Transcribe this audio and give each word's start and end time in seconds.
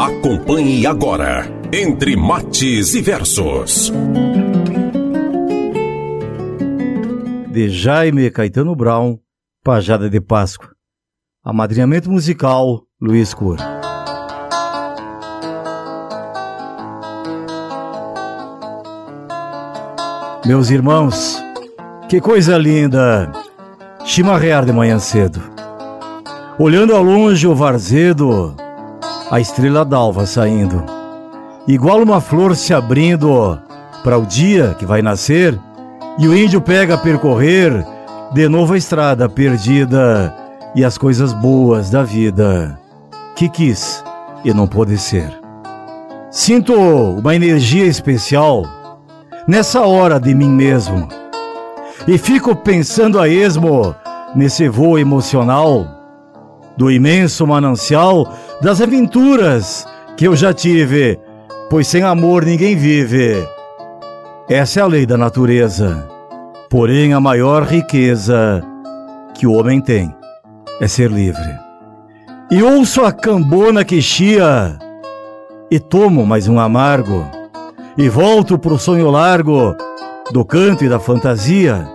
Acompanhe 0.00 0.86
agora 0.86 1.44
Entre 1.70 2.16
Mates 2.16 2.94
e 2.94 3.02
Versos. 3.02 3.92
De 7.50 7.68
Jaime 7.68 8.30
Caetano 8.30 8.74
Brown, 8.74 9.18
Pajada 9.62 10.08
de 10.08 10.18
Páscoa. 10.18 10.70
Amadrinhamento 11.44 12.10
musical 12.10 12.80
Luiz 12.98 13.34
Cor. 13.34 13.58
Meus 20.46 20.70
irmãos, 20.70 21.36
que 22.08 22.22
coisa 22.22 22.56
linda! 22.56 23.30
Chimarrear 24.06 24.64
de 24.64 24.72
manhã 24.72 24.98
cedo. 24.98 25.42
Olhando 26.58 26.96
ao 26.96 27.02
longe 27.02 27.46
o 27.46 27.54
varzedo, 27.54 28.56
a 29.30 29.40
estrela 29.40 29.84
d'alva 29.84 30.26
saindo. 30.26 30.82
Igual 31.68 32.02
uma 32.02 32.20
flor 32.20 32.56
se 32.56 32.74
abrindo 32.74 33.58
para 34.02 34.18
o 34.18 34.26
dia 34.26 34.74
que 34.78 34.84
vai 34.84 35.02
nascer, 35.02 35.58
e 36.18 36.26
o 36.26 36.36
índio 36.36 36.60
pega 36.60 36.94
a 36.94 36.98
percorrer 36.98 37.86
de 38.32 38.48
novo 38.48 38.74
a 38.74 38.78
estrada 38.78 39.28
perdida 39.28 40.34
e 40.74 40.84
as 40.84 40.98
coisas 40.98 41.32
boas 41.32 41.90
da 41.90 42.02
vida 42.02 42.78
que 43.36 43.48
quis 43.48 44.04
e 44.44 44.52
não 44.52 44.66
pôde 44.66 44.98
ser. 44.98 45.30
Sinto 46.30 46.74
uma 46.74 47.34
energia 47.34 47.86
especial 47.86 48.64
nessa 49.46 49.82
hora 49.82 50.18
de 50.18 50.34
mim 50.34 50.50
mesmo 50.50 51.08
e 52.06 52.18
fico 52.18 52.54
pensando 52.54 53.18
a 53.18 53.28
esmo 53.28 53.94
nesse 54.34 54.68
voo 54.68 54.98
emocional 54.98 55.86
do 56.76 56.90
imenso 56.90 57.46
manancial 57.46 58.32
das 58.60 58.80
aventuras 58.80 59.86
que 60.16 60.26
eu 60.26 60.36
já 60.36 60.52
tive, 60.52 61.18
pois 61.68 61.86
sem 61.86 62.02
amor 62.02 62.44
ninguém 62.44 62.76
vive. 62.76 63.36
Essa 64.48 64.80
é 64.80 64.82
a 64.82 64.86
lei 64.86 65.06
da 65.06 65.16
natureza. 65.16 66.06
Porém, 66.68 67.14
a 67.14 67.20
maior 67.20 67.64
riqueza 67.64 68.62
que 69.34 69.46
o 69.46 69.52
homem 69.52 69.80
tem 69.80 70.14
é 70.80 70.86
ser 70.86 71.10
livre. 71.10 71.58
E 72.50 72.62
ouço 72.62 73.04
a 73.04 73.12
cambona 73.12 73.84
que 73.84 74.02
chia, 74.02 74.76
e 75.70 75.78
tomo 75.78 76.26
mais 76.26 76.48
um 76.48 76.58
amargo, 76.58 77.24
e 77.96 78.08
volto 78.08 78.58
pro 78.58 78.78
sonho 78.78 79.10
largo 79.10 79.74
do 80.32 80.44
canto 80.44 80.84
e 80.84 80.88
da 80.88 80.98
fantasia, 80.98 81.88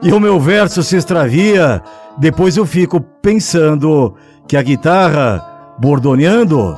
e 0.00 0.12
o 0.12 0.20
meu 0.20 0.38
verso 0.38 0.82
se 0.82 0.96
extravia, 0.96 1.82
depois 2.16 2.56
eu 2.56 2.64
fico 2.64 3.00
pensando 3.00 4.14
que 4.46 4.56
a 4.56 4.62
guitarra, 4.62 5.57
bordoneando, 5.78 6.76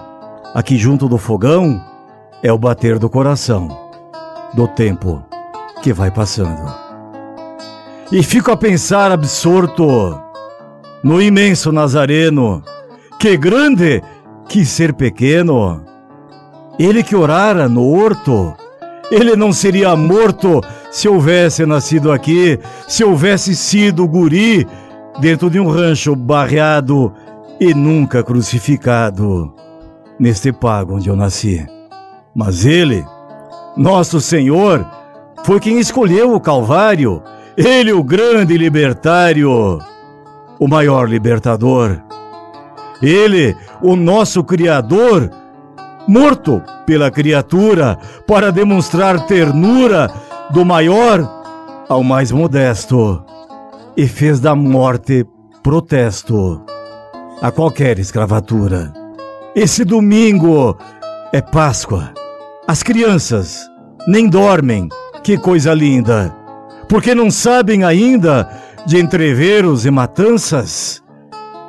aqui 0.55 0.77
junto 0.77 1.09
do 1.09 1.17
fogão, 1.17 1.83
é 2.43 2.53
o 2.53 2.59
bater 2.59 2.99
do 2.99 3.09
coração, 3.09 3.69
do 4.53 4.69
tempo 4.69 5.25
que 5.83 5.93
vai 5.93 6.11
passando. 6.11 6.71
E 8.13 8.23
fico 8.23 8.51
a 8.51 8.57
pensar 8.57 9.11
absorto 9.11 10.21
no 11.03 11.21
imenso 11.21 11.73
Nazareno, 11.73 12.63
que 13.19 13.37
grande 13.37 14.03
que 14.49 14.67
ser 14.67 14.93
pequeno. 14.93 15.83
Ele 16.79 17.03
que 17.03 17.17
orara 17.17 17.69
no 17.69 17.87
horto, 17.87 18.55
ele 19.11 19.35
não 19.35 19.53
seria 19.53 19.97
morto 19.97 20.61
se 20.91 21.09
houvesse 21.09 21.65
nascido 21.65 22.13
aqui, 22.13 22.59
se 22.89 23.05
houvesse 23.05 23.55
sido 23.55 24.07
guri 24.07 24.67
dentro 25.21 25.49
de 25.49 25.61
um 25.61 25.69
rancho 25.69 26.15
barreado 26.17 27.13
e 27.61 27.75
nunca 27.75 28.23
crucificado 28.23 29.55
neste 30.19 30.51
pago 30.51 30.97
onde 30.97 31.11
eu 31.11 31.15
nasci. 31.15 31.67
Mas 32.35 32.65
ele, 32.65 33.05
nosso 33.77 34.19
Senhor, 34.19 34.87
foi 35.45 35.61
quem 35.61 35.79
escolheu 35.79 36.35
o 36.35 36.41
Calvário, 36.41 37.23
ele 37.57 37.93
o 37.93 38.03
grande 38.03 38.57
libertário, 38.57 39.79
o 40.59 40.69
maior 40.69 41.07
libertador. 41.07 42.01
Ele, 43.03 43.55
o 43.83 43.95
nosso 43.95 44.43
Criador, 44.43 45.31
morto 46.09 46.63
pela 46.87 47.11
criatura 47.11 47.99
para 48.27 48.51
demonstrar 48.51 49.27
ternura 49.27 50.11
do 50.51 50.65
maior 50.65 51.29
ao 51.89 52.03
mais 52.03 52.33
modesto, 52.33 53.23
e 53.97 54.07
fez 54.07 54.41
da 54.41 54.55
morte 54.55 55.27
protesto 55.63 56.63
a 57.41 57.51
qualquer 57.51 57.99
escravatura. 57.99 58.93
Esse 59.55 59.85
domingo 59.85 60.77
é 61.33 61.41
Páscoa. 61.41 62.13
As 62.69 62.83
crianças 62.83 63.69
nem 64.07 64.29
dormem, 64.29 64.89
que 65.23 65.37
coisa 65.39 65.75
linda, 65.75 66.35
porque 66.89 67.15
não 67.15 67.31
sabem 67.31 67.85
ainda 67.85 68.49
de 68.87 68.99
entreveros 68.99 69.87
e 69.87 69.91
matanças. 69.91 71.03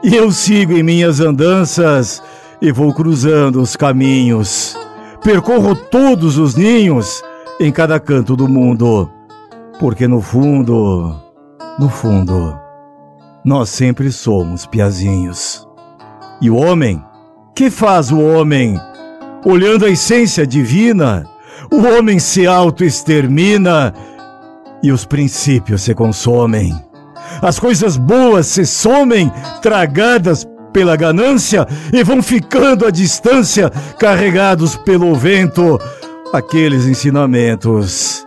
E 0.03 0.15
eu 0.15 0.31
sigo 0.31 0.73
em 0.73 0.83
minhas 0.83 1.19
andanças 1.19 2.21
e 2.61 2.71
vou 2.71 2.93
cruzando 2.93 3.61
os 3.61 3.75
caminhos. 3.75 4.77
Percorro 5.23 5.75
todos 5.75 6.37
os 6.37 6.55
ninhos 6.55 7.23
em 7.59 7.71
cada 7.71 7.99
canto 7.99 8.35
do 8.35 8.47
mundo, 8.47 9.09
porque 9.79 10.07
no 10.07 10.21
fundo, 10.21 11.15
no 11.77 11.89
fundo, 11.89 12.59
nós 13.44 13.69
sempre 13.69 14.12
somos 14.12 14.66
piazinhos. 14.66 15.68
E 16.40 16.50
o 16.50 16.56
homem? 16.56 17.03
Que 17.56 17.69
faz 17.69 18.12
o 18.12 18.19
homem? 18.19 18.79
Olhando 19.44 19.85
a 19.85 19.90
essência 19.90 20.46
divina, 20.46 21.28
o 21.72 21.81
homem 21.88 22.19
se 22.19 22.46
auto-extermina 22.46 23.94
e 24.84 24.91
os 24.91 25.06
princípios 25.06 25.81
se 25.81 25.96
consomem. 25.96 26.74
As 27.41 27.59
coisas 27.59 27.97
boas 27.97 28.46
se 28.47 28.66
somem, 28.66 29.31
tragadas 29.62 30.47
pela 30.72 30.96
ganância, 30.96 31.68
e 31.91 32.03
vão 32.03 32.22
ficando 32.22 32.85
à 32.85 32.91
distância, 32.91 33.69
carregados 34.00 34.75
pelo 34.75 35.16
vento, 35.16 35.79
aqueles 36.31 36.85
ensinamentos 36.85 38.25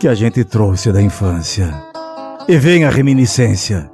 que 0.00 0.08
a 0.08 0.14
gente 0.14 0.42
trouxe 0.44 0.90
da 0.90 1.00
infância. 1.00 1.72
E 2.48 2.56
vem 2.56 2.84
a 2.84 2.90
reminiscência 2.90 3.92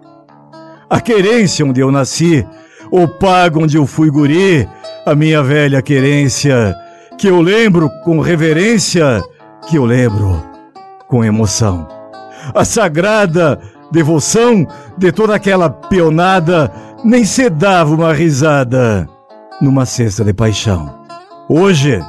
a 0.91 1.01
querência 1.01 1.65
onde 1.65 1.81
eu 1.81 1.91
nasci, 1.91 2.47
o 2.91 3.07
pago 3.07 3.63
onde 3.63 3.77
eu 3.77 3.87
fui 3.87 4.11
guri, 4.11 4.69
a 5.05 5.15
minha 5.15 5.43
velha 5.43 5.83
querência, 5.83 6.75
que 7.19 7.29
eu 7.29 7.41
lembro 7.41 7.91
com 8.05 8.21
reverência, 8.21 9.23
que 9.69 9.77
eu 9.77 9.85
lembro 9.85 10.43
com 11.09 11.25
emoção. 11.25 11.87
A 12.55 12.65
sagrada 12.65 13.61
devoção 13.91 14.67
de 14.97 15.13
toda 15.13 15.35
aquela 15.35 15.69
peonada 15.69 16.73
nem 17.05 17.25
se 17.25 17.49
dava 17.49 17.95
uma 17.95 18.13
risada 18.13 19.09
numa 19.61 19.87
cesta 19.87 20.25
de 20.25 20.33
paixão. 20.33 20.99
Hoje, 21.49 22.03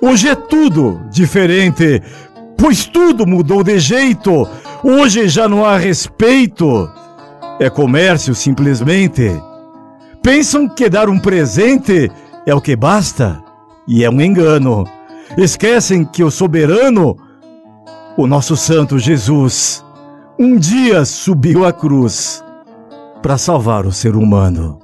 hoje 0.00 0.28
é 0.28 0.34
tudo 0.34 1.00
diferente, 1.10 2.02
pois 2.56 2.86
tudo 2.86 3.26
mudou 3.26 3.62
de 3.62 3.78
jeito. 3.78 4.48
Hoje 4.82 5.28
já 5.28 5.48
não 5.48 5.64
há 5.64 5.76
respeito 5.76 6.88
é 7.58 7.68
comércio 7.68 8.34
simplesmente. 8.34 9.30
Pensam 10.22 10.68
que 10.68 10.88
dar 10.88 11.08
um 11.08 11.18
presente 11.18 12.10
é 12.46 12.54
o 12.54 12.60
que 12.60 12.76
basta, 12.76 13.42
e 13.86 14.04
é 14.04 14.10
um 14.10 14.20
engano. 14.20 14.84
Esquecem 15.36 16.04
que 16.04 16.22
o 16.22 16.30
soberano, 16.30 17.16
o 18.16 18.26
nosso 18.26 18.56
santo 18.56 18.98
Jesus, 18.98 19.84
um 20.38 20.56
dia 20.56 21.04
subiu 21.04 21.66
à 21.66 21.72
cruz 21.72 22.42
para 23.22 23.36
salvar 23.36 23.86
o 23.86 23.92
ser 23.92 24.14
humano. 24.14 24.78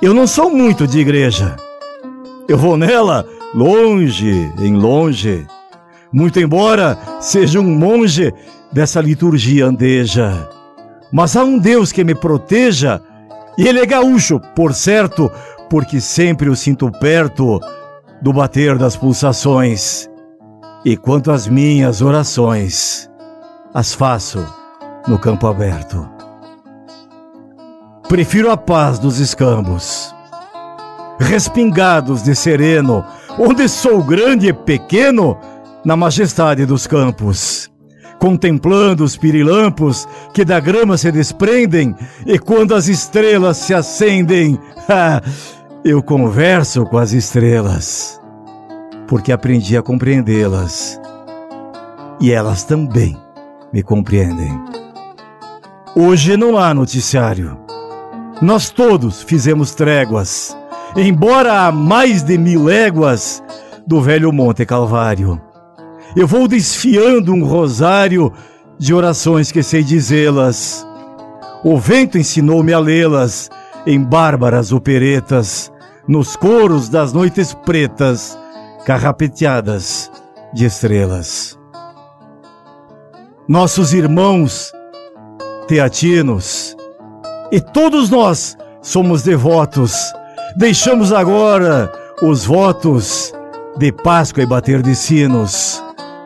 Eu 0.00 0.14
não 0.14 0.26
sou 0.26 0.50
muito 0.50 0.86
de 0.86 0.98
igreja. 0.98 1.56
Eu 2.48 2.58
vou 2.58 2.76
nela 2.76 3.26
longe, 3.54 4.52
em 4.58 4.74
longe, 4.76 5.46
muito 6.12 6.38
embora 6.38 6.98
seja 7.20 7.58
um 7.58 7.76
monge 7.76 8.32
dessa 8.72 9.00
liturgia 9.00 9.66
andeja. 9.66 10.48
Mas 11.14 11.36
há 11.36 11.44
um 11.44 11.56
Deus 11.56 11.92
que 11.92 12.02
me 12.02 12.12
proteja, 12.12 13.00
e 13.56 13.68
ele 13.68 13.78
é 13.78 13.86
gaúcho, 13.86 14.40
por 14.56 14.74
certo, 14.74 15.30
porque 15.70 16.00
sempre 16.00 16.48
o 16.48 16.56
sinto 16.56 16.90
perto 16.90 17.60
do 18.20 18.32
bater 18.32 18.76
das 18.76 18.96
pulsações. 18.96 20.10
E 20.84 20.96
quanto 20.96 21.30
às 21.30 21.46
minhas 21.46 22.02
orações, 22.02 23.08
as 23.72 23.94
faço 23.94 24.44
no 25.06 25.16
campo 25.16 25.46
aberto. 25.46 26.04
Prefiro 28.08 28.50
a 28.50 28.56
paz 28.56 28.98
dos 28.98 29.20
escambos, 29.20 30.12
respingados 31.20 32.24
de 32.24 32.34
sereno, 32.34 33.04
onde 33.38 33.68
sou 33.68 34.02
grande 34.02 34.48
e 34.48 34.52
pequeno, 34.52 35.38
na 35.84 35.96
majestade 35.96 36.66
dos 36.66 36.88
campos 36.88 37.72
contemplando 38.24 39.04
os 39.04 39.18
pirilampos 39.18 40.08
que 40.32 40.46
da 40.46 40.58
grama 40.58 40.96
se 40.96 41.12
desprendem, 41.12 41.94
e 42.24 42.38
quando 42.38 42.74
as 42.74 42.88
estrelas 42.88 43.58
se 43.58 43.74
acendem, 43.74 44.58
eu 45.84 46.02
converso 46.02 46.86
com 46.86 46.96
as 46.96 47.12
estrelas, 47.12 48.18
porque 49.06 49.30
aprendi 49.30 49.76
a 49.76 49.82
compreendê-las, 49.82 50.98
e 52.18 52.32
elas 52.32 52.64
também 52.64 53.14
me 53.70 53.82
compreendem. 53.82 54.58
Hoje 55.94 56.34
não 56.34 56.56
há 56.56 56.72
noticiário. 56.72 57.58
Nós 58.40 58.70
todos 58.70 59.22
fizemos 59.22 59.74
tréguas, 59.74 60.56
embora 60.96 61.66
há 61.66 61.70
mais 61.70 62.22
de 62.22 62.38
mil 62.38 62.64
léguas 62.64 63.42
do 63.86 64.00
velho 64.00 64.32
Monte 64.32 64.64
Calvário 64.64 65.38
eu 66.16 66.28
vou 66.28 66.46
desfiando 66.46 67.32
um 67.32 67.44
rosário 67.44 68.32
de 68.78 68.94
orações 68.94 69.50
que 69.50 69.62
sei 69.62 69.82
dizê-las. 69.82 70.86
O 71.64 71.76
vento 71.76 72.16
ensinou-me 72.16 72.72
a 72.72 72.78
lê-las 72.78 73.50
em 73.86 74.00
bárbaras 74.00 74.72
operetas, 74.72 75.72
nos 76.06 76.36
coros 76.36 76.88
das 76.88 77.12
noites 77.12 77.52
pretas, 77.52 78.38
carrapeteadas 78.84 80.10
de 80.52 80.66
estrelas. 80.66 81.58
Nossos 83.48 83.92
irmãos 83.92 84.72
teatinos, 85.66 86.76
e 87.50 87.60
todos 87.60 88.08
nós 88.08 88.56
somos 88.80 89.22
devotos, 89.22 89.96
deixamos 90.56 91.12
agora 91.12 91.90
os 92.22 92.44
votos 92.44 93.32
de 93.78 93.90
Páscoa 93.90 94.42
e 94.42 94.46
bater 94.46 94.80
de 94.80 94.94
sinos 94.94 95.82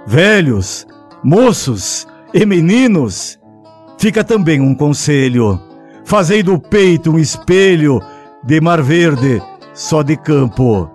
velhos, 0.09 0.87
moços 1.23 2.09
e 2.33 2.47
meninos, 2.47 3.39
fica 3.99 4.25
também 4.25 4.59
um 4.59 4.75
conselho. 4.75 5.61
Fazei 6.03 6.43
do 6.43 6.59
peito 6.59 7.11
um 7.11 7.19
espelho 7.19 8.01
de 8.43 8.59
mar 8.59 8.81
verde, 8.81 9.43
só 9.75 10.03
de 10.03 10.17
campo, 10.17 10.91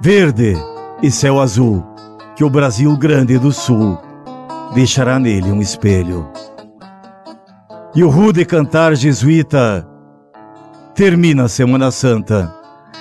verde 0.00 0.56
e 1.00 1.12
céu 1.12 1.40
azul, 1.40 1.84
que 2.34 2.42
o 2.42 2.50
Brasil 2.50 2.96
grande 2.96 3.38
do 3.38 3.52
sul 3.52 3.96
deixará 4.74 5.20
nele 5.20 5.52
um 5.52 5.60
espelho. 5.60 6.28
E 7.94 8.02
o 8.02 8.08
rude 8.08 8.44
cantar 8.44 8.96
jesuíta 8.96 9.86
termina 10.92 11.44
a 11.44 11.48
Semana 11.48 11.92
Santa, 11.92 12.52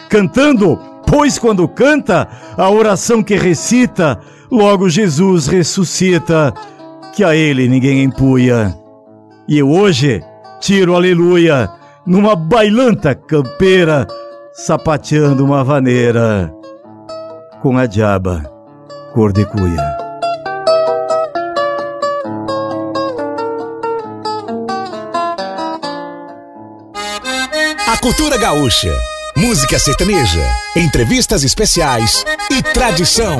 cantando, 0.09 0.79
pois 1.07 1.39
quando 1.39 1.67
canta, 1.67 2.27
a 2.55 2.69
oração 2.69 3.23
que 3.23 3.35
recita 3.35 4.19
Logo 4.51 4.89
Jesus 4.89 5.45
ressuscita, 5.45 6.53
que 7.13 7.23
a 7.23 7.35
ele 7.35 7.67
ninguém 7.67 8.03
empunha. 8.03 8.75
E 9.47 9.59
eu 9.59 9.69
hoje 9.69 10.23
tiro 10.59 10.95
aleluia 10.95 11.69
numa 12.05 12.35
bailanta 12.35 13.13
campeira, 13.13 14.07
sapateando 14.51 15.45
uma 15.45 15.63
vaneira 15.63 16.51
com 17.61 17.77
a 17.77 17.85
diaba 17.85 18.43
cor 19.13 19.31
de 19.31 19.45
cuia. 19.45 19.99
A 27.87 27.97
cultura 28.01 28.37
gaúcha, 28.37 28.91
música 29.35 29.77
sertaneja, 29.77 30.43
entrevistas 30.75 31.43
especiais 31.43 32.25
e 32.49 32.63
tradição. 32.63 33.37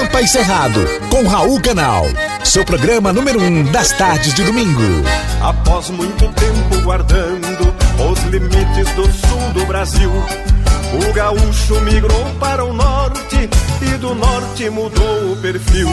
Pampa 0.00 0.22
e 0.22 0.26
Cerrado, 0.26 0.80
com 1.10 1.28
Raul 1.28 1.60
Canal. 1.60 2.06
Seu 2.42 2.64
programa 2.64 3.12
número 3.12 3.38
um 3.38 3.64
das 3.64 3.92
tardes 3.92 4.32
de 4.32 4.42
domingo. 4.44 4.80
Após 5.42 5.90
muito 5.90 6.26
tempo 6.32 6.82
guardando 6.82 7.74
os 8.10 8.18
limites 8.30 8.90
do 8.94 9.04
sul 9.12 9.52
do 9.52 9.66
Brasil, 9.66 10.10
o 10.10 11.12
gaúcho 11.12 11.78
migrou 11.82 12.24
para 12.40 12.64
o 12.64 12.72
norte 12.72 13.50
e 13.82 13.98
do 13.98 14.14
norte 14.14 14.70
mudou 14.70 15.32
o 15.32 15.36
perfil. 15.36 15.90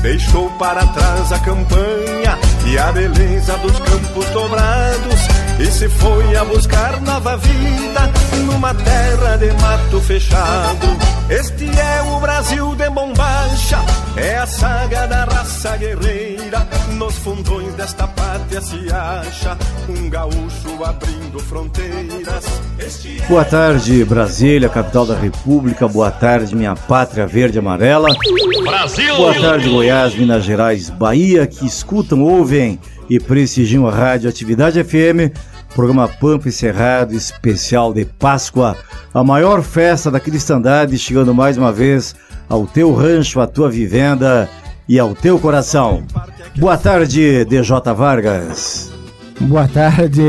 Deixou 0.00 0.48
para 0.50 0.86
trás 0.86 1.32
a 1.32 1.40
campanha 1.40 2.38
e 2.66 2.78
a 2.78 2.92
beleza 2.92 3.56
dos 3.58 3.80
campos 3.80 4.26
dobrados 4.26 5.47
e 5.58 5.66
se 5.66 5.88
foi 5.88 6.36
a 6.36 6.44
buscar 6.44 7.00
nova 7.00 7.36
vida 7.36 8.12
numa 8.46 8.72
terra 8.74 9.36
de 9.36 9.52
mato 9.60 10.00
fechado. 10.00 10.86
Este 11.28 11.66
é 11.66 12.02
o 12.02 12.20
Brasil 12.20 12.74
de 12.74 12.88
bombacha, 12.88 13.78
é 14.16 14.36
a 14.36 14.46
saga 14.46 15.06
da 15.06 15.24
raça 15.24 15.76
guerreira. 15.76 16.66
Nos 16.94 17.14
fundões 17.16 17.74
desta 17.74 18.06
pátria 18.06 18.60
se 18.60 18.90
acha 18.92 19.58
um 19.88 20.08
gaúcho 20.08 20.84
abrindo 20.84 21.38
fronteiras. 21.40 22.44
Este 22.78 23.20
Boa 23.28 23.44
tarde, 23.44 24.04
Brasília, 24.04 24.68
capital 24.68 25.06
da 25.06 25.14
República. 25.14 25.86
Boa 25.86 26.10
tarde, 26.10 26.56
minha 26.56 26.74
pátria 26.74 27.26
verde 27.26 27.58
e 27.58 27.60
amarela. 27.60 28.08
Brasil! 28.62 29.16
Boa 29.16 29.34
tarde, 29.34 29.68
Goiás, 29.68 30.14
Minas 30.14 30.44
Gerais, 30.44 30.88
Bahia, 30.88 31.46
que 31.46 31.66
escutam, 31.66 32.22
ouvem 32.22 32.80
e 33.08 33.18
prestigiam 33.18 33.86
a 33.86 33.90
Rádio 33.90 34.28
Atividade 34.28 34.82
FM, 34.82 35.32
programa 35.74 36.08
Pampa 36.08 36.48
e 36.48 36.52
Cerrado 36.52 37.14
especial 37.14 37.92
de 37.92 38.04
Páscoa, 38.04 38.76
a 39.12 39.24
maior 39.24 39.62
festa 39.62 40.10
da 40.10 40.20
cristandade, 40.20 40.98
chegando 40.98 41.34
mais 41.34 41.56
uma 41.56 41.72
vez 41.72 42.14
ao 42.48 42.66
teu 42.66 42.92
rancho, 42.94 43.40
à 43.40 43.46
tua 43.46 43.70
vivenda 43.70 44.48
e 44.88 44.98
ao 44.98 45.14
teu 45.14 45.38
coração. 45.38 46.02
Boa 46.56 46.76
tarde, 46.76 47.44
DJ 47.44 47.94
Vargas. 47.96 48.90
Boa 49.40 49.68
tarde, 49.68 50.22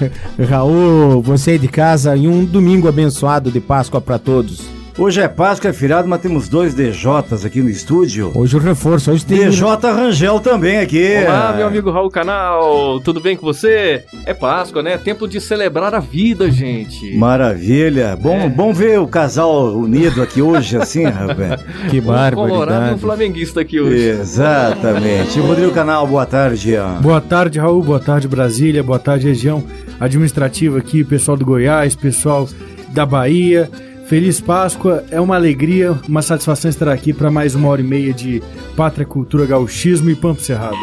Raul, 0.48 1.20
você 1.20 1.58
de 1.58 1.66
casa 1.66 2.14
e 2.14 2.28
um 2.28 2.44
domingo 2.44 2.86
abençoado 2.86 3.50
de 3.50 3.60
Páscoa 3.60 4.00
para 4.00 4.18
todos. 4.18 4.73
Hoje 4.96 5.20
é 5.20 5.26
Páscoa, 5.26 5.70
é 5.70 5.72
feriado, 5.72 6.06
mas 6.06 6.20
temos 6.20 6.48
dois 6.48 6.72
DJs 6.72 7.44
aqui 7.44 7.60
no 7.60 7.68
estúdio. 7.68 8.30
Hoje 8.32 8.56
o 8.56 8.60
reforço, 8.60 9.10
hoje 9.10 9.26
tem... 9.26 9.50
DJ 9.50 9.66
Rangel 9.82 10.38
também 10.38 10.78
aqui. 10.78 11.16
Olá, 11.26 11.52
meu 11.56 11.66
amigo 11.66 11.90
Raul 11.90 12.08
Canal, 12.08 13.00
tudo 13.00 13.20
bem 13.20 13.36
com 13.36 13.44
você? 13.44 14.04
É 14.24 14.32
Páscoa, 14.32 14.84
né? 14.84 14.96
Tempo 14.96 15.26
de 15.26 15.40
celebrar 15.40 15.96
a 15.96 15.98
vida, 15.98 16.48
gente. 16.48 17.16
Maravilha. 17.16 18.16
Bom, 18.16 18.36
é. 18.36 18.48
bom 18.48 18.72
ver 18.72 19.00
o 19.00 19.08
casal 19.08 19.74
unido 19.76 20.22
aqui 20.22 20.40
hoje, 20.40 20.76
assim, 20.76 21.02
rapaz. 21.02 21.60
Que 21.90 22.00
barbaridade. 22.00 22.40
Um 22.40 22.48
colorado 22.48 22.90
e 22.92 22.94
um 22.94 22.98
flamenguista 22.98 23.60
aqui 23.62 23.80
hoje. 23.80 23.96
Exatamente. 23.96 25.40
Rodrigo 25.40 25.72
Canal, 25.72 26.06
boa 26.06 26.24
tarde. 26.24 26.76
Boa 27.00 27.20
tarde, 27.20 27.58
Raul. 27.58 27.82
Boa 27.82 28.00
tarde, 28.00 28.28
Brasília. 28.28 28.82
Boa 28.82 29.00
tarde, 29.00 29.26
região 29.26 29.64
administrativa 29.98 30.78
aqui, 30.78 31.02
pessoal 31.02 31.36
do 31.36 31.44
Goiás, 31.44 31.96
pessoal 31.96 32.48
da 32.90 33.04
Bahia 33.04 33.68
Feliz 34.14 34.40
Páscoa, 34.40 35.02
é 35.10 35.20
uma 35.20 35.34
alegria, 35.34 35.98
uma 36.08 36.22
satisfação 36.22 36.68
estar 36.68 36.88
aqui 36.88 37.12
para 37.12 37.32
mais 37.32 37.56
uma 37.56 37.68
hora 37.68 37.80
e 37.80 37.84
meia 37.84 38.14
de 38.14 38.40
Pátria, 38.76 39.04
Cultura, 39.04 39.44
Gauchismo 39.44 40.08
e 40.08 40.14
Pampo 40.14 40.40
Cerrado. 40.40 40.76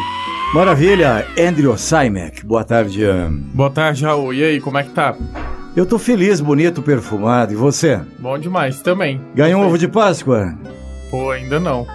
Maravilha, 0.52 1.26
Andrew 1.38 1.74
Simek, 1.78 2.44
boa 2.44 2.62
tarde. 2.62 3.00
Boa 3.54 3.70
tarde, 3.70 4.04
Raul. 4.04 4.34
E 4.34 4.44
aí, 4.44 4.60
como 4.60 4.76
é 4.76 4.82
que 4.82 4.90
tá? 4.90 5.16
Eu 5.74 5.86
tô 5.86 5.98
feliz, 5.98 6.42
bonito, 6.42 6.82
perfumado. 6.82 7.54
E 7.54 7.56
você? 7.56 8.02
Bom 8.18 8.38
demais, 8.38 8.82
também. 8.82 9.18
Ganhou 9.34 9.62
um 9.62 9.66
ovo 9.66 9.78
de 9.78 9.88
Páscoa? 9.88 10.54
Pô, 11.10 11.30
ainda 11.30 11.58
não. 11.58 11.86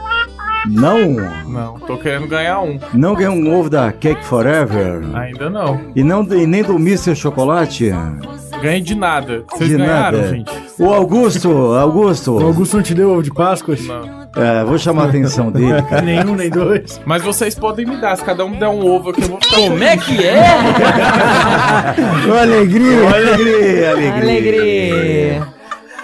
Não? 0.65 1.07
Não, 1.47 1.79
tô 1.81 1.99
querendo 1.99 2.27
ganhar 2.27 2.61
um. 2.61 2.79
Não 2.95 3.13
ganhou 3.13 3.35
um 3.35 3.55
ovo 3.55 3.69
da 3.69 3.91
Cake 3.91 4.25
Forever? 4.25 5.03
Ainda 5.13 5.51
não. 5.51 5.91
E, 5.95 6.03
não, 6.03 6.23
e 6.33 6.47
nem 6.47 6.63
do 6.63 6.77
Mr. 6.77 7.15
Chocolate? 7.15 7.91
Ganhei 8.61 8.81
de 8.81 8.95
nada. 8.95 9.43
Vocês 9.51 9.69
de 9.69 9.77
ganharam, 9.77 10.17
nada. 10.19 10.29
gente? 10.29 10.51
O 10.79 10.93
Augusto, 10.93 11.49
Augusto. 11.73 12.37
O 12.37 12.45
Augusto 12.45 12.77
não 12.77 12.83
te 12.83 12.93
deu 12.93 13.11
ovo 13.11 13.23
de 13.23 13.31
Páscoa? 13.33 13.75
Não. 13.79 14.27
É, 14.41 14.63
vou 14.63 14.77
chamar 14.77 15.03
a 15.03 15.09
atenção 15.09 15.51
dele, 15.51 15.81
cara. 15.89 16.01
Nenhum, 16.01 16.35
nem 16.35 16.49
dois. 16.49 16.99
Mas 17.05 17.21
vocês 17.23 17.55
podem 17.55 17.85
me 17.85 17.97
dar, 17.97 18.15
se 18.17 18.23
cada 18.23 18.45
um 18.45 18.51
der 18.57 18.67
um 18.67 18.85
ovo 18.85 19.09
aqui, 19.11 19.21
eu 19.23 19.27
vou 19.29 19.39
ficar. 19.41 19.55
Como 19.57 19.83
é 19.83 19.97
que 19.97 20.23
é? 20.25 20.43
alegria, 22.41 23.09
alegria, 23.09 23.91
alegria. 23.91 24.13
Alegria. 24.21 25.47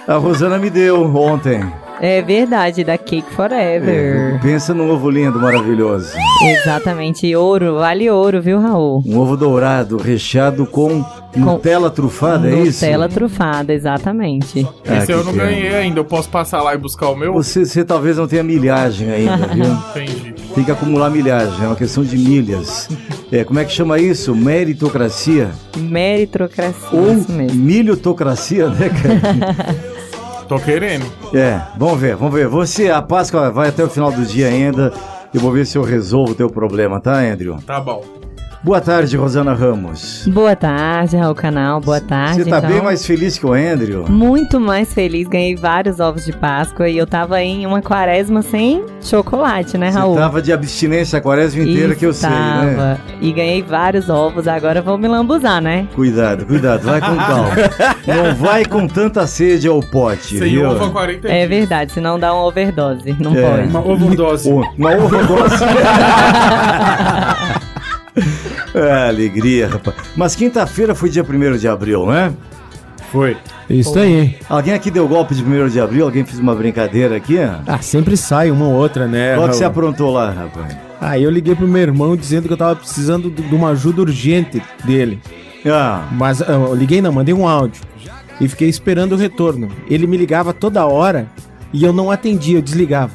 A 0.06 0.14
Rosana 0.16 0.58
me 0.58 0.68
deu 0.70 1.02
ontem. 1.16 1.64
É 2.00 2.20
verdade, 2.20 2.82
da 2.84 2.98
Cake 2.98 3.30
Forever. 3.34 4.34
É, 4.34 4.38
pensa 4.42 4.74
num 4.74 4.90
ovo 4.90 5.08
lindo, 5.08 5.40
maravilhoso. 5.40 6.12
Exatamente, 6.42 7.34
ouro, 7.34 7.76
vale 7.76 8.10
ouro, 8.10 8.42
viu, 8.42 8.60
Raul? 8.60 9.02
Um 9.06 9.18
ovo 9.18 9.36
dourado, 9.36 9.96
recheado 9.96 10.66
com 10.66 11.04
Nutella 11.36 11.90
trufada, 11.90 12.48
é 12.48 12.60
isso? 12.60 12.84
Nutella 12.84 13.08
trufada, 13.08 13.72
exatamente. 13.72 14.66
Ah, 14.86 14.98
Esse 14.98 15.12
eu 15.12 15.24
não 15.24 15.32
pena. 15.32 15.44
ganhei 15.46 15.74
ainda. 15.74 16.00
Eu 16.00 16.04
posso 16.04 16.28
passar 16.28 16.62
lá 16.62 16.74
e 16.74 16.78
buscar 16.78 17.08
o 17.08 17.16
meu? 17.16 17.32
Você, 17.34 17.64
você 17.64 17.84
talvez 17.84 18.16
não 18.16 18.26
tenha 18.26 18.42
milhagem 18.42 19.10
ainda, 19.10 19.46
viu? 19.48 19.64
Entendi. 19.64 20.34
Tem 20.54 20.62
que 20.64 20.70
acumular 20.70 21.10
milhagem, 21.10 21.64
é 21.64 21.66
uma 21.66 21.74
questão 21.76 22.04
de 22.04 22.16
milhas. 22.16 22.88
É, 23.32 23.42
como 23.42 23.58
é 23.58 23.64
que 23.64 23.72
chama 23.72 23.98
isso? 23.98 24.34
Meritocracia? 24.36 25.50
Meritocracia, 25.76 26.98
Ou 26.98 27.12
isso 27.12 27.32
mesmo. 27.32 27.58
milhotocracia, 27.60 28.68
né, 28.68 28.88
cara? 28.90 29.74
Tô 30.48 30.58
querendo. 30.58 31.06
É, 31.32 31.60
vamos 31.76 31.98
ver, 31.98 32.14
vamos 32.16 32.34
ver. 32.34 32.46
Você, 32.46 32.90
a 32.90 33.00
Páscoa 33.02 33.50
vai 33.50 33.70
até 33.70 33.82
o 33.82 33.88
final 33.88 34.12
do 34.12 34.24
dia 34.24 34.46
ainda. 34.48 34.92
Eu 35.32 35.40
vou 35.40 35.50
ver 35.50 35.66
se 35.66 35.76
eu 35.76 35.82
resolvo 35.82 36.32
o 36.32 36.34
teu 36.34 36.48
problema, 36.48 37.00
tá, 37.00 37.18
Andrew? 37.18 37.56
Tá 37.66 37.80
bom. 37.80 38.04
Boa 38.64 38.80
tarde, 38.80 39.14
Rosana 39.14 39.52
Ramos. 39.52 40.26
Boa 40.26 40.56
tarde, 40.56 41.18
Raul 41.18 41.34
Canal. 41.34 41.82
Boa 41.82 42.00
tarde. 42.00 42.44
Você 42.44 42.48
tá 42.48 42.56
então. 42.60 42.70
bem 42.70 42.80
mais 42.80 43.04
feliz 43.04 43.36
que 43.36 43.44
o 43.44 43.52
Andrew? 43.52 44.06
Muito 44.08 44.58
mais 44.58 44.94
feliz, 44.94 45.28
ganhei 45.28 45.54
vários 45.54 46.00
ovos 46.00 46.24
de 46.24 46.32
Páscoa 46.32 46.88
e 46.88 46.96
eu 46.96 47.06
tava 47.06 47.42
em 47.42 47.66
uma 47.66 47.82
quaresma 47.82 48.40
sem 48.40 48.82
chocolate, 49.02 49.76
né, 49.76 49.90
Raul? 49.90 50.14
Você 50.14 50.20
tava 50.20 50.40
de 50.40 50.50
abstinência 50.50 51.18
a 51.18 51.20
quaresma 51.20 51.62
inteira 51.62 51.94
que 51.94 52.06
eu 52.06 52.14
sei, 52.14 52.30
né? 52.30 52.96
E 53.20 53.30
ganhei 53.34 53.62
vários 53.62 54.08
ovos, 54.08 54.48
agora 54.48 54.80
vou 54.80 54.96
me 54.96 55.08
lambuzar, 55.08 55.60
né? 55.60 55.86
Cuidado, 55.94 56.46
cuidado, 56.46 56.84
vai 56.84 57.02
com 57.02 57.16
calma. 57.16 57.50
Não 58.08 58.34
vai 58.34 58.64
com 58.64 58.88
tanta 58.88 59.26
sede 59.26 59.68
ao 59.68 59.80
pote, 59.80 60.38
Sem 60.38 60.52
viu? 60.52 60.70
ovo 60.70 60.86
a 60.86 60.90
40 60.90 61.28
É 61.28 61.46
verdade, 61.46 61.92
senão 61.92 62.18
dá 62.18 62.32
uma 62.32 62.46
overdose. 62.46 63.14
Não 63.20 63.36
É. 63.36 63.42
pode. 63.42 63.68
Uma 63.68 63.86
overdose. 63.86 64.48
Uma 64.78 64.90
overdose. 64.96 65.64
é, 68.74 69.08
alegria, 69.08 69.68
rapaz. 69.68 69.96
Mas 70.16 70.34
quinta-feira 70.34 70.94
foi 70.94 71.08
dia 71.08 71.22
1 71.22 71.56
de 71.56 71.68
abril, 71.68 72.06
né? 72.06 72.32
Foi. 73.12 73.36
Isso 73.70 73.96
aí. 73.98 74.36
Alguém 74.48 74.74
aqui 74.74 74.90
deu 74.90 75.06
golpe 75.06 75.34
de 75.34 75.44
1 75.44 75.68
de 75.68 75.80
abril? 75.80 76.04
Alguém 76.04 76.24
fez 76.24 76.38
uma 76.38 76.54
brincadeira 76.54 77.16
aqui? 77.16 77.38
Ah, 77.38 77.78
sempre 77.80 78.16
sai 78.16 78.50
uma 78.50 78.66
ou 78.66 78.74
outra, 78.74 79.06
né? 79.06 79.36
Qual 79.36 79.48
que 79.48 79.56
você 79.56 79.64
aprontou 79.64 80.12
lá, 80.12 80.30
rapaz? 80.30 80.76
Ah, 81.00 81.18
eu 81.18 81.30
liguei 81.30 81.54
pro 81.54 81.68
meu 81.68 81.82
irmão 81.82 82.16
dizendo 82.16 82.46
que 82.48 82.52
eu 82.52 82.56
tava 82.56 82.76
precisando 82.76 83.30
de 83.30 83.54
uma 83.54 83.70
ajuda 83.70 84.02
urgente 84.02 84.62
dele. 84.84 85.20
Ah, 85.66 86.08
Mas 86.12 86.42
ah, 86.42 86.46
eu 86.52 86.74
liguei 86.74 87.00
não, 87.00 87.12
mandei 87.12 87.34
um 87.34 87.46
áudio. 87.46 87.82
E 88.40 88.48
fiquei 88.48 88.68
esperando 88.68 89.12
o 89.12 89.16
retorno. 89.16 89.68
Ele 89.88 90.06
me 90.06 90.16
ligava 90.16 90.52
toda 90.52 90.84
hora 90.84 91.28
e 91.72 91.84
eu 91.84 91.92
não 91.92 92.10
atendia, 92.10 92.58
eu 92.58 92.62
desligava. 92.62 93.12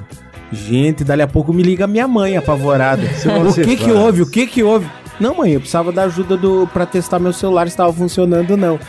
Gente, 0.52 1.04
dali 1.04 1.22
a 1.22 1.28
pouco 1.28 1.54
me 1.54 1.62
liga 1.62 1.86
minha 1.86 2.08
mãe 2.08 2.38
apavorada. 2.38 3.04
não 3.26 3.50
o 3.50 3.54
que 3.54 3.76
que 3.76 3.84
faz. 3.84 3.96
houve? 3.96 4.22
O 4.22 4.30
que 4.30 4.48
que 4.48 4.64
houve? 4.64 4.88
Não, 5.20 5.36
mãe, 5.36 5.52
eu 5.54 5.60
precisava 5.60 5.92
da 5.92 6.04
ajuda 6.04 6.38
do 6.38 6.68
para 6.74 6.86
testar 6.86 7.20
meu 7.20 7.34
celular 7.34 7.68
se 7.68 7.74
estava 7.74 7.92
funcionando 7.92 8.52
ou 8.52 8.58
não. 8.58 8.80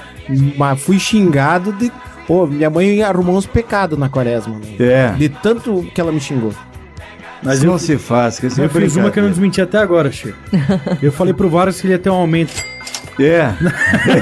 Mas 0.56 0.80
fui 0.82 0.99
xingado 0.99 1.72
de 1.72 1.90
Pô, 2.26 2.46
minha 2.46 2.70
mãe 2.70 3.02
arrumou 3.02 3.37
uns 3.37 3.44
pecados 3.46 3.99
na 3.99 4.08
quaresma. 4.08 4.54
né? 4.56 4.76
é. 4.78 5.08
De 5.18 5.28
tanto 5.28 5.84
que 5.92 6.00
ela 6.00 6.12
me 6.12 6.20
xingou. 6.20 6.52
Mas 7.42 7.64
eu- 7.64 7.70
não 7.70 7.76
se 7.78 7.99
faz, 7.99 8.38
que 8.38 8.46
isso 8.46 8.60
é 8.60 8.66
Eu 8.66 8.70
fiz 8.70 8.94
uma 8.94 9.10
que 9.10 9.18
eu 9.18 9.25
não 9.25 9.30
desmenti 9.30 9.60
até 9.60 9.78
agora, 9.78 10.12
Chico. 10.12 10.38
Eu 11.02 11.10
falei 11.10 11.34
pro 11.34 11.49
Vargas 11.50 11.80
que 11.80 11.87
ele 11.88 11.94
ia 11.94 11.99
ter 11.99 12.08
um 12.10 12.14
aumento. 12.14 12.52
É. 13.18 13.52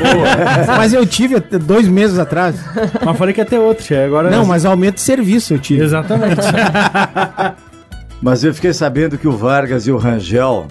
Mas 0.79 0.93
eu 0.95 1.05
tive 1.07 1.37
até 1.37 1.59
dois 1.59 1.87
meses 1.87 2.19
atrás. 2.19 2.57
Mas 3.05 3.17
falei 3.19 3.35
que 3.35 3.41
ia 3.41 3.45
ter 3.45 3.59
outro, 3.59 3.85
Chico. 3.85 4.01
Agora 4.01 4.31
Não, 4.31 4.47
mas 4.47 4.65
aumento 4.65 4.95
de 4.97 5.01
serviço 5.03 5.53
eu 5.55 5.59
tive. 5.59 5.83
Exatamente. 5.85 6.41
Mas 8.23 8.43
eu 8.43 8.53
fiquei 8.55 8.73
sabendo 8.73 9.17
que 9.19 9.29
o 9.29 9.33
Vargas 9.33 9.87
e 9.87 9.93
o 9.93 9.97
Rangel 9.97 10.67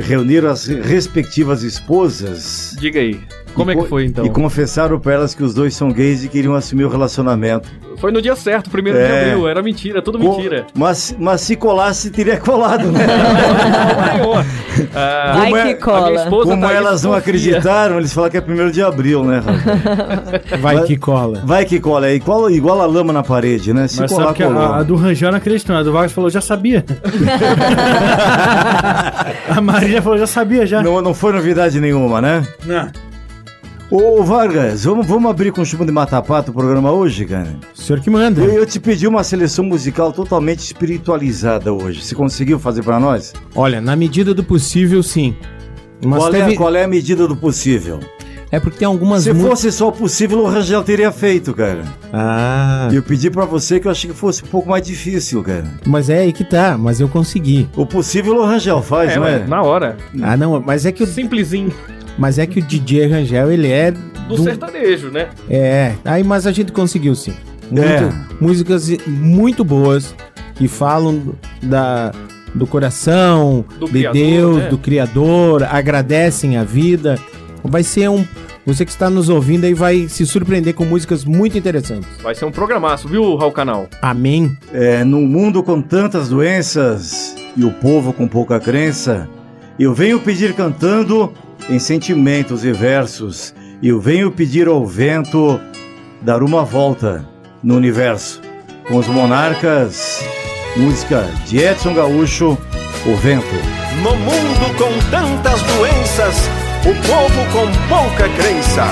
reuniram 0.00 0.50
as 0.50 0.66
respectivas 0.66 1.62
esposas 1.62 2.74
Diga 2.78 3.00
aí. 3.00 3.20
Como 3.54 3.70
e 3.70 3.74
é 3.74 3.76
que 3.76 3.88
foi 3.88 4.04
então? 4.06 4.24
E 4.24 4.30
confessaram 4.30 4.98
pra 4.98 5.12
elas 5.14 5.34
que 5.34 5.42
os 5.42 5.52
dois 5.54 5.74
são 5.74 5.90
gays 5.90 6.24
e 6.24 6.28
queriam 6.28 6.54
assumir 6.54 6.84
o 6.84 6.88
relacionamento. 6.88 7.68
Foi 7.98 8.10
no 8.10 8.22
dia 8.22 8.34
certo, 8.34 8.70
primeiro 8.70 8.98
É. 8.98 9.06
de 9.06 9.12
abril. 9.30 9.48
Era 9.48 9.62
mentira, 9.62 10.00
tudo 10.00 10.18
Co- 10.18 10.30
mentira. 10.36 10.66
Mas, 10.74 11.14
mas 11.18 11.42
se 11.42 11.54
colasse, 11.56 12.10
teria 12.10 12.38
colado, 12.38 12.90
né? 12.90 13.04
Ah, 14.94 15.34
Vai 15.40 15.44
Como 15.44 15.56
é- 15.56 15.60
que 15.60 15.60
a 15.60 15.64
minha 15.64 15.76
cola. 15.76 16.14
esposa 16.22 16.50
Como 16.50 16.62
Thaís 16.62 16.76
elas 16.78 17.02
não 17.02 17.12
acreditaram, 17.12 17.98
eles 17.98 18.12
falaram 18.12 18.30
que 18.30 18.36
é 18.38 18.40
primeiro 18.40 18.72
de 18.72 18.82
abril, 18.82 19.22
né? 19.24 19.42
Vai 20.60 20.76
Mas- 20.76 20.86
que 20.86 20.96
cola. 20.96 21.42
Vai 21.44 21.64
que 21.66 21.78
cola, 21.78 22.08
é 22.08 22.14
igual, 22.14 22.50
igual 22.50 22.80
a 22.80 22.86
lama 22.86 23.12
na 23.12 23.22
parede, 23.22 23.74
né? 23.74 23.86
Se 23.86 24.00
Mas 24.00 24.10
colar, 24.10 24.28
sabe 24.28 24.44
a, 24.44 24.76
a 24.76 24.82
do 24.82 24.96
não 24.96 25.36
acreditou? 25.36 25.76
A 25.76 25.82
do 25.82 25.92
Vargas 25.92 26.12
falou, 26.12 26.30
já 26.30 26.40
sabia. 26.40 26.84
a 29.48 29.60
Marília 29.60 30.00
falou, 30.00 30.18
já 30.18 30.26
sabia, 30.26 30.66
já. 30.66 30.82
Não, 30.82 31.00
não 31.02 31.12
foi 31.14 31.32
novidade 31.32 31.78
nenhuma, 31.80 32.20
né? 32.20 32.46
Não. 32.64 32.88
Ô, 33.90 34.22
Vargas, 34.22 34.84
vamos, 34.84 35.04
vamos 35.06 35.28
abrir 35.28 35.50
com 35.50 35.64
chumbo 35.64 35.84
de 35.84 35.90
mata-pato 35.90 36.52
o 36.52 36.54
programa 36.54 36.92
hoje, 36.92 37.24
cara? 37.24 37.56
O 37.76 37.80
senhor 37.80 38.00
que 38.00 38.08
manda. 38.08 38.40
Eu, 38.40 38.52
eu 38.52 38.66
te 38.66 38.78
pedi 38.78 39.06
uma 39.08 39.24
seleção 39.24 39.64
musical 39.64 40.12
totalmente 40.12 40.60
espiritualizada 40.60 41.72
hoje. 41.72 42.00
Você 42.04 42.14
conseguiu 42.14 42.58
fazer 42.60 42.84
pra 42.84 43.00
nós? 43.00 43.32
Olha, 43.54 43.80
na 43.80 43.96
medida 43.96 44.32
do 44.32 44.44
possível, 44.44 45.02
sim. 45.02 45.34
Mas 46.04 46.20
Qual, 46.20 46.30
teve... 46.30 46.52
é, 46.52 46.56
qual 46.56 46.74
é 46.74 46.84
a 46.84 46.88
medida 46.88 47.26
do 47.26 47.34
possível? 47.36 47.98
É 48.52 48.58
porque 48.58 48.78
tem 48.78 48.86
algumas 48.86 49.22
Se 49.24 49.32
mu- 49.32 49.48
fosse 49.48 49.70
só 49.70 49.88
o 49.88 49.92
possível, 49.92 50.40
o 50.40 50.46
Rangel 50.46 50.82
teria 50.82 51.12
feito, 51.12 51.52
cara. 51.54 51.82
Ah, 52.12 52.88
E 52.92 52.96
eu 52.96 53.02
pedi 53.02 53.30
pra 53.30 53.44
você 53.44 53.78
que 53.78 53.86
eu 53.86 53.92
achei 53.92 54.10
que 54.10 54.16
fosse 54.16 54.42
um 54.42 54.46
pouco 54.46 54.68
mais 54.68 54.84
difícil, 54.84 55.40
cara. 55.42 55.64
mas 55.86 56.08
é 56.10 56.18
aí 56.20 56.32
que 56.32 56.42
tá, 56.44 56.76
mas 56.78 57.00
eu 57.00 57.08
consegui. 57.08 57.68
O 57.76 57.86
possível 57.86 58.36
o 58.36 58.44
Rangel 58.44 58.82
faz, 58.82 59.12
É, 59.12 59.16
não 59.16 59.26
é? 59.26 59.46
na 59.46 59.62
hora. 59.62 59.96
Ah, 60.22 60.36
não, 60.36 60.60
mas 60.60 60.84
é 60.86 60.90
que 60.92 61.02
o, 61.02 61.06
Simplesinho. 61.06 61.72
Mas 62.20 62.38
é 62.38 62.46
que 62.46 62.60
o 62.60 62.62
DJ 62.62 63.08
Rangel, 63.08 63.50
ele 63.50 63.68
é 63.72 63.90
Do 63.90 64.36
do- 64.36 64.44
sertanejo, 64.44 65.08
né? 65.08 65.30
É, 65.48 65.94
aí 66.04 66.22
mas 66.22 66.46
a 66.46 66.52
gente 66.52 66.70
conseguiu 66.70 67.16
sim. 67.16 67.32
Muito- 67.70 67.84
É. 67.84 68.12
Músicas 68.40 68.88
muito 69.08 69.64
boas 69.64 70.14
que 70.54 70.68
falam 70.68 71.34
da 71.62 72.12
do 72.54 72.66
coração, 72.66 73.64
Do 73.78 73.86
de 73.86 73.92
Criador, 73.92 74.12
Deus, 74.12 74.56
né? 74.58 74.68
do 74.68 74.78
Criador, 74.78 75.62
agradecem 75.62 76.56
a 76.56 76.64
vida. 76.64 77.16
Vai 77.64 77.82
ser 77.84 78.08
um 78.10 78.24
você 78.66 78.84
que 78.84 78.90
está 78.90 79.08
nos 79.08 79.28
ouvindo 79.28 79.64
aí 79.64 79.72
vai 79.72 80.06
se 80.08 80.26
surpreender 80.26 80.74
com 80.74 80.84
músicas 80.84 81.24
muito 81.24 81.56
interessantes. 81.56 82.08
Vai 82.22 82.34
ser 82.34 82.44
um 82.44 82.50
programaço, 82.50 83.08
viu, 83.08 83.36
Raul 83.36 83.52
Canal? 83.52 83.88
Amém. 84.02 84.56
É, 84.72 85.02
num 85.04 85.26
mundo 85.26 85.62
com 85.62 85.80
tantas 85.80 86.28
doenças 86.28 87.34
e 87.56 87.64
o 87.64 87.70
povo 87.70 88.12
com 88.12 88.26
pouca 88.28 88.58
crença, 88.60 89.28
eu 89.78 89.94
venho 89.94 90.18
pedir 90.20 90.52
cantando 90.54 91.32
em 91.68 91.78
sentimentos 91.78 92.64
e 92.64 92.72
versos. 92.72 93.54
Eu 93.82 94.00
venho 94.00 94.30
pedir 94.30 94.68
ao 94.68 94.86
vento 94.86 95.60
dar 96.22 96.42
uma 96.42 96.64
volta 96.64 97.26
no 97.62 97.76
universo. 97.76 98.40
Com 98.86 98.96
os 98.96 99.06
monarcas, 99.06 100.24
música 100.76 101.28
de 101.46 101.58
Edson 101.58 101.94
Gaúcho, 101.94 102.58
O 103.06 103.16
Vento. 103.16 103.46
No 104.02 104.16
mundo 104.16 104.76
com 104.78 105.10
tantas 105.10 105.62
doenças, 105.62 106.48
o 106.82 106.94
povo 107.06 107.44
com 107.52 107.88
pouca 107.88 108.28
crença. 108.36 108.84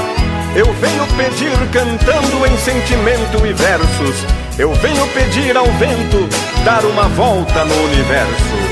Eu 0.55 0.67
venho 0.75 1.07
pedir 1.17 1.57
cantando 1.73 2.47
em 2.47 2.57
sentimento 2.59 3.47
e 3.47 3.53
versos. 3.53 4.25
Eu 4.59 4.73
venho 4.75 5.07
pedir 5.09 5.57
ao 5.57 5.67
vento 5.67 6.29
dar 6.65 6.85
uma 6.85 7.09
volta 7.09 7.65
no 7.65 7.85
universo. 7.85 8.68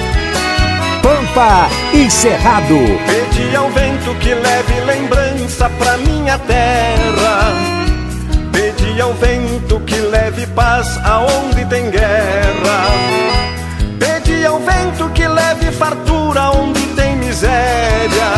Pampa 1.06 1.68
e 1.94 2.10
Cerrado. 2.10 2.74
Pedi 3.06 3.54
ao 3.54 3.70
vento 3.70 4.12
que 4.16 4.34
leve 4.34 4.80
lembrança 4.80 5.70
pra 5.78 5.96
minha 5.98 6.36
terra. 6.36 7.52
Pedi 8.50 9.00
ao 9.00 9.14
vento 9.14 9.78
que 9.86 9.94
leve 9.94 10.48
paz 10.48 10.98
aonde 11.04 11.64
tem 11.66 11.92
guerra. 11.92 12.86
Pedi 14.00 14.44
ao 14.44 14.58
vento 14.58 15.08
que 15.10 15.28
leve 15.28 15.70
fartura 15.70 16.50
onde 16.50 16.80
tem 16.96 17.14
miséria. 17.14 18.28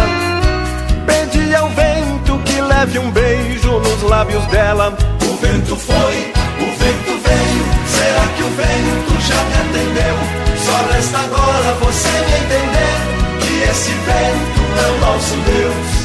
Pedi 1.06 1.54
ao 1.54 1.70
vento 1.70 2.38
que 2.44 2.60
leve 2.60 2.98
um 2.98 3.10
beijo 3.10 3.78
nos 3.78 4.02
lábios 4.02 4.44
dela. 4.48 4.94
O 5.22 5.37
vento 5.38 5.75
foi, 5.75 6.32
o 6.60 6.76
vento 6.76 7.18
veio. 7.25 7.64
Será 7.87 8.26
que 8.37 8.42
o 8.42 8.50
vento 8.50 9.20
já 9.22 9.42
me 9.42 9.54
atendeu? 9.54 10.47
Só 10.78 10.85
resta 10.92 11.18
agora 11.18 11.75
você 11.80 12.08
me 12.08 12.32
entender 12.38 12.94
que 13.40 13.52
esse 13.68 13.90
vento 13.90 14.61
é 14.78 14.87
o 14.90 14.99
nosso 15.00 15.35
Deus. 15.38 15.99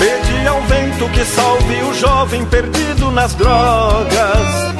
Pedi 0.00 0.48
ao 0.48 0.62
vento 0.62 1.08
que 1.10 1.24
salve 1.24 1.82
o 1.84 1.94
jovem 1.94 2.44
perdido 2.46 3.12
nas 3.12 3.34
drogas. 3.34 4.74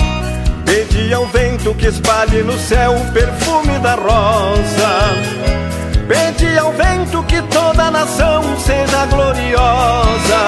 Pedi 0.64 1.14
ao 1.14 1.26
vento 1.26 1.75
que 1.75 1.87
espalhe 1.87 2.42
no 2.42 2.59
céu 2.59 2.97
o 2.97 3.12
perfume 3.12 3.78
da 3.78 3.94
rosa. 3.94 5.40
Pedi 6.10 6.58
ao 6.58 6.72
vento 6.72 7.22
que 7.22 7.40
toda 7.42 7.84
a 7.84 7.90
nação 7.92 8.42
seja 8.58 9.06
gloriosa. 9.06 10.42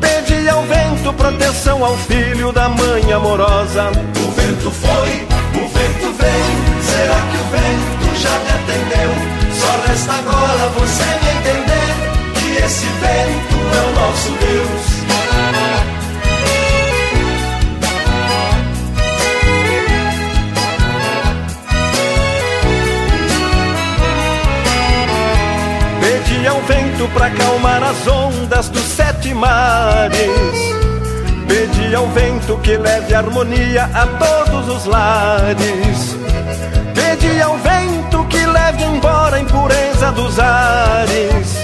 Pedi 0.00 0.48
ao 0.48 0.62
vento 0.62 1.12
proteção 1.14 1.84
ao 1.84 1.96
filho 1.96 2.52
da 2.52 2.68
mãe 2.68 3.12
amorosa. 3.12 3.90
O 3.90 4.30
vento 4.30 4.70
foi, 4.70 5.26
o 5.60 5.68
vento 5.68 6.12
veio. 6.20 6.82
Será 6.84 7.20
que 7.32 7.36
o 7.36 7.46
vento 7.50 8.16
já 8.16 8.38
me 8.38 8.50
atendeu? 8.52 9.10
Só 9.58 9.88
resta 9.88 10.12
agora 10.12 10.68
você 10.78 11.02
me 11.02 11.30
entender 11.36 11.90
que 12.34 12.64
esse 12.64 12.86
vento 12.86 13.56
é 13.74 13.90
o 13.90 13.92
nosso 13.92 14.30
Deus. 14.38 14.93
Pedi 26.44 26.56
ao 26.56 26.60
vento 26.60 27.08
pra 27.14 27.26
acalmar 27.28 27.82
as 27.82 28.06
ondas 28.06 28.68
dos 28.68 28.82
sete 28.82 29.32
mares. 29.32 30.20
Pedi 31.48 31.94
ao 31.94 32.06
vento 32.08 32.58
que 32.58 32.76
leve 32.76 33.14
harmonia 33.14 33.84
a 33.94 34.06
todos 34.06 34.68
os 34.68 34.84
lares. 34.84 36.18
Pedi 36.94 37.40
ao 37.40 37.56
vento 37.56 38.26
que 38.26 38.44
leve 38.44 38.84
embora 38.84 39.36
a 39.36 39.40
impureza 39.40 40.12
dos 40.12 40.38
ares. 40.38 41.56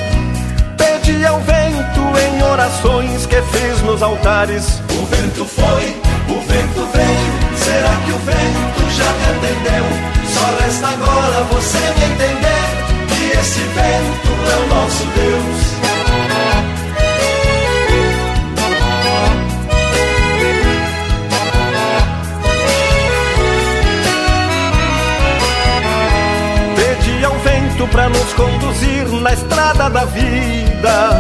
Pedi 0.79 1.27
ao 1.27 1.39
vento 1.41 2.01
em 2.19 2.43
orações 2.43 3.27
que 3.27 3.43
fiz 3.43 3.83
nos 3.83 4.03
altares. 4.03 4.81
O 4.99 5.05
vento 5.05 5.45
foi, 5.45 6.01
o 6.27 6.41
vento 6.41 6.89
veio. 6.95 7.59
Será 7.59 7.97
que 8.07 8.13
o 8.13 8.19
vento 8.19 8.91
já 8.97 9.13
me 9.13 9.25
atendeu? 9.37 9.85
Só 10.27 10.65
resta 10.65 10.89
agora 10.89 11.45
você 11.51 11.79
me 11.79 12.15
entender 12.15 12.50
esse 13.41 13.61
vento 13.61 14.33
é 14.53 14.57
o 14.57 14.67
nosso 14.69 15.05
Deus. 15.07 15.61
Pedi 26.77 27.25
ao 27.25 27.35
vento 27.39 27.89
pra 27.89 28.09
nos 28.11 28.33
conduzir 28.35 29.09
na 29.23 29.33
estrada 29.33 29.89
da 29.89 30.05
vida. 30.05 31.11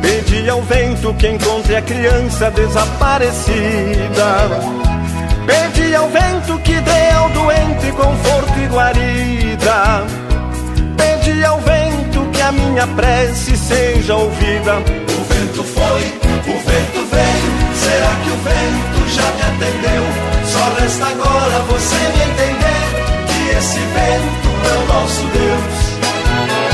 Pedi 0.00 0.48
ao 0.48 0.62
vento 0.62 1.12
que 1.14 1.28
encontre 1.28 1.76
a 1.76 1.82
criança 1.82 2.50
desaparecida. 2.50 4.48
Pedi 5.46 5.94
ao 5.94 6.08
vento 6.08 6.58
que 6.60 6.80
dê 6.80 7.10
ao 7.10 7.28
doente 7.30 7.92
conforto 7.92 8.58
e 8.58 8.66
guarida. 8.68 10.29
Pedi 11.30 11.44
ao 11.44 11.60
vento 11.60 12.28
que 12.32 12.42
a 12.42 12.50
minha 12.50 12.86
prece 12.88 13.56
seja 13.56 14.16
ouvida. 14.16 14.78
O 14.78 15.24
vento 15.32 15.62
foi, 15.62 16.02
o 16.02 16.58
vento 16.58 17.06
veio. 17.08 17.50
Será 17.76 18.16
que 18.24 18.30
o 18.30 18.36
vento 18.36 19.08
já 19.14 19.30
me 19.30 19.42
atendeu? 19.42 20.02
Só 20.44 20.82
resta 20.82 21.06
agora 21.06 21.58
você 21.68 21.94
me 21.94 22.22
entender 22.32 22.82
que 23.28 23.56
esse 23.56 23.78
vento 23.78 24.48
é 24.66 24.76
o 24.76 24.86
nosso 24.92 25.22
Deus. 25.26 26.69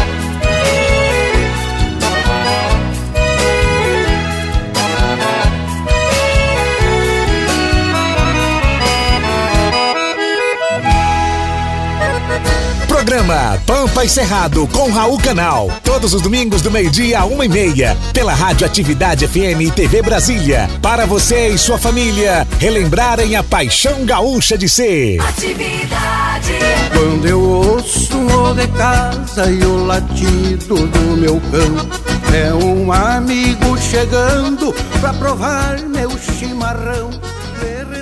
Programa 13.17 13.59
Pampa 13.65 14.05
e 14.05 14.11
Cerrado 14.11 14.67
com 14.67 14.91
Raul 14.91 15.19
Canal. 15.19 15.71
Todos 15.83 16.13
os 16.13 16.21
domingos 16.21 16.61
do 16.61 16.71
meio-dia 16.71 17.21
a 17.21 17.25
uma 17.25 17.47
e 17.47 17.49
meia. 17.49 17.97
Pela 18.13 18.35
Rádio 18.35 18.67
Atividade 18.67 19.27
FM 19.27 19.63
e 19.63 19.71
TV 19.71 20.03
Brasília. 20.03 20.69
Para 20.83 21.07
você 21.07 21.49
e 21.49 21.57
sua 21.57 21.79
família 21.79 22.47
relembrarem 22.59 23.35
a 23.35 23.43
paixão 23.43 24.05
gaúcha 24.05 24.59
de 24.59 24.69
ser. 24.69 25.19
Atividade. 25.23 26.59
Quando 26.93 27.27
eu 27.27 27.41
ouço 27.41 28.19
o 28.19 28.55
de 28.55 28.69
casa 28.69 29.51
e 29.51 29.65
o 29.65 29.87
latido 29.87 30.75
do 30.75 31.17
meu 31.17 31.41
cão, 31.51 31.89
é 32.35 32.53
um 32.53 32.93
amigo 32.93 33.79
chegando 33.79 34.75
pra 35.01 35.15
provar 35.15 35.79
meu 35.81 36.11
chimarrão. 36.19 37.09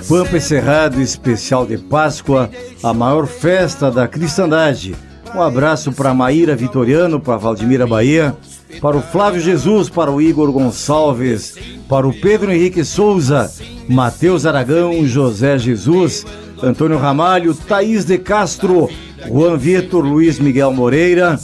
Pampa 0.08 0.36
e 0.36 0.40
Cerrado 0.40 1.00
especial 1.00 1.66
de 1.66 1.78
Páscoa, 1.78 2.50
a 2.82 2.92
maior 2.92 3.26
festa 3.26 3.90
da 3.90 4.06
cristandade. 4.06 4.94
Um 5.34 5.40
abraço 5.40 5.92
para 5.92 6.12
Maíra 6.12 6.54
Vitoriano, 6.54 7.18
para 7.18 7.38
Valdemira 7.38 7.86
Bahia, 7.86 8.36
para 8.80 8.96
o 8.96 9.02
Flávio 9.02 9.40
Jesus, 9.40 9.88
para 9.88 10.12
o 10.12 10.20
Igor 10.20 10.52
Gonçalves, 10.52 11.56
para 11.88 12.06
o 12.06 12.12
Pedro 12.12 12.52
Henrique 12.52 12.84
Souza, 12.84 13.50
Matheus 13.88 14.44
Aragão, 14.44 15.06
José 15.06 15.58
Jesus, 15.58 16.26
Antônio 16.62 16.98
Ramalho, 16.98 17.54
Thaís 17.54 18.04
de 18.04 18.18
Castro, 18.18 18.90
Juan 19.26 19.56
Vitor, 19.56 20.04
Luiz 20.04 20.38
Miguel 20.38 20.72
Moreira, 20.72 21.38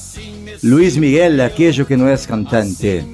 Luiz 0.62 0.96
Miguel 0.96 1.42
Aquejo, 1.42 1.87
que 1.87 1.96
não 1.96 2.07
é 2.07 2.16
cantante, 2.18 3.05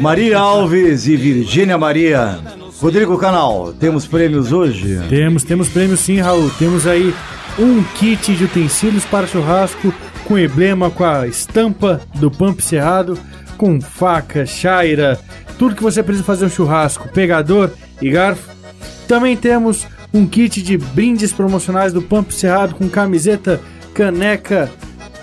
Maria 0.00 0.38
Alves 0.38 1.06
e 1.06 1.16
Virgínia 1.16 1.78
Maria. 1.78 2.59
Rodrigo 2.80 3.18
Canal, 3.18 3.74
temos 3.74 4.06
prêmios 4.06 4.52
hoje? 4.52 4.98
Temos, 5.10 5.44
temos 5.44 5.68
prêmios 5.68 6.00
sim, 6.00 6.18
Raul. 6.18 6.50
Temos 6.58 6.86
aí 6.86 7.14
um 7.58 7.82
kit 7.82 8.34
de 8.34 8.44
utensílios 8.44 9.04
para 9.04 9.26
churrasco 9.26 9.92
com 10.24 10.38
emblema, 10.38 10.90
com 10.90 11.04
a 11.04 11.26
estampa 11.26 12.00
do 12.14 12.30
Pump 12.30 12.62
Cerrado, 12.62 13.18
com 13.58 13.78
faca, 13.82 14.46
chaira, 14.46 15.20
tudo 15.58 15.76
que 15.76 15.82
você 15.82 16.02
precisa 16.02 16.24
fazer 16.24 16.46
um 16.46 16.48
churrasco, 16.48 17.06
pegador 17.10 17.70
e 18.00 18.08
garfo. 18.08 18.48
Também 19.06 19.36
temos 19.36 19.86
um 20.14 20.26
kit 20.26 20.62
de 20.62 20.78
brindes 20.78 21.34
promocionais 21.34 21.92
do 21.92 22.00
Pump 22.00 22.32
Cerrado 22.32 22.74
com 22.74 22.88
camiseta, 22.88 23.60
caneca, 23.92 24.70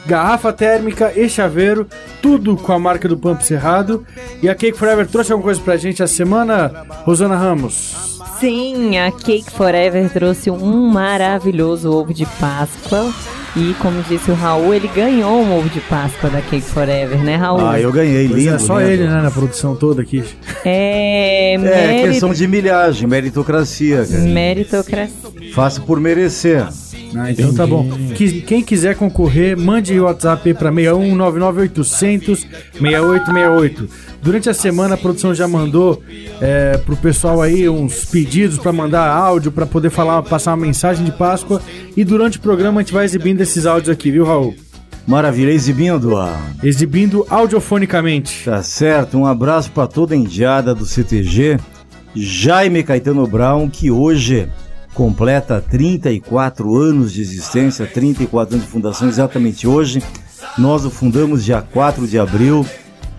garrafa 0.08 0.54
térmica 0.54 1.12
e 1.16 1.28
chaveiro, 1.30 1.86
tudo 2.22 2.56
com 2.56 2.72
a 2.74 2.80
marca 2.80 3.08
do 3.08 3.18
Pump 3.18 3.44
Cerrado. 3.44 4.06
E 4.42 4.50
a 4.50 4.56
Cake 4.56 4.78
Forever 4.78 5.06
trouxe 5.08 5.32
alguma 5.32 5.46
coisa 5.48 5.62
pra 5.62 5.78
gente 5.78 6.02
essa 6.02 6.14
semana, 6.14 6.72
Rosana 7.04 7.36
Ramos? 7.36 8.18
Sim, 8.40 8.98
a 9.00 9.12
Cake 9.12 9.52
Forever 9.52 10.10
trouxe 10.12 10.50
um 10.52 10.88
maravilhoso 10.90 11.92
ovo 11.92 12.14
de 12.14 12.26
Páscoa. 12.40 13.12
E 13.56 13.74
como 13.80 14.04
disse 14.04 14.30
o 14.30 14.36
Raul, 14.36 14.72
ele 14.72 14.88
ganhou 14.88 15.42
um 15.42 15.58
ovo 15.58 15.68
de 15.70 15.80
Páscoa 15.80 16.30
da 16.30 16.42
Cake 16.42 16.62
Forever, 16.62 17.18
né, 17.24 17.36
Raul? 17.38 17.66
Ah, 17.68 17.80
eu 17.80 17.92
ganhei, 17.92 18.28
Pois 18.30 18.44
lindo. 18.44 18.56
é 18.56 18.60
só 18.60 18.78
lindo. 18.78 18.92
ele, 18.92 19.08
né, 19.08 19.20
na 19.22 19.32
produção 19.32 19.76
toda 19.76 20.04
aqui. 20.04 20.24
É, 20.64 21.54
É 21.54 21.58
mérito- 21.58 22.08
questão 22.10 22.34
de 22.34 22.48
milhagem, 22.48 23.08
meritocracia, 23.08 24.06
cara. 24.06 24.20
meritocracia. 24.22 25.54
Faça 25.56 25.82
por 25.82 26.00
merecer. 26.00 26.68
Ah, 27.16 27.32
então 27.32 27.54
tá 27.54 27.66
bom. 27.66 27.88
Que- 28.16 28.42
quem 28.42 28.62
quiser 28.62 28.96
concorrer, 28.96 29.58
mande 29.58 29.98
o 30.00 30.04
WhatsApp 30.04 30.48
aí 30.50 30.54
pra 30.54 30.72
61 30.72 31.16
99800 31.16 32.46
6868. 32.74 33.90
Durante 34.22 34.50
a 34.50 34.54
semana 34.54 34.96
a 34.96 34.98
produção 34.98 35.34
já 35.34 35.48
mandou 35.48 36.02
é, 36.42 36.78
pro 36.78 36.96
pessoal 36.98 37.42
aí 37.42 37.68
uns 37.70 38.06
pedidos 38.06 38.58
pra 38.58 38.72
mandar 38.74 39.08
áudio, 39.10 39.52
pra 39.52 39.66
poder 39.66 39.90
falar, 39.90 40.22
passar 40.24 40.52
uma 40.52 40.66
mensagem 40.66 41.06
de 41.06 41.12
Páscoa. 41.12 41.62
E 41.96 42.04
durante 42.04 42.38
o 42.38 42.42
programa 42.42 42.80
a 42.80 42.84
gente 42.84 42.94
vai 42.94 43.06
exibindo 43.06 43.42
esses 43.42 43.66
áudios 43.66 43.90
aqui, 43.90 44.12
viu, 44.12 44.26
Raul? 44.26 44.56
Maravilha, 45.08 45.52
exibindo 45.52 46.18
a. 46.18 46.38
Exibindo 46.62 47.26
audiofonicamente. 47.30 48.44
Tá 48.44 48.62
certo, 48.62 49.18
um 49.18 49.26
abraço 49.26 49.72
para 49.72 49.88
toda 49.88 50.14
a 50.14 50.18
indiada 50.18 50.76
do 50.76 50.86
CTG. 50.86 51.58
Jaime 52.14 52.84
Caetano 52.84 53.26
Brown, 53.28 53.70
que 53.70 53.90
hoje 53.92 54.50
completa 54.98 55.62
34 55.62 56.76
anos 56.76 57.14
de 57.14 57.22
existência, 57.22 57.86
34 57.86 58.56
anos 58.56 58.66
de 58.66 58.72
fundação, 58.72 59.08
exatamente 59.08 59.68
hoje. 59.68 60.02
Nós 60.58 60.86
o 60.86 60.90
fundamos 60.90 61.46
dia 61.46 61.62
4 61.62 62.08
de 62.08 62.18
abril 62.18 62.66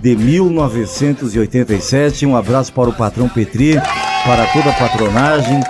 de 0.03 0.17
1987. 0.17 2.27
Um 2.27 2.37
abraço 2.37 2.73
para 2.73 2.91
o 2.91 2.93
patrão 2.93 3.29
Petri, 3.29 3.77
para 4.25 4.45
toda 4.53 4.71
a 4.71 4.73
patronagem 4.73 5.61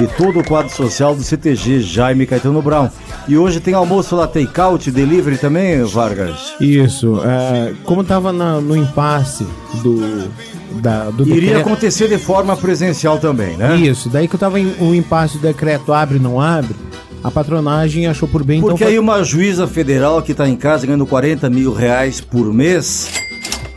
e 0.00 0.06
todo 0.16 0.38
o 0.38 0.44
quadro 0.44 0.72
social 0.72 1.16
do 1.16 1.24
CTG 1.24 1.80
Jaime 1.80 2.26
Caetano 2.26 2.62
Brown. 2.62 2.88
E 3.28 3.36
hoje 3.36 3.58
tem 3.58 3.74
almoço 3.74 4.14
lá, 4.14 4.26
take-out, 4.26 4.88
delivery 4.90 5.36
também, 5.38 5.82
Vargas? 5.82 6.54
Isso. 6.60 7.20
é, 7.24 7.72
como 7.84 8.04
tava 8.04 8.32
na- 8.32 8.60
no 8.60 8.76
impasse 8.76 9.44
do. 9.82 10.30
Da, 10.80 11.04
do 11.10 11.22
Iria 11.26 11.40
decreto- 11.40 11.60
acontecer 11.68 12.06
de 12.08 12.18
forma 12.18 12.54
presencial 12.56 13.18
também, 13.18 13.56
né? 13.56 13.76
Isso, 13.76 14.10
daí 14.10 14.28
que 14.28 14.34
eu 14.34 14.38
tava 14.38 14.60
em 14.60 14.74
um 14.78 14.94
impasse 14.94 15.38
do 15.38 15.42
decreto 15.42 15.90
abre 15.92 16.18
não 16.18 16.38
abre, 16.38 16.76
a 17.24 17.30
patronagem 17.30 18.06
achou 18.06 18.28
por 18.28 18.44
bem 18.44 18.60
Porque 18.60 18.74
então. 18.84 18.88
aí 18.88 18.98
uma 18.98 19.24
juíza 19.24 19.66
federal 19.66 20.20
que 20.20 20.32
está 20.32 20.46
em 20.46 20.54
casa 20.54 20.86
ganhando 20.86 21.06
40 21.06 21.48
mil 21.48 21.72
reais 21.72 22.20
por 22.20 22.52
mês 22.52 23.08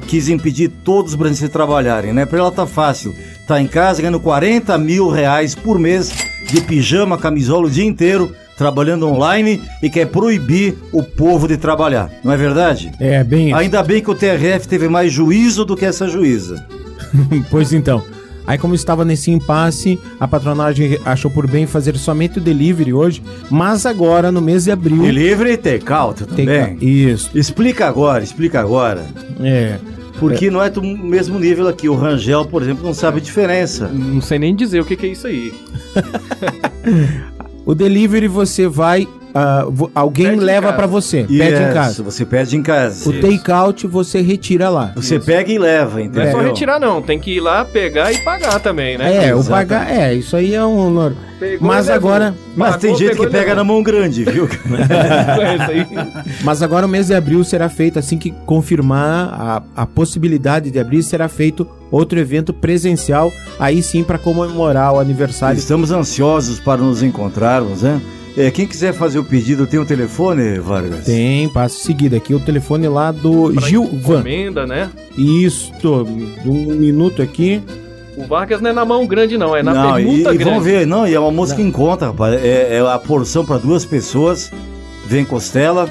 quis 0.08 0.28
impedir 0.28 0.68
todos 0.84 1.12
os 1.14 1.18
brasileiros 1.18 1.48
de 1.50 1.54
trabalharem, 1.54 2.12
né? 2.12 2.26
Pra 2.26 2.40
ela 2.40 2.52
tá 2.52 2.68
fácil. 2.68 3.16
Tá 3.48 3.62
em 3.62 3.68
casa 3.68 4.02
ganhando 4.02 4.20
40 4.20 4.78
mil 4.78 5.08
reais 5.10 5.56
por 5.56 5.80
mês 5.80 6.12
de 6.52 6.60
pijama, 6.62 7.18
camisola 7.18 7.68
o 7.68 7.70
dia 7.70 7.86
inteiro, 7.86 8.36
trabalhando 8.60 9.08
online 9.08 9.62
e 9.82 9.90
quer 9.90 10.06
proibir 10.08 10.76
o 10.92 11.02
povo 11.02 11.48
de 11.48 11.56
trabalhar. 11.56 12.12
Não 12.24 12.34
é 12.34 12.38
verdade? 12.38 12.92
É, 13.00 13.24
bem 13.24 13.48
isso. 13.48 13.56
Ainda 13.58 13.82
bem 13.82 14.04
que 14.04 14.12
o 14.12 14.14
TRF 14.14 14.68
teve 14.68 14.90
mais 14.90 15.14
juízo 15.14 15.64
do 15.64 15.78
que 15.78 15.86
essa 15.86 16.10
juíza. 16.10 16.64
pois 17.50 17.72
então. 17.72 18.04
Aí, 18.46 18.58
como 18.58 18.76
estava 18.76 19.06
nesse 19.06 19.32
impasse, 19.32 19.98
a 20.20 20.28
patronagem 20.28 21.00
achou 21.06 21.30
por 21.32 21.48
bem 21.50 21.66
fazer 21.68 21.96
somente 21.98 22.40
o 22.40 22.42
delivery 22.42 22.92
hoje, 22.94 23.24
mas 23.50 23.86
agora, 23.86 24.32
no 24.32 24.42
mês 24.42 24.66
de 24.66 24.72
abril. 24.72 25.04
Delivery 25.04 25.52
e 25.52 25.58
take-out 25.58 26.26
também. 26.26 26.46
Take- 26.48 26.86
Isso. 26.86 27.30
Explica 27.36 27.88
agora, 27.88 28.24
explica 28.24 28.60
agora. 28.60 29.06
É. 29.40 29.78
Porque 30.20 30.50
não 30.52 30.62
é 30.62 30.70
do 30.70 30.82
mesmo 30.82 31.40
nível 31.40 31.68
aqui. 31.70 31.88
O 31.88 31.96
Rangel, 31.96 32.44
por 32.44 32.62
exemplo, 32.62 32.84
não 32.84 32.94
sabe 32.94 33.20
a 33.20 33.22
diferença. 33.22 33.88
Não 33.88 34.20
sei 34.22 34.38
nem 34.38 34.54
dizer 34.54 34.82
o 34.82 34.86
que, 34.86 34.98
que 34.98 35.06
é 35.06 35.10
isso 35.10 35.28
aí. 35.28 35.54
O 37.70 37.76
delivery 37.76 38.28
você 38.28 38.68
vai. 38.68 39.08
Vo- 39.70 39.92
alguém 39.94 40.28
Pede 40.32 40.40
leva 40.44 40.74
pra 40.74 40.88
você, 40.88 41.24
pede 41.24 41.54
Isso, 41.54 41.62
em 41.64 41.74
casa. 41.74 42.04
Você 42.04 42.26
pede 42.26 42.58
em 42.58 42.64
casa. 42.64 43.10
O 43.10 43.14
take-out 43.22 43.86
você 43.88 44.22
retira 44.22 44.70
lá. 44.70 44.92
Você 44.96 45.20
pega 45.20 45.52
e 45.52 45.58
leva, 45.60 45.98
Não 46.00 46.06
entendeu? 46.06 46.24
é 46.24 46.32
só 46.32 46.42
retirar, 46.42 46.80
não. 46.80 47.02
Tem 47.02 47.20
que 47.20 47.36
ir 47.36 47.40
lá, 47.40 47.64
pegar 47.66 48.12
e 48.12 48.18
pagar 48.20 48.60
também, 48.60 48.98
né? 48.98 49.28
É, 49.28 49.36
o 49.36 49.44
pagar. 49.44 49.90
É, 49.92 50.14
isso 50.14 50.36
aí 50.36 50.54
é 50.56 50.66
um. 50.66 50.78
honor. 50.78 51.14
Pegou 51.40 51.68
Mas 51.68 51.90
agora. 51.90 52.34
Mas 52.56 52.76
tem 52.78 52.94
gente 52.96 53.16
que 53.16 53.28
pega 53.28 53.56
na 53.56 53.64
mão 53.64 53.82
grande, 53.82 54.26
viu? 54.26 54.46
Isso. 54.46 54.60
Mas 56.44 56.62
agora 56.62 56.86
o 56.86 56.90
mês 56.90 57.08
de 57.08 57.14
abril 57.14 57.44
será 57.44 57.70
feito, 57.70 57.98
assim 58.00 58.18
que 58.18 58.32
confirmar 58.46 59.34
a, 59.76 59.84
a 59.84 59.86
possibilidade 59.86 60.70
de 60.72 60.80
abrir, 60.80 61.02
será 61.04 61.28
feito 61.30 61.68
outro 61.92 62.20
evento 62.20 62.54
presencial, 62.54 63.32
aí 63.60 63.82
sim 63.82 64.04
para 64.04 64.18
comemorar 64.18 64.94
o 64.94 65.00
aniversário. 65.00 65.58
Estamos 65.58 65.92
ansiosos 65.92 66.60
para 66.60 66.82
nos 66.82 67.02
encontrarmos, 67.02 67.82
né? 67.84 68.02
É, 68.40 68.50
quem 68.50 68.66
quiser 68.66 68.94
fazer 68.94 69.20
o 69.20 69.24
pedido, 69.26 69.68
tem 69.68 69.78
o 69.80 69.86
telefone, 69.86 70.60
Vargas? 70.60 71.04
Tem, 71.04 71.50
passo 71.50 71.80
seguido 71.84 72.16
aqui, 72.16 72.34
o 72.34 72.40
telefone 72.40 72.88
lá 72.88 73.12
do 73.12 73.52
Pra 73.52 73.68
Gilvan. 73.68 74.20
Encomenda, 74.20 74.66
né? 74.66 74.90
Isto, 75.18 76.08
um 76.46 76.74
minuto 76.76 77.22
aqui. 77.22 77.62
O 78.16 78.26
Vargas 78.26 78.62
não 78.62 78.70
é 78.70 78.74
na 78.74 78.86
mão 78.86 79.06
grande, 79.06 79.38
não. 79.38 79.54
É 79.54 79.62
na 79.62 79.74
não, 79.74 80.00
e, 80.00 80.04
permuta 80.06 80.20
e 80.20 80.38
grande. 80.38 80.44
vamos 80.46 80.64
ver, 80.64 80.88
não, 80.88 81.06
e 81.06 81.14
é 81.14 81.20
uma 81.20 81.32
música 81.32 81.62
em 81.62 81.70
conta, 81.70 82.06
rapaz. 82.08 82.42
É, 82.42 82.78
é 82.78 82.80
a 82.80 82.98
porção 82.98 83.46
para 83.46 83.58
duas 83.58 83.84
pessoas. 83.84 84.50
Vem 85.06 85.26
costela, 85.26 85.90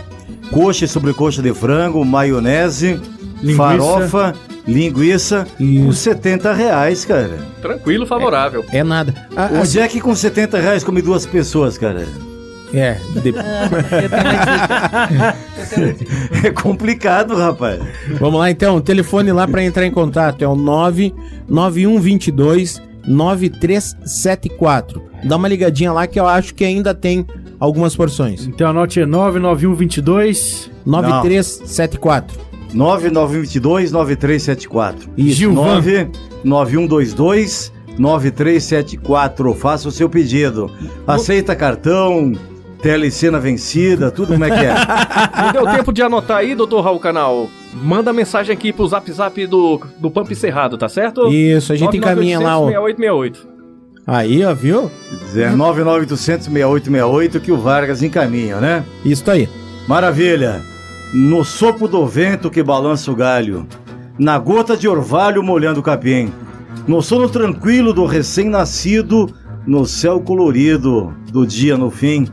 coxa 0.50 0.86
e 0.86 0.88
sobrecoxa 0.88 1.42
de 1.42 1.52
frango, 1.52 2.02
maionese, 2.02 2.98
Linguiça. 3.42 3.56
farofa, 3.56 4.34
linguiça, 4.66 5.46
por 5.84 5.92
70 5.94 6.52
reais, 6.54 7.04
cara. 7.04 7.38
Tranquilo, 7.60 8.06
favorável. 8.06 8.64
É 8.72 8.82
nada. 8.82 9.14
Ah, 9.36 9.48
Onde 9.52 9.60
assim- 9.60 9.80
é 9.80 9.88
que 9.88 10.00
com 10.00 10.14
70 10.14 10.58
reais 10.58 10.82
come 10.82 11.02
duas 11.02 11.26
pessoas, 11.26 11.76
cara? 11.76 12.06
É, 12.72 12.96
de- 13.22 13.34
É 16.44 16.50
complicado, 16.50 17.34
rapaz. 17.36 17.80
Vamos 18.20 18.38
lá 18.40 18.50
então, 18.50 18.76
o 18.76 18.80
telefone 18.80 19.32
lá 19.32 19.46
para 19.48 19.62
entrar 19.64 19.86
em 19.86 19.90
contato 19.90 20.42
é 20.42 20.48
o 20.48 20.54
99122 20.54 22.80
9374. 23.06 25.02
Dá 25.24 25.36
uma 25.36 25.48
ligadinha 25.48 25.92
lá 25.92 26.06
que 26.06 26.20
eu 26.20 26.26
acho 26.26 26.54
que 26.54 26.64
ainda 26.64 26.94
tem 26.94 27.26
algumas 27.58 27.96
porções. 27.96 28.46
Então 28.46 28.68
anote 28.70 29.00
é 29.00 29.06
99122 29.06 30.70
9374. 30.84 32.38
9922 32.74 33.90
9374. 33.92 35.08
Isso, 35.16 35.38
Gilvan. 35.38 35.80
99122 36.44 37.72
9374. 37.98 39.54
Faça 39.54 39.88
o 39.88 39.92
seu 39.92 40.08
pedido. 40.08 40.70
Aceita 41.06 41.56
cartão, 41.56 42.32
telecena 42.80 43.38
vencida, 43.40 44.10
tudo 44.10 44.32
como 44.32 44.44
é 44.44 44.50
que 44.50 44.64
é. 44.64 44.74
Não 45.42 45.52
deu 45.52 45.76
tempo 45.76 45.92
de 45.92 46.02
anotar 46.02 46.38
aí, 46.38 46.54
doutor 46.54 46.80
Raul 46.82 47.00
Canal? 47.00 47.48
Manda 47.74 48.12
mensagem 48.12 48.52
aqui 48.52 48.72
pro 48.72 48.86
zap 48.86 49.10
zap 49.12 49.46
do, 49.46 49.80
do 49.98 50.10
Pamp 50.10 50.32
Cerrado, 50.32 50.78
tá 50.78 50.88
certo? 50.88 51.28
Isso, 51.28 51.72
a 51.72 51.76
gente 51.76 51.96
encaminha 51.96 52.38
lá, 52.38 52.58
ó. 52.58 52.66
6868. 52.66 53.58
Aí, 54.06 54.42
ó, 54.42 54.54
viu? 54.54 54.90
19800 55.34 56.46
6868 56.46 57.40
que 57.40 57.52
o 57.52 57.58
Vargas 57.58 58.02
encaminha, 58.02 58.56
né? 58.56 58.84
Isso 59.04 59.30
aí. 59.30 59.48
Maravilha. 59.86 60.62
No 61.12 61.44
sopro 61.44 61.86
do 61.88 62.06
vento 62.06 62.50
que 62.50 62.62
balança 62.62 63.10
o 63.10 63.16
galho, 63.16 63.66
na 64.18 64.38
gota 64.38 64.76
de 64.76 64.88
orvalho 64.88 65.42
molhando 65.42 65.80
o 65.80 65.82
capim, 65.82 66.32
no 66.86 67.02
sono 67.02 67.28
tranquilo 67.28 67.92
do 67.92 68.04
recém-nascido, 68.04 69.30
no 69.66 69.86
céu 69.86 70.20
colorido 70.20 71.14
do 71.30 71.46
dia 71.46 71.76
no 71.76 71.90
fim, 71.90 72.26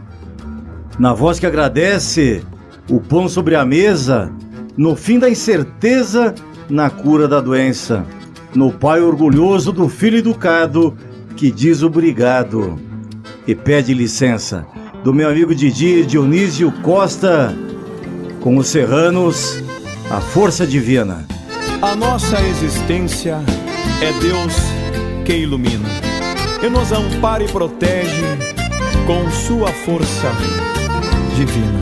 na 0.97 1.13
voz 1.13 1.39
que 1.39 1.45
agradece, 1.45 2.43
o 2.89 2.99
pão 2.99 3.27
sobre 3.27 3.55
a 3.55 3.65
mesa, 3.65 4.31
no 4.77 4.95
fim 4.95 5.19
da 5.19 5.29
incerteza, 5.29 6.33
na 6.69 6.89
cura 6.89 7.27
da 7.27 7.41
doença, 7.41 8.05
no 8.53 8.71
pai 8.71 9.01
orgulhoso 9.01 9.71
do 9.71 9.89
filho 9.89 10.17
educado 10.17 10.95
que 11.35 11.51
diz 11.51 11.83
obrigado 11.83 12.79
e 13.45 13.53
pede 13.53 13.93
licença, 13.93 14.65
do 15.03 15.13
meu 15.13 15.29
amigo 15.29 15.53
Didi 15.53 16.05
Dionísio 16.05 16.71
Costa, 16.81 17.53
com 18.39 18.57
os 18.57 18.67
serranos, 18.67 19.61
a 20.09 20.21
força 20.21 20.65
divina. 20.65 21.27
A 21.81 21.95
nossa 21.95 22.41
existência 22.41 23.39
é 24.01 24.11
Deus 24.19 24.53
que 25.25 25.33
ilumina. 25.33 25.89
E 26.63 26.69
nos 26.69 26.91
ampara 26.91 27.43
e 27.43 27.47
protege 27.47 28.23
com 29.05 29.29
sua 29.29 29.71
força 29.71 30.31
divina. 31.35 31.81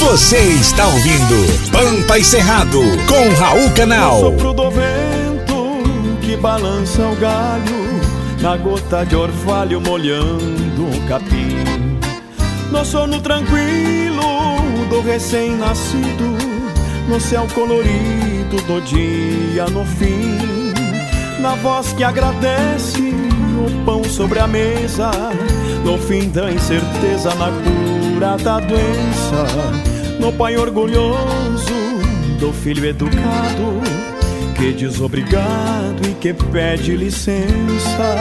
Você 0.00 0.36
está 0.36 0.86
ouvindo 0.86 1.70
Pampa 1.72 2.18
e 2.18 2.24
Cerrado 2.24 2.80
com 3.08 3.40
Raul 3.40 3.70
No 3.70 3.74
Canal. 3.74 4.20
sopro 4.20 4.52
do 4.52 4.70
vento 4.70 6.18
que 6.20 6.36
balança 6.36 7.06
o 7.06 7.16
galho, 7.16 8.00
na 8.40 8.56
gota 8.56 9.04
de 9.04 9.16
orvalho 9.16 9.80
molhando 9.80 10.84
o 10.84 11.08
capim. 11.08 11.98
No 12.70 12.84
sono 12.84 13.18
tranquilo 13.20 14.22
do 14.90 15.00
recém-nascido, 15.00 16.36
no 17.08 17.18
céu 17.18 17.46
colorido 17.54 18.56
do 18.66 18.80
dia 18.82 19.64
no 19.66 19.86
fim, 19.86 20.36
na 21.40 21.54
voz 21.54 21.94
que 21.94 22.04
agradece 22.04 23.00
o 23.00 23.84
pão 23.86 24.04
sobre 24.04 24.38
a 24.38 24.46
mesa, 24.46 25.10
no 25.82 25.96
fim 25.98 26.28
da 26.28 26.52
incerteza, 26.52 27.34
na 27.36 27.50
da 28.24 28.58
doença, 28.58 29.46
no 30.18 30.32
pai 30.32 30.56
orgulhoso 30.56 31.74
do 32.40 32.52
filho 32.52 32.86
educado 32.86 33.82
que 34.56 34.72
diz 34.72 34.98
obrigado 35.00 36.00
e 36.08 36.14
que 36.14 36.32
pede 36.32 36.96
licença. 36.96 38.16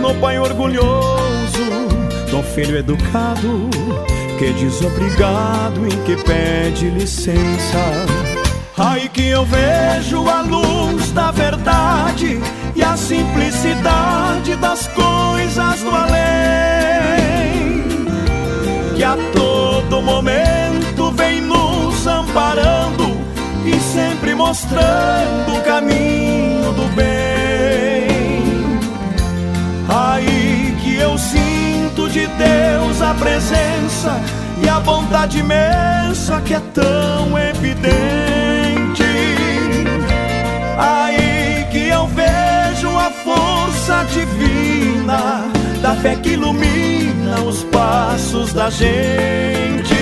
No 0.00 0.12
pai 0.16 0.38
orgulhoso 0.38 1.64
do 2.30 2.42
filho 2.42 2.76
educado 2.76 3.70
que 4.38 4.52
diz 4.54 4.82
obrigado 4.82 5.86
e 5.86 5.96
que 6.04 6.22
pede 6.24 6.90
licença. 6.90 7.78
Ai 8.76 9.08
que 9.08 9.28
eu 9.28 9.44
vejo 9.44 10.28
a 10.28 10.42
luz 10.42 11.12
da 11.12 11.30
verdade 11.30 12.40
e 12.74 12.82
a 12.82 12.96
simplicidade 12.96 14.56
das 14.56 14.88
coisas 14.88 15.80
do 15.80 15.90
além 15.90 16.67
que 18.98 19.04
a 19.04 19.16
todo 19.32 20.02
momento 20.02 21.12
vem 21.12 21.40
nos 21.40 22.04
amparando 22.04 23.16
e 23.64 23.78
sempre 23.78 24.34
mostrando 24.34 25.56
o 25.56 25.62
caminho 25.62 26.72
do 26.72 26.88
bem. 26.96 28.08
Aí 29.88 30.76
que 30.82 30.96
eu 30.96 31.16
sinto 31.16 32.08
de 32.10 32.26
Deus 32.26 33.00
a 33.00 33.14
presença 33.14 34.20
e 34.60 34.68
a 34.68 34.80
bondade 34.80 35.38
imensa 35.38 36.40
que 36.40 36.54
é 36.54 36.60
tão 36.74 37.38
evidente. 37.38 39.04
Aí 40.76 41.68
que 41.70 41.86
eu 41.86 42.04
vejo 42.08 42.88
a 42.98 43.12
força 43.12 44.04
divina 44.12 45.57
da 45.88 45.94
fé 45.94 46.16
que 46.16 46.32
ilumina 46.32 47.40
os 47.48 47.64
passos 47.64 48.52
da 48.52 48.68
gente. 48.68 49.94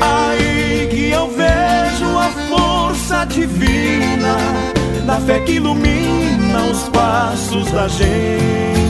Aí 0.00 0.88
que 0.90 1.10
eu 1.10 1.28
vejo 1.30 2.18
a 2.18 2.28
força 2.48 3.24
divina 3.26 4.36
da 5.06 5.20
fé 5.20 5.38
que 5.40 5.52
ilumina 5.52 6.64
os 6.64 6.88
passos 6.88 7.70
da 7.70 7.86
gente. 7.86 8.87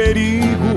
Perigo, 0.00 0.76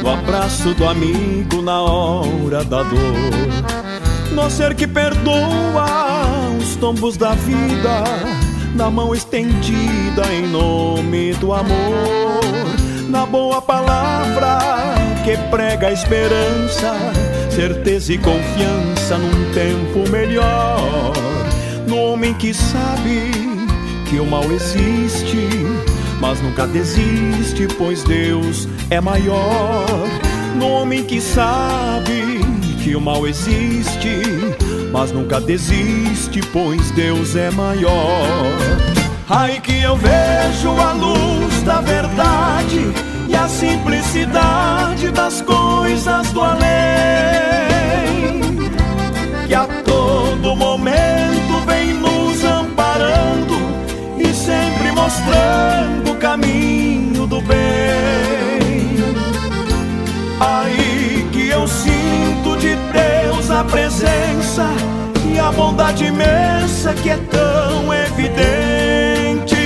no 0.00 0.10
abraço 0.10 0.74
do 0.74 0.86
amigo 0.86 1.60
na 1.60 1.82
hora 1.82 2.62
da 2.62 2.84
dor. 2.84 4.30
No 4.30 4.48
ser 4.48 4.76
que 4.76 4.86
perdoa 4.86 6.52
os 6.60 6.76
tombos 6.76 7.16
da 7.16 7.34
vida, 7.34 8.04
na 8.76 8.88
mão 8.92 9.12
estendida 9.12 10.32
em 10.32 10.46
nome 10.46 11.34
do 11.34 11.52
amor. 11.52 12.40
Na 13.08 13.26
boa 13.26 13.60
palavra 13.60 14.60
que 15.24 15.36
prega 15.50 15.90
esperança, 15.90 16.94
certeza 17.50 18.12
e 18.12 18.18
confiança 18.18 19.18
num 19.18 19.52
tempo 19.52 20.08
melhor. 20.12 21.12
No 21.88 21.96
homem 21.96 22.32
que 22.34 22.54
sabe 22.54 23.32
que 24.08 24.20
o 24.20 24.26
mal 24.26 24.44
existe, 24.44 25.48
mas 26.20 26.40
nunca 26.40 26.66
desiste, 26.66 27.66
pois 27.78 28.02
Deus 28.02 28.68
é 28.90 29.00
maior. 29.00 29.86
No 30.56 30.68
homem 30.68 31.04
que 31.04 31.20
sabe 31.20 32.40
que 32.82 32.94
o 32.94 33.00
mal 33.00 33.26
existe, 33.26 34.22
mas 34.92 35.10
nunca 35.10 35.40
desiste, 35.40 36.40
pois 36.52 36.90
Deus 36.92 37.34
é 37.34 37.50
maior. 37.50 38.46
Ai 39.28 39.60
que 39.60 39.80
eu 39.80 39.96
vejo 39.96 40.70
a 40.78 40.92
luz 40.92 41.62
da 41.62 41.80
verdade 41.80 42.92
e 43.28 43.34
a 43.34 43.48
simplicidade 43.48 45.10
das 45.10 45.40
coisas 45.40 46.30
do 46.32 46.42
além, 46.42 46.60
que 49.46 49.54
a 49.54 49.66
todo 49.82 50.54
momento 50.54 51.33
mostrando 55.04 56.12
o 56.12 56.16
caminho 56.16 57.26
do 57.26 57.40
bem. 57.42 58.88
Aí 60.40 61.28
que 61.30 61.48
eu 61.48 61.68
sinto 61.68 62.56
de 62.58 62.74
Deus 62.74 63.50
a 63.50 63.62
presença 63.64 64.66
e 65.30 65.38
a 65.38 65.52
bondade 65.52 66.06
imensa 66.06 66.94
que 66.94 67.10
é 67.10 67.18
tão 67.30 67.92
evidente. 67.92 69.56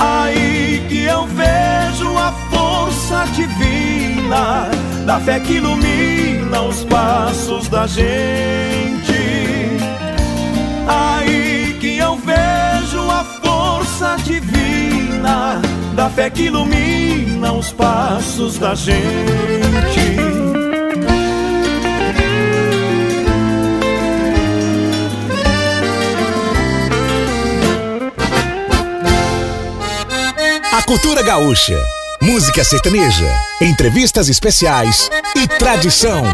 Aí 0.00 0.84
que 0.88 1.04
eu 1.04 1.24
vejo 1.26 2.08
a 2.18 2.32
força 2.50 3.24
divina 3.36 4.68
da 5.06 5.20
fé 5.20 5.38
que 5.38 5.54
ilumina 5.54 6.62
os 6.62 6.84
passos 6.86 7.68
da 7.68 7.86
gente. 7.86 9.20
Aí 10.88 11.39
força 14.00 14.16
divina 14.24 15.60
da 15.94 16.08
fé 16.08 16.30
que 16.30 16.44
ilumina 16.44 17.52
os 17.52 17.70
passos 17.70 18.56
da 18.56 18.74
gente. 18.74 18.96
A 30.72 30.82
cultura 30.84 31.22
gaúcha, 31.22 31.78
música 32.22 32.64
sertaneja, 32.64 33.30
entrevistas 33.60 34.30
especiais 34.30 35.10
e 35.36 35.46
tradição. 35.46 36.24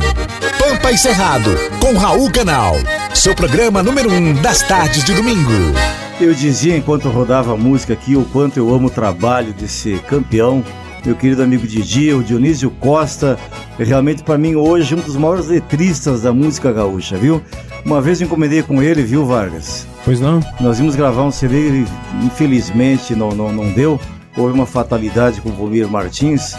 Pampa 0.57 0.93
e 0.93 0.99
Cerrado, 0.99 1.51
com 1.81 1.99
Raul 1.99 2.31
Canal. 2.31 2.77
Seu 3.13 3.35
programa 3.35 3.83
número 3.83 4.13
um 4.13 4.35
das 4.35 4.63
tardes 4.63 5.03
de 5.05 5.15
domingo. 5.15 6.06
Eu 6.19 6.33
dizia 6.33 6.75
enquanto 6.75 7.11
rodava 7.11 7.53
a 7.53 7.57
música 7.59 7.93
aqui 7.93 8.17
o 8.17 8.25
quanto 8.25 8.57
eu 8.57 8.75
amo 8.75 8.87
o 8.87 8.91
trabalho 8.91 9.53
desse 9.53 9.99
campeão, 10.09 10.65
meu 11.05 11.15
querido 11.15 11.43
amigo 11.43 11.67
Didi, 11.67 12.11
o 12.15 12.25
Dionísio 12.25 12.71
Costa, 12.71 13.39
é 13.79 13.85
realmente 13.85 14.23
para 14.23 14.39
mim 14.39 14.55
hoje 14.55 14.95
um 14.95 14.99
dos 14.99 15.15
maiores 15.15 15.49
letristas 15.49 16.23
da 16.23 16.33
música 16.33 16.73
gaúcha, 16.73 17.19
viu? 17.19 17.43
Uma 17.85 18.01
vez 18.01 18.19
eu 18.19 18.27
encomendei 18.27 18.63
com 18.63 18.83
ele, 18.83 19.03
viu, 19.03 19.27
Vargas? 19.27 19.87
Pois 20.07 20.19
não? 20.19 20.41
Nós 20.59 20.79
íamos 20.79 20.97
gravar 20.97 21.23
um 21.23 21.31
CD 21.31 21.83
e 21.83 21.87
infelizmente 22.25 23.15
não, 23.15 23.33
não, 23.33 23.53
não 23.53 23.71
deu. 23.71 24.01
Houve 24.35 24.55
uma 24.55 24.67
fatalidade 24.67 25.43
com 25.43 25.51
o 25.51 25.53
Volmir 25.53 25.87
Martins, 25.87 26.57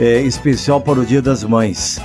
é, 0.00 0.22
especial 0.22 0.80
para 0.80 1.00
o 1.00 1.04
Dia 1.04 1.20
das 1.20 1.44
Mães. 1.44 2.00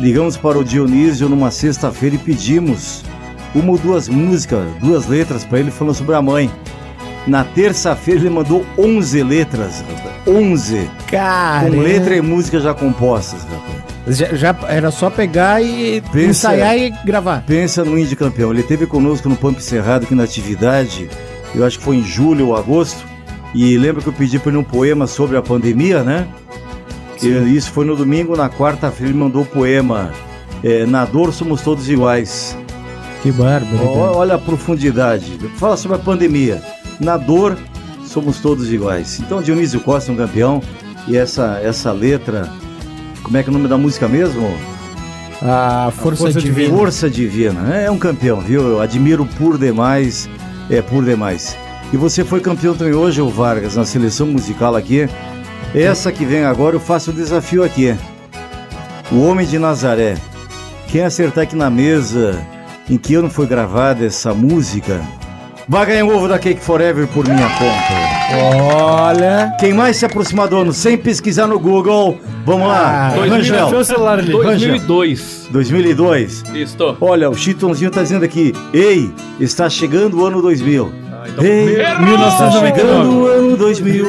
Ligamos 0.00 0.36
para 0.36 0.58
o 0.58 0.64
Dionísio 0.64 1.28
numa 1.28 1.52
sexta-feira 1.52 2.16
e 2.16 2.18
pedimos 2.18 3.04
uma 3.54 3.72
ou 3.72 3.78
duas 3.78 4.08
músicas, 4.08 4.64
duas 4.80 5.06
letras 5.06 5.44
para 5.44 5.58
ele 5.60 5.70
falando 5.70 5.94
sobre 5.94 6.14
a 6.14 6.22
mãe. 6.22 6.50
Na 7.26 7.44
terça-feira 7.44 8.20
ele 8.20 8.30
mandou 8.30 8.64
11 8.78 9.22
letras, 9.22 9.82
rapaz. 9.88 10.10
11. 10.26 10.90
Cara. 11.08 11.68
Com 11.70 11.80
letra 11.80 12.16
e 12.16 12.20
música 12.20 12.58
já 12.60 12.72
compostas, 12.72 13.42
rapaz. 13.44 13.80
Já, 14.16 14.34
já 14.34 14.56
era 14.68 14.90
só 14.90 15.10
pegar 15.10 15.62
e 15.62 16.00
Pensa- 16.12 16.54
ensaiar 16.54 16.76
e 16.78 16.90
gravar. 17.04 17.44
Pensa 17.46 17.84
no 17.84 17.98
Índio 17.98 18.16
Campeão. 18.16 18.50
Ele 18.50 18.60
esteve 18.60 18.86
conosco 18.86 19.28
no 19.28 19.36
Pampa 19.36 19.60
Cerrado 19.60 20.04
aqui 20.04 20.14
na 20.14 20.24
atividade, 20.24 21.08
eu 21.54 21.64
acho 21.64 21.78
que 21.78 21.84
foi 21.84 21.96
em 21.96 22.02
julho 22.04 22.48
ou 22.48 22.56
agosto. 22.56 23.04
E 23.54 23.76
lembra 23.76 24.00
que 24.00 24.08
eu 24.08 24.12
pedi 24.12 24.38
para 24.38 24.50
ele 24.50 24.58
um 24.58 24.64
poema 24.64 25.06
sobre 25.06 25.36
a 25.36 25.42
pandemia, 25.42 26.02
né? 26.02 26.26
E 27.22 27.26
isso 27.54 27.70
foi 27.72 27.84
no 27.84 27.94
domingo, 27.94 28.34
na 28.36 28.48
quarta-feira 28.48 29.10
ele 29.12 29.18
mandou 29.18 29.42
o 29.42 29.46
poema 29.46 30.10
é, 30.64 30.86
Na 30.86 31.04
dor 31.04 31.32
somos 31.34 31.60
todos 31.60 31.88
iguais. 31.90 32.56
Que 33.22 33.30
bárbaro. 33.30 33.86
Ó, 33.86 34.16
Olha 34.16 34.34
a 34.34 34.38
profundidade. 34.38 35.38
Fala 35.56 35.76
sobre 35.76 35.96
a 35.96 36.00
pandemia. 36.00 36.62
Na 36.98 37.16
dor 37.16 37.56
somos 38.04 38.40
todos 38.40 38.72
iguais. 38.72 39.20
Então 39.20 39.42
Dionísio 39.42 39.80
Costa 39.80 40.10
é 40.10 40.14
um 40.14 40.16
campeão. 40.16 40.62
E 41.06 41.16
essa, 41.16 41.60
essa 41.62 41.92
letra. 41.92 42.48
Como 43.22 43.36
é 43.36 43.42
que 43.42 43.48
é 43.48 43.50
o 43.50 43.54
nome 43.54 43.68
da 43.68 43.78
música 43.78 44.08
mesmo? 44.08 44.50
A 45.42 45.90
Força, 45.96 46.24
Força 46.24 46.40
Divina. 46.40 46.76
Força 46.76 47.10
Divina. 47.10 47.74
É 47.74 47.90
um 47.90 47.98
campeão, 47.98 48.40
viu? 48.40 48.62
Eu 48.62 48.80
admiro 48.80 49.26
por 49.38 49.56
demais. 49.58 50.28
É 50.68 50.82
por 50.82 51.04
demais. 51.04 51.56
E 51.92 51.96
você 51.96 52.24
foi 52.24 52.40
campeão 52.40 52.74
também 52.74 52.94
hoje, 52.94 53.20
ô 53.20 53.28
Vargas, 53.28 53.76
na 53.76 53.84
seleção 53.84 54.26
musical 54.26 54.76
aqui. 54.76 55.08
Essa 55.74 56.12
que 56.12 56.24
vem 56.24 56.44
agora, 56.44 56.76
eu 56.76 56.80
faço 56.80 57.10
o 57.10 57.14
desafio 57.14 57.64
aqui. 57.64 57.96
O 59.10 59.22
Homem 59.22 59.46
de 59.46 59.58
Nazaré. 59.58 60.16
Quem 60.88 61.02
acertar 61.02 61.44
aqui 61.44 61.56
na 61.56 61.70
mesa 61.70 62.40
em 62.90 62.98
que 62.98 63.14
ano 63.14 63.30
foi 63.30 63.46
gravada 63.46 64.04
essa 64.04 64.34
música, 64.34 65.00
vai 65.68 65.86
ganhar 65.86 66.04
um 66.04 66.14
ovo 66.14 66.26
da 66.26 66.40
Cake 66.40 66.60
Forever 66.60 67.06
por 67.06 67.26
minha 67.26 67.48
conta. 67.50 68.74
Olha. 68.74 69.52
Quem 69.60 69.72
mais 69.72 69.96
se 69.96 70.04
aproximar 70.04 70.48
do 70.48 70.58
ano 70.58 70.72
sem 70.72 70.98
pesquisar 70.98 71.46
no 71.46 71.58
Google, 71.58 72.18
vamos 72.44 72.66
lá. 72.66 72.80
Ah, 72.80 73.08
Rangel. 73.10 73.66
Deixa 73.66 73.76
o 73.76 73.84
celular 73.84 74.18
ali. 74.18 74.32
2002. 74.32 75.48
2002. 75.50 76.42
Isto. 76.52 76.96
Olha, 77.00 77.30
o 77.30 77.34
Chitãozinho 77.34 77.90
tá 77.92 78.02
dizendo 78.02 78.24
aqui, 78.24 78.52
ei, 78.74 79.10
está 79.38 79.70
chegando 79.70 80.18
o 80.18 80.26
ano 80.26 80.42
2000. 80.42 80.92
Ah, 81.12 81.24
então, 81.28 81.44
Ei, 81.44 81.80
errou! 81.80 82.06
1999. 82.06 82.28
está 82.28 82.50
chegando 82.50 83.12
o 83.12 83.26
ano 83.26 83.56
2000. 83.56 84.06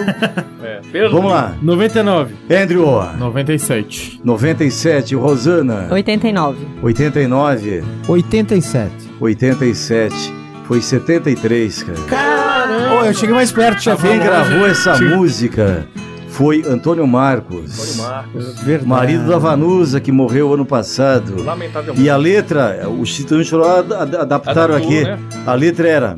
Perdi. 0.91 1.13
Vamos 1.13 1.31
lá. 1.31 1.53
99. 1.61 2.33
Andrew, 2.49 2.85
97. 3.19 4.21
97, 4.23 5.15
Rosana, 5.15 5.87
89. 5.91 6.57
89, 6.81 7.83
87. 8.07 8.91
87, 9.19 10.33
foi 10.67 10.81
73, 10.81 11.83
cara. 11.83 12.93
Ô, 13.01 13.05
eu 13.05 13.13
cheguei 13.13 13.35
mais 13.35 13.51
perto, 13.51 13.81
chefe. 13.81 14.07
Quem 14.07 14.19
gravou 14.19 14.65
essa 14.67 14.97
música 14.99 15.85
foi 16.29 16.63
Antônio 16.67 17.05
Marcos, 17.05 17.97
Marcos. 17.97 18.59
Verdade. 18.61 18.87
marido 18.89 19.27
da 19.27 19.37
Vanusa, 19.37 19.99
que 19.99 20.11
morreu 20.11 20.53
ano 20.53 20.65
passado. 20.65 21.43
Lamentavelmente. 21.43 22.01
E 22.01 22.09
a 22.09 22.15
letra, 22.17 22.87
o 22.89 23.05
Chitão 23.05 23.43
Choró 23.43 23.79
ad- 23.79 23.93
ad- 23.93 24.15
adaptaram 24.15 24.75
Adaptou, 24.75 24.97
aqui. 24.97 25.03
né? 25.03 25.19
A 25.45 25.53
letra 25.53 25.87
era 25.89 26.15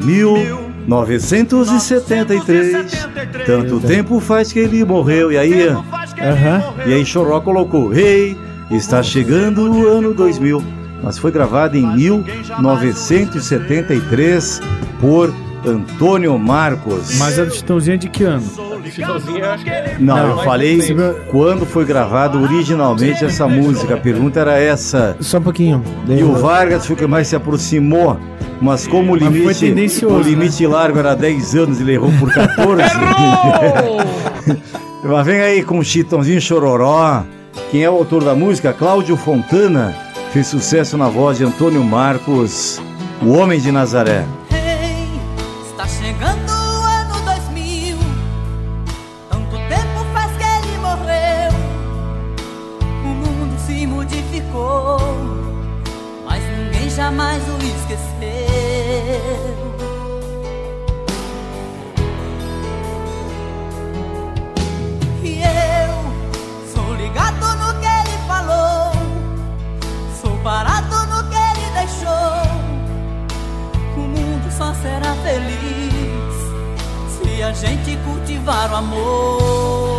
1973. 0.86 3.08
Tanto 3.46 3.80
tempo 3.80 4.20
faz 4.20 4.52
que 4.52 4.60
ele 4.60 4.84
morreu. 4.84 5.32
E 5.32 5.38
aí, 5.38 5.70
e 6.86 6.94
aí 6.94 7.06
Choró 7.06 7.40
colocou: 7.42 7.94
Ei, 7.94 8.38
está 8.70 9.02
chegando 9.02 9.72
o 9.72 9.88
ano 9.88 10.14
2000. 10.14 10.62
Mas 11.02 11.18
foi 11.18 11.32
gravada 11.32 11.78
em 11.78 11.96
1973 11.96 14.62
por 15.02 15.34
Antônio 15.66 16.38
Marcos. 16.38 17.18
Mas 17.18 17.40
a 17.40 17.46
do 17.46 17.54
Chitãozinho 17.54 17.96
é 17.96 17.98
de 17.98 18.10
que 18.10 18.24
ano? 18.24 18.44
Chitãozinho, 18.90 19.46
acho 19.46 19.64
que 19.64 19.70
é. 19.70 19.96
Não, 20.00 20.18
eu 20.18 20.38
falei 20.40 20.80
quando 21.32 21.66
foi 21.66 21.86
gravada 21.86 22.38
originalmente 22.38 23.26
essa 23.26 23.48
música. 23.48 23.96
A 23.96 23.98
pergunta 23.98 24.40
era 24.40 24.60
essa. 24.60 25.16
Só 25.20 25.38
um 25.40 25.42
pouquinho. 25.42 25.84
E 26.08 26.24
o 26.24 26.34
Vargas 26.34 26.86
foi 26.86 26.96
o 26.96 27.00
que 27.00 27.08
mais 27.08 27.28
se 27.28 27.36
aproximou. 27.36 28.20
Mas 28.62 28.88
como 28.88 29.14
o 29.14 29.16
limite, 29.16 29.60
tendencioso, 29.60 30.16
o 30.16 30.22
limite 30.22 30.66
largo 30.66 31.00
era 31.00 31.16
10 31.16 31.56
anos, 31.56 31.82
ele 31.82 31.94
errou 31.94 32.12
por 32.20 32.32
14. 32.32 32.84
Mas 35.04 35.26
vem 35.26 35.42
aí 35.42 35.64
com 35.64 35.80
o 35.80 35.84
Chitãozinho 35.84 36.40
Chororó. 36.40 37.24
Quem 37.72 37.84
é 37.84 37.90
o 37.90 37.96
autor 37.96 38.24
da 38.24 38.34
música? 38.36 38.72
Cláudio 38.72 39.18
Fontana. 39.18 39.94
Fez 40.32 40.48
sucesso 40.48 40.98
na 40.98 41.10
voz 41.10 41.38
de 41.38 41.44
Antônio 41.44 41.84
Marcos, 41.84 42.82
o 43.22 43.34
Homem 43.34 43.60
de 43.60 43.72
Nazaré. 43.72 44.26
Está 45.74 45.88
chegando 45.88 46.52
o 46.52 46.84
ano 46.84 47.20
2000. 47.26 47.98
Tanto 49.28 49.58
tempo 49.58 50.06
faz 50.14 50.32
que 50.38 50.44
ele 50.44 50.78
morreu. 50.78 51.52
O 53.04 53.08
mundo 53.08 53.60
se 53.66 53.88
modificou, 53.88 55.00
mas 56.26 56.44
ninguém 56.44 56.88
jamais 56.92 57.42
o 57.50 57.58
esqueceu. 57.58 59.73
Será 74.84 75.16
feliz 75.24 76.36
se 77.08 77.42
a 77.42 77.54
gente 77.54 77.98
cultivar 78.04 78.70
o 78.72 78.76
amor. 78.76 79.93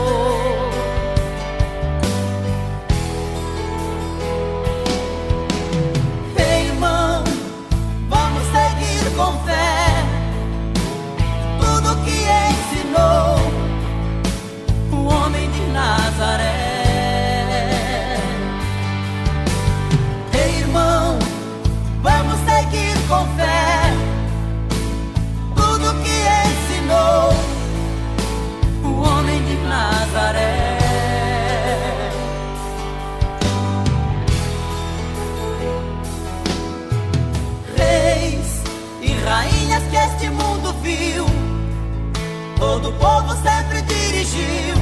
Todo 42.85 42.89
o 42.89 42.93
povo 42.93 43.35
sempre 43.43 43.81
dirigiu, 43.83 44.75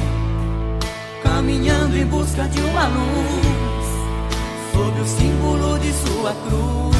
caminhando 1.23 1.95
em 1.95 2.05
busca 2.05 2.43
de 2.49 2.59
uma 2.61 2.87
luz, 2.87 3.85
sob 4.73 4.99
o 4.99 5.05
símbolo 5.05 5.79
de 5.79 5.93
sua 5.93 6.33
cruz. 6.33 6.93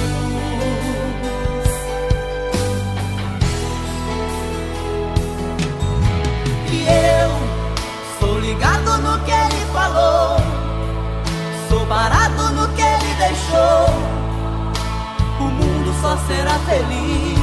E 6.71 6.85
eu 6.85 7.31
sou 8.19 8.39
ligado 8.39 8.97
no 9.01 9.19
que 9.25 9.31
ele 9.31 9.65
falou, 9.73 10.37
sou 11.69 11.85
parado 11.87 12.49
no 12.51 12.67
que 12.69 12.81
ele 12.81 13.13
deixou. 13.17 14.13
O 15.39 15.43
mundo 15.43 15.93
só 16.01 16.17
será 16.27 16.53
feliz 16.59 17.42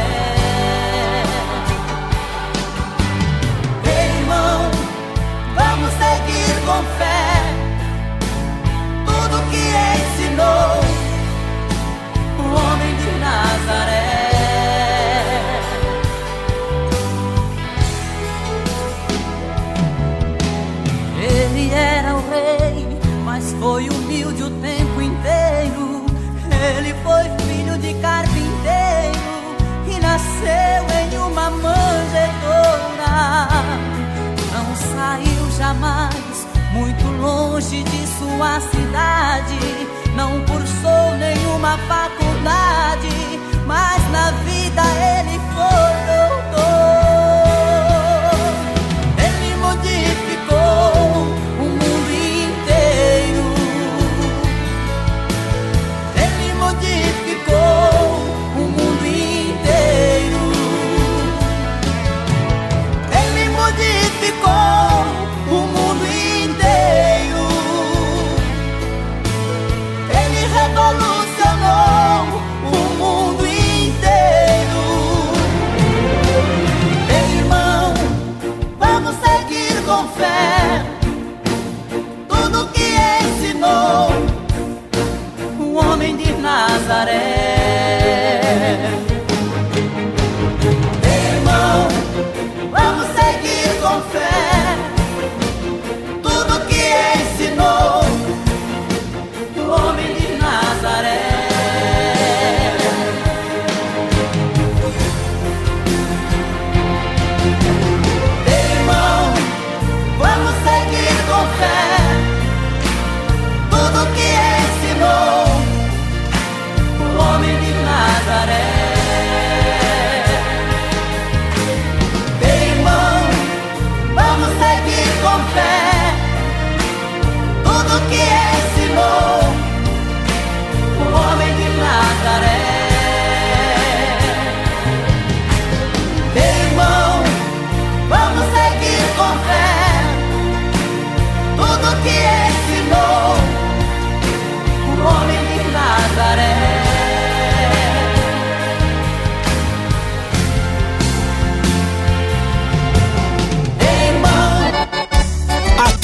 De 37.79 38.07
sua 38.07 38.59
cidade. 38.59 39.40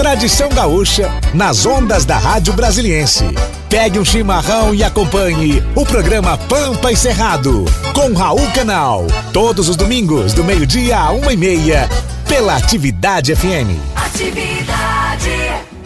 Tradição 0.08 0.48
gaúcha 0.48 1.12
nas 1.34 1.66
ondas 1.66 2.06
da 2.06 2.18
Rádio 2.18 2.54
Brasiliense. 2.54 3.26
Pegue 3.70 4.00
um 4.00 4.06
chimarrão 4.06 4.74
e 4.74 4.82
acompanhe 4.82 5.62
o 5.76 5.86
programa 5.86 6.38
Pampa 6.38 6.94
e 6.94 6.96
Cerrado 6.96 7.66
com 7.94 8.14
Raul 8.14 8.50
Canal. 8.56 9.06
Todos 9.34 9.68
os 9.68 9.76
domingos, 9.76 10.32
do 10.32 10.46
meio-dia 10.46 10.98
a 10.98 11.12
uma 11.12 11.34
e 11.34 11.36
meia, 11.36 11.90
pela 12.26 12.56
Atividade 12.56 13.36
FM. 13.36 13.76
Atividade. 13.98 15.30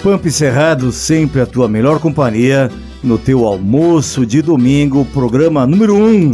Pampa 0.04 0.28
e 0.28 0.32
Cerrado, 0.32 0.92
sempre 0.92 1.42
a 1.42 1.48
tua 1.48 1.68
melhor 1.68 1.98
companhia 1.98 2.70
no 3.04 3.18
teu 3.18 3.44
almoço 3.48 4.24
de 4.24 4.44
domingo, 4.44 5.04
programa 5.06 5.66
número 5.66 5.96
1. 5.96 5.98
Um. 5.98 6.32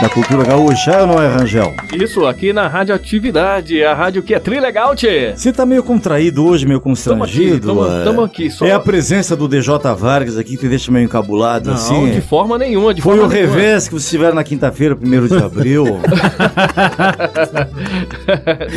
Da 0.00 0.08
cultura 0.10 0.44
gaúcha, 0.44 0.90
é 0.90 1.00
ou 1.00 1.06
não 1.06 1.22
é, 1.22 1.26
Rangel? 1.28 1.72
Isso, 1.94 2.26
aqui 2.26 2.52
na 2.52 2.68
Rádio 2.68 2.94
Atividade, 2.94 3.82
a 3.82 3.94
rádio 3.94 4.22
que 4.22 4.34
é 4.34 4.38
trilegal, 4.38 4.94
tchê. 4.94 5.32
Você 5.34 5.50
tá 5.52 5.64
meio 5.64 5.82
contraído 5.82 6.44
hoje, 6.44 6.66
meio 6.66 6.80
constrangido. 6.80 7.66
Tamo 7.68 7.80
aqui, 7.82 7.88
tamo- 7.90 8.00
é? 8.00 8.04
tamo 8.04 8.22
aqui, 8.22 8.50
só- 8.50 8.66
É 8.66 8.72
a 8.72 8.80
presença 8.80 9.34
do 9.34 9.48
DJ 9.48 9.78
Vargas 9.96 10.36
aqui 10.36 10.50
que 10.50 10.58
te 10.58 10.68
deixa 10.68 10.92
meio 10.92 11.04
encabulado, 11.04 11.70
Não, 11.70 11.76
assim. 11.76 12.10
de 12.10 12.20
forma 12.20 12.58
nenhuma, 12.58 12.92
de 12.92 13.00
Foi 13.00 13.16
forma 13.16 13.28
o 13.28 13.32
nenhuma. 13.32 13.54
revés 13.54 13.88
que 13.88 13.94
vocês 13.94 14.10
tiveram 14.10 14.34
na 14.34 14.44
quinta-feira, 14.44 14.94
1 14.94 15.28
de 15.28 15.42
abril. 15.42 15.84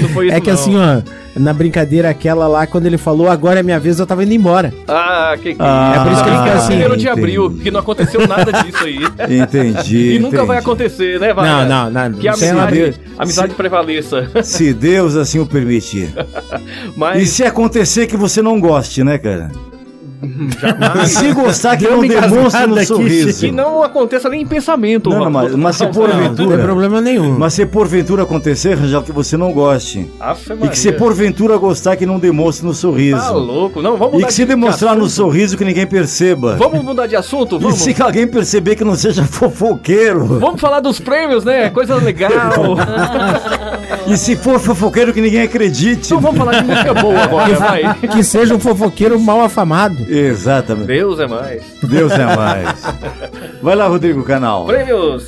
Não 0.02 0.10
foi 0.10 0.28
isso, 0.28 0.36
É 0.36 0.42
que 0.42 0.48
não. 0.48 0.54
assim, 0.54 0.76
ó, 0.78 1.02
na 1.40 1.54
brincadeira 1.54 2.10
aquela 2.10 2.48
lá, 2.48 2.68
quando 2.68 2.86
ele 2.86 2.98
falou 2.98 3.30
agora 3.30 3.60
é 3.60 3.64
minha 3.64 3.80
vez, 3.80 4.00
eu 4.00 4.06
tava 4.06 4.24
indo 4.24 4.34
embora. 4.34 4.74
Ah, 4.88 5.36
que 5.42 5.54
que 5.56 5.62
Ah, 5.62 5.94
É 5.96 6.04
por 6.04 6.12
isso 6.12 6.24
que 6.24 6.30
ele 6.30 6.38
fica 6.38 6.54
assim. 6.54 6.68
Primeiro 6.68 6.98
de 6.98 7.10
abril, 7.10 7.58
que 7.64 7.72
não 7.72 7.80
aconteceu 7.80 8.28
nada 8.28 8.52
disso 8.64 8.84
aí. 8.84 9.00
Entendi. 9.40 10.16
E 10.16 10.20
nunca 10.20 10.46
vai 10.46 10.58
entendi. 10.58 10.70
acontecer, 10.72 11.20
né, 11.20 11.34
Vargas? 11.34 11.70
Não, 11.70 11.90
não, 11.90 12.10
não. 12.10 12.20
Que 12.20 12.28
a 12.28 12.34
amizade, 12.34 12.96
amizade 13.18 13.54
prevaleça. 13.56 14.30
Se 14.44 14.74
Deus 14.74 15.16
assim 15.16 15.40
o 15.40 15.46
permitir. 15.46 16.14
Mas 16.96 17.24
E 17.24 17.26
se 17.26 17.44
acontecer 17.44 18.08
que 18.08 18.18
você 18.18 18.42
não 18.42 18.60
goste, 18.60 19.04
né, 19.04 19.18
cara? 19.18 19.52
E 21.04 21.08
se 21.08 21.32
gostar 21.34 21.78
que 21.78 21.88
não 21.88 22.02
demonstre 22.02 22.68
no 22.68 22.86
sorriso. 22.86 23.40
que 23.40 23.52
não 23.52 23.82
aconteça 23.84 24.28
nem 24.30 24.42
em 24.42 24.46
pensamento. 24.46 25.10
Não, 25.10 25.20
não, 25.20 25.30
mas, 25.32 25.56
mas 25.56 25.76
se 25.78 25.84
Não, 25.84 25.92
não 25.92 25.96
porventura. 26.02 26.58
tem 26.58 26.66
problema 26.66 27.02
nenhum. 27.02 27.38
Mas 27.38 27.54
se 27.54 27.66
porventura 27.66 28.24
acontecer, 28.24 28.76
Rangel, 28.76 29.02
que 29.02 29.12
você 29.12 29.38
não 29.38 29.52
goste. 29.54 30.10
E 30.62 30.68
que 30.70 30.78
se 30.78 30.92
porventura 30.92 31.58
gostar, 31.58 31.96
que 31.96 32.06
não 32.06 32.20
demonstre 32.20 32.66
no 32.66 32.74
sorriso. 32.74 33.18
Tá 33.20 33.32
louco. 33.32 33.82
Não, 33.82 33.96
vamos 33.98 34.22
E 34.22 34.26
que 34.26 34.34
se 34.34 34.42
de 34.44 34.48
demonstrar 34.50 34.96
no 34.96 35.08
sorriso 35.08 35.58
que 35.58 35.64
ninguém 35.64 35.88
perceba. 35.88 36.56
Vamos 36.58 36.84
mudar 36.84 37.08
de 37.08 37.16
assunto? 37.16 37.56
E 37.56 37.60
Vamos. 37.60 37.80
se 37.80 37.96
alguém 38.02 38.28
perceber 38.28 38.76
que 38.76 38.84
não 38.84 38.96
seja 38.96 39.24
fofoqueiro. 39.30 40.26
Vamos 40.40 40.60
falar 40.60 40.80
dos 40.82 41.00
prêmios, 41.00 41.46
né? 41.46 41.70
Coisa 41.70 41.96
legal. 41.96 42.30
E 44.08 44.18
se 44.18 44.36
for 44.36 44.60
fofoqueiro 44.60 45.14
que 45.14 45.22
ninguém 45.22 45.42
acredite. 45.42 46.08
então 46.08 46.20
vamos 46.20 46.38
falar 46.38 46.62
de 46.62 46.68
música 46.68 46.94
boa 46.94 47.20
agora, 47.24 47.56
vai. 47.56 47.94
Que 47.96 48.24
seja 48.24 48.56
um 48.56 48.60
fofoqueiro 48.60 49.20
mal 49.20 49.42
afamado. 49.42 50.06
Exatamente. 50.12 50.88
Deus 50.88 51.20
é 51.20 51.28
mais. 51.28 51.64
Deus 51.84 52.12
é 52.12 52.36
mais. 52.36 52.84
Vai 53.62 53.76
lá, 53.76 53.88
Rodrigo 53.88 54.24
Canal. 54.24 54.66
Prêmios. 54.66 55.28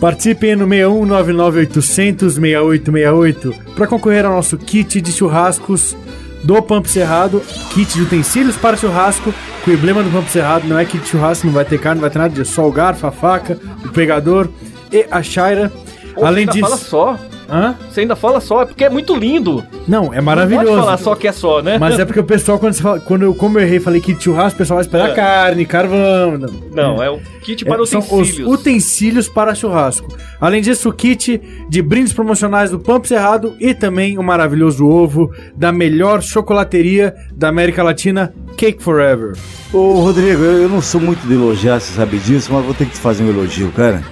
Participem 0.00 0.54
no 0.54 0.64
6199-800-6868 0.68 3.52
para 3.74 3.84
concorrer 3.86 4.24
ao 4.24 4.32
nosso 4.32 4.56
kit 4.56 5.00
de 5.00 5.10
churrascos 5.10 5.96
do 6.44 6.62
Pampo 6.62 6.88
Cerrado, 6.88 7.42
kit 7.74 7.92
de 7.92 8.02
utensílios 8.02 8.56
para 8.56 8.76
churrasco, 8.76 9.34
com 9.64 9.72
o 9.72 9.74
emblema 9.74 10.04
do 10.04 10.10
Pampo 10.10 10.30
Cerrado, 10.30 10.68
não 10.68 10.78
é 10.78 10.84
kit 10.84 11.02
de 11.02 11.10
churrasco, 11.10 11.48
não 11.48 11.54
vai 11.54 11.64
ter 11.64 11.80
carne, 11.80 11.96
não 11.96 12.02
vai 12.02 12.10
ter 12.10 12.20
nada 12.20 12.32
disso, 12.32 12.52
só 12.52 12.68
o 12.68 12.70
garfo, 12.70 13.08
a 13.08 13.10
faca, 13.10 13.58
o 13.84 13.88
pegador 13.88 14.48
e 14.92 15.04
a 15.10 15.20
chaira. 15.20 15.72
Além 16.16 16.40
ainda 16.40 16.52
disso... 16.52 16.64
fala 16.64 16.76
só. 16.76 17.18
Hã? 17.50 17.74
Você 17.90 18.00
ainda 18.02 18.14
fala 18.14 18.40
só, 18.40 18.62
é 18.62 18.66
porque 18.66 18.84
é 18.84 18.90
muito 18.90 19.14
lindo. 19.16 19.64
Não, 19.86 20.12
é 20.12 20.16
Não 20.16 20.22
maravilhoso. 20.24 20.66
pode 20.66 20.78
falar 20.80 20.96
só 20.98 21.14
que 21.14 21.26
é 21.26 21.32
só, 21.32 21.62
né? 21.62 21.78
Mas 21.78 21.98
é 21.98 22.04
porque 22.04 22.20
o 22.20 22.24
pessoal, 22.24 22.58
quando, 22.58 22.74
você 22.74 22.82
fala, 22.82 23.00
quando 23.00 23.22
eu, 23.22 23.34
como 23.34 23.58
eu 23.58 23.62
errei, 23.62 23.80
falei 23.80 24.00
kit 24.02 24.18
de 24.18 24.24
churrasco, 24.24 24.56
o 24.56 24.58
pessoal 24.58 24.76
vai 24.76 24.84
esperar 24.84 25.10
É. 25.10 25.14
carne, 25.14 25.64
carvão. 25.64 26.36
Não, 26.38 26.48
Não, 26.96 27.02
é 27.02 27.08
o 27.10 27.18
kit 27.42 27.64
para 27.64 27.82
É, 27.82 27.86
são 27.86 28.00
utensílios. 28.00 28.48
os 28.52 28.60
utensílios 28.60 29.28
para 29.28 29.54
churrasco. 29.54 30.08
Além 30.40 30.60
disso, 30.60 30.90
o 30.90 30.92
kit 30.92 31.40
de 31.68 31.80
brindes 31.82 32.12
promocionais 32.12 32.70
do 32.70 32.78
Pampo 32.78 33.08
Cerrado 33.08 33.54
e 33.58 33.72
também 33.72 34.18
o 34.18 34.22
maravilhoso 34.22 34.86
ovo 34.86 35.32
da 35.56 35.72
melhor 35.72 36.22
chocolateria 36.22 37.14
da 37.32 37.48
América 37.48 37.82
Latina, 37.82 38.32
Cake 38.58 38.82
Forever. 38.82 39.32
Ô, 39.72 39.92
Rodrigo, 40.00 40.42
eu, 40.44 40.62
eu 40.64 40.68
não 40.68 40.82
sou 40.82 41.00
muito 41.00 41.26
de 41.26 41.32
elogiar, 41.32 41.80
você 41.80 41.92
sabe 41.94 42.18
disso, 42.18 42.52
mas 42.52 42.64
vou 42.64 42.74
ter 42.74 42.84
que 42.84 42.92
te 42.92 42.98
fazer 42.98 43.22
um 43.24 43.28
elogio, 43.30 43.72
cara. 43.74 44.02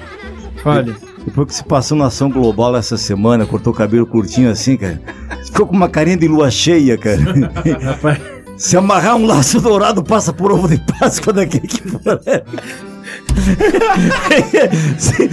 Fale. 0.62 0.94
Depois 1.26 1.48
que 1.48 1.54
você 1.54 1.62
passou 1.64 1.98
na 1.98 2.06
ação 2.06 2.30
global 2.30 2.74
essa 2.76 2.96
semana, 2.96 3.44
cortou 3.44 3.72
o 3.72 3.76
cabelo 3.76 4.06
curtinho 4.06 4.50
assim, 4.50 4.76
cara. 4.76 5.00
Ficou 5.44 5.66
com 5.66 5.74
uma 5.76 5.88
carinha 5.88 6.16
de 6.16 6.26
lua 6.28 6.50
cheia, 6.50 6.96
cara. 6.96 7.20
Rapaz, 7.82 8.18
Se 8.56 8.76
amarrar 8.76 9.16
um 9.16 9.26
laço 9.26 9.60
dourado, 9.60 10.02
passa 10.04 10.32
por 10.32 10.50
ovo 10.52 10.68
de 10.68 10.78
Páscoa 10.98 11.32
daqui 11.32 11.60
que. 11.60 11.82
Se- 14.98 15.30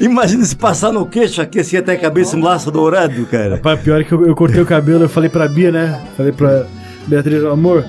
Imagina 0.04 0.44
se 0.44 0.56
passar 0.56 0.92
no 0.92 1.06
queixo 1.06 1.40
aqui 1.40 1.60
assim 1.60 1.76
até 1.76 1.92
a 1.92 1.98
cabeça 1.98 2.36
um 2.36 2.42
laço 2.42 2.70
dourado, 2.70 3.24
cara. 3.26 3.56
rapaz, 3.56 3.80
pior 3.80 4.00
é 4.00 4.04
que 4.04 4.12
eu, 4.12 4.26
eu 4.26 4.34
cortei 4.34 4.60
o 4.60 4.66
cabelo, 4.66 5.04
eu 5.04 5.08
falei 5.08 5.28
pra 5.30 5.48
Bia, 5.48 5.70
né? 5.72 6.00
Falei 6.16 6.32
pra 6.32 6.66
Beatriz, 7.06 7.44
amor. 7.44 7.84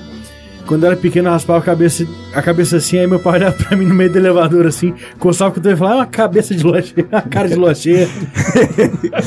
Quando 0.66 0.84
eu 0.84 0.92
era 0.92 0.96
pequeno, 0.96 1.28
eu 1.28 1.32
raspava 1.32 1.58
a 1.58 1.62
cabeça, 1.62 2.06
a 2.34 2.40
cabeça 2.40 2.76
assim, 2.76 2.98
aí 2.98 3.06
meu 3.06 3.18
pai 3.18 3.34
olhava 3.40 3.56
pra 3.56 3.76
mim 3.76 3.84
no 3.84 3.94
meio 3.94 4.10
do 4.10 4.16
elevador 4.18 4.66
assim, 4.66 4.94
coçava 5.18 5.50
o 5.50 5.54
cotovelo 5.54 5.76
e 5.76 5.78
falava, 5.78 5.96
é 5.96 5.98
uma 6.00 6.06
cabeça 6.06 6.54
de 6.54 6.62
lua 6.62 6.80
cheia, 6.80 7.06
uma 7.10 7.20
cara 7.22 7.48
de 7.48 7.54
lua 7.56 7.74
cheia. 7.74 8.08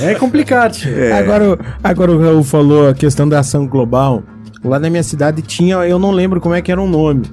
é 0.01 0.15
complicado, 0.15 0.71
tio. 0.73 0.91
Agora, 1.13 1.53
o- 1.53 1.57
agora 1.83 2.11
o 2.11 2.19
Raul 2.21 2.43
falou 2.43 2.89
a 2.89 2.93
questão 2.93 3.27
da 3.27 3.39
ação 3.39 3.67
global. 3.67 4.23
Lá 4.63 4.79
na 4.79 4.89
minha 4.89 5.03
cidade 5.03 5.41
tinha, 5.41 5.75
eu 5.85 5.99
não 5.99 6.11
lembro 6.11 6.39
como 6.41 6.55
é 6.55 6.61
que 6.61 6.71
era 6.71 6.81
o 6.81 6.87
nome, 6.87 7.23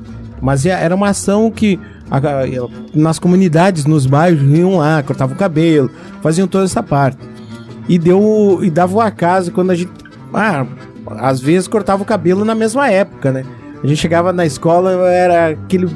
mas 0.41 0.67
é- 0.67 0.71
era 0.71 0.95
uma 0.95 1.09
ação 1.09 1.51
que 1.51 1.79
nas 2.95 3.19
comunidades, 3.19 3.87
nos 3.87 4.05
bairros, 4.05 4.43
iam 4.59 4.77
lá, 4.77 5.03
cortavam 5.03 5.35
o 5.35 5.39
cabelo, 5.39 5.91
faziam 6.21 6.47
toda 6.47 6.65
essa 6.65 6.83
parte. 6.83 7.19
E 7.89 7.99
deu 7.99 8.61
e 8.63 8.69
dava 8.71 8.95
o 8.95 9.01
acaso 9.01 9.51
quando 9.53 9.71
a 9.71 9.75
gente. 9.75 9.91
Ah, 10.35 10.67
às 11.19 11.41
vezes 11.41 11.67
cortava 11.67 12.03
o 12.03 12.07
cabelo 12.07 12.45
na 12.45 12.55
mesma 12.55 12.89
época, 12.91 13.33
né? 13.33 13.45
A 13.83 13.87
gente 13.87 14.01
chegava 14.01 14.33
na 14.33 14.47
escola, 14.47 14.93
era 15.11 15.49
aquele. 15.49 15.89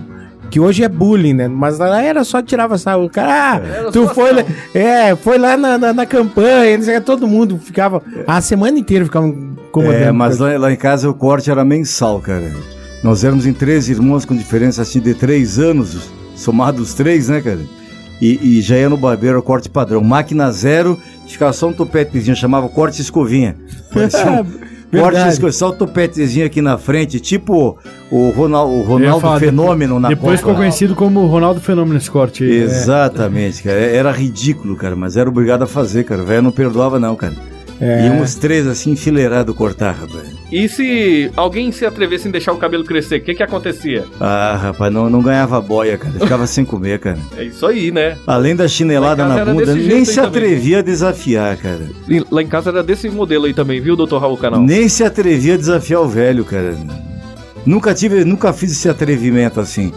Que 0.50 0.60
hoje 0.60 0.84
é 0.84 0.88
bullying, 0.88 1.34
né? 1.34 1.48
Mas 1.48 1.78
lá 1.78 2.00
era 2.00 2.22
só 2.22 2.40
tirava 2.40 2.78
sarro. 2.78 3.04
O 3.04 3.10
cara, 3.10 3.56
ah, 3.56 3.90
tu 3.90 4.06
foi 4.08 4.32
lá, 4.32 4.44
é, 4.72 5.16
foi 5.16 5.38
lá 5.38 5.56
na, 5.56 5.76
na, 5.76 5.92
na 5.92 6.06
campanha, 6.06 6.80
sei 6.82 7.00
todo 7.00 7.26
mundo 7.26 7.58
ficava. 7.58 8.00
A 8.26 8.40
semana 8.40 8.78
inteira 8.78 9.04
ficava 9.04 9.26
incomodando. 9.26 10.02
É, 10.02 10.12
mas 10.12 10.38
lá, 10.38 10.56
lá 10.56 10.72
em 10.72 10.76
casa 10.76 11.10
o 11.10 11.14
corte 11.14 11.50
era 11.50 11.64
mensal, 11.64 12.20
cara. 12.20 12.52
Nós 13.02 13.24
éramos 13.24 13.44
em 13.44 13.52
três 13.52 13.88
irmãos 13.88 14.24
com 14.24 14.36
diferença 14.36 14.82
assim 14.82 15.00
de 15.00 15.14
três 15.14 15.58
anos, 15.58 16.10
somados 16.36 16.94
três, 16.94 17.28
né, 17.28 17.40
cara? 17.40 17.60
E, 18.20 18.58
e 18.58 18.62
já 18.62 18.76
ia 18.76 18.88
no 18.88 18.96
barbeiro 18.96 19.38
o 19.38 19.42
corte 19.42 19.68
padrão. 19.68 20.02
Máquina 20.02 20.50
zero, 20.50 20.98
ficava 21.26 21.52
só 21.52 21.68
um 21.68 21.72
topetezinho, 21.72 22.36
chamava 22.36 22.68
corte 22.68 23.02
escovinha. 23.02 23.56
Parecia 23.92 24.30
um 24.30 24.46
Verdade. 24.90 25.52
só 25.52 25.68
o 25.68 25.72
topetezinho 25.72 26.46
aqui 26.46 26.62
na 26.62 26.78
frente, 26.78 27.18
tipo 27.20 27.78
o 28.10 28.30
Ronaldo, 28.30 28.72
o 28.72 28.82
Ronaldo 28.82 29.20
falar, 29.20 29.40
Fenômeno 29.40 29.98
na 29.98 30.08
Depois 30.08 30.38
ficou 30.38 30.52
Copa. 30.52 30.62
conhecido 30.62 30.94
como 30.94 31.20
o 31.20 31.26
Ronaldo 31.26 31.60
Fenômeno 31.60 31.94
nesse 31.94 32.10
corte. 32.10 32.44
Exatamente, 32.44 33.62
cara. 33.62 33.78
Era 33.78 34.10
ridículo, 34.12 34.76
cara, 34.76 34.94
mas 34.94 35.16
era 35.16 35.28
obrigado 35.28 35.62
a 35.62 35.66
fazer, 35.66 36.04
cara. 36.04 36.22
O 36.22 36.26
velho 36.26 36.42
não 36.42 36.52
perdoava, 36.52 36.98
não, 36.98 37.16
cara. 37.16 37.34
É. 37.80 38.06
E 38.06 38.10
uns 38.10 38.34
três 38.34 38.66
assim, 38.66 38.92
enfileirados 38.92 39.54
cortar, 39.54 39.92
rapaz. 39.92 40.34
E 40.50 40.68
se 40.68 41.30
alguém 41.36 41.72
se 41.72 41.84
atrevesse 41.84 42.28
em 42.28 42.30
deixar 42.30 42.52
o 42.52 42.56
cabelo 42.56 42.84
crescer, 42.84 43.16
o 43.16 43.20
que 43.20 43.34
que 43.34 43.42
acontecia? 43.42 44.04
Ah, 44.20 44.56
rapaz, 44.60 44.92
não, 44.92 45.10
não 45.10 45.20
ganhava 45.20 45.60
boia, 45.60 45.98
cara. 45.98 46.18
Ficava 46.18 46.46
sem 46.46 46.64
comer, 46.64 46.98
cara. 47.00 47.18
É 47.36 47.44
isso 47.44 47.66
aí, 47.66 47.90
né? 47.90 48.16
Além 48.26 48.54
da 48.54 48.68
chinelada 48.68 49.26
na 49.26 49.44
bunda, 49.44 49.74
nem 49.74 50.04
se 50.04 50.12
aí 50.20 50.26
também. 50.26 50.28
atrevia 50.28 50.78
a 50.78 50.82
desafiar, 50.82 51.56
cara. 51.56 51.88
E 52.08 52.24
Lá 52.30 52.42
em 52.42 52.46
casa 52.46 52.70
era 52.70 52.82
desse 52.82 53.08
modelo 53.08 53.46
aí 53.46 53.54
também, 53.54 53.80
viu, 53.80 53.96
doutor 53.96 54.20
Raul 54.20 54.36
Canal? 54.36 54.60
Nem 54.60 54.88
se 54.88 55.02
atrevia 55.04 55.54
a 55.54 55.56
desafiar 55.56 56.00
o 56.00 56.08
velho, 56.08 56.44
cara. 56.44 56.76
Nunca 57.64 57.92
tive, 57.92 58.24
nunca 58.24 58.52
fiz 58.52 58.72
esse 58.72 58.88
atrevimento 58.88 59.58
assim. 59.60 59.92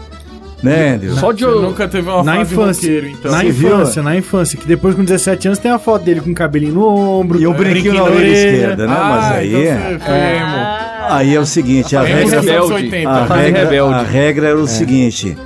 Né, 0.62 0.94
Andrew? 0.94 1.14
Só 1.16 1.32
de 1.32 1.44
Você 1.44 1.60
nunca 1.62 1.88
teve 1.88 2.08
uma 2.08 2.22
Na 2.22 2.36
fase 2.36 2.52
infância, 2.52 2.82
roqueiro, 2.88 3.06
então. 3.08 3.30
na 3.32 3.38
Você 3.38 3.50
viu? 3.50 3.68
infância, 3.68 4.02
na 4.02 4.16
infância, 4.16 4.58
que 4.58 4.66
depois 4.66 4.94
com 4.94 5.02
17 5.04 5.48
anos 5.48 5.58
tem 5.58 5.70
a 5.70 5.78
foto 5.78 6.04
dele 6.04 6.20
com 6.20 6.30
o 6.30 6.34
cabelinho 6.34 6.74
no 6.74 6.86
ombro, 6.86 7.40
E 7.40 7.46
o 7.46 7.54
brinquinho 7.54 7.94
na 7.94 8.04
orelha 8.04 8.26
esquerda, 8.32 8.86
né? 8.86 8.94
Mas 8.94 9.24
Ah, 9.24 9.32
aí 9.36 9.48
então 9.94 10.14
é. 10.14 10.36
emo. 10.36 11.14
Aí 11.14 11.34
é 11.34 11.40
o 11.40 11.46
seguinte, 11.46 11.96
a 11.96 12.02
regra, 12.02 12.24
dos 12.24 12.32
anos 12.34 12.46
rebelde. 12.46 12.72
80. 12.74 13.10
a 13.10 13.24
regra, 13.36 13.64
rebelde. 13.64 13.94
a 13.94 14.02
regra 14.02 14.46
era 14.48 14.58
o 14.58 14.66
seguinte: 14.66 15.36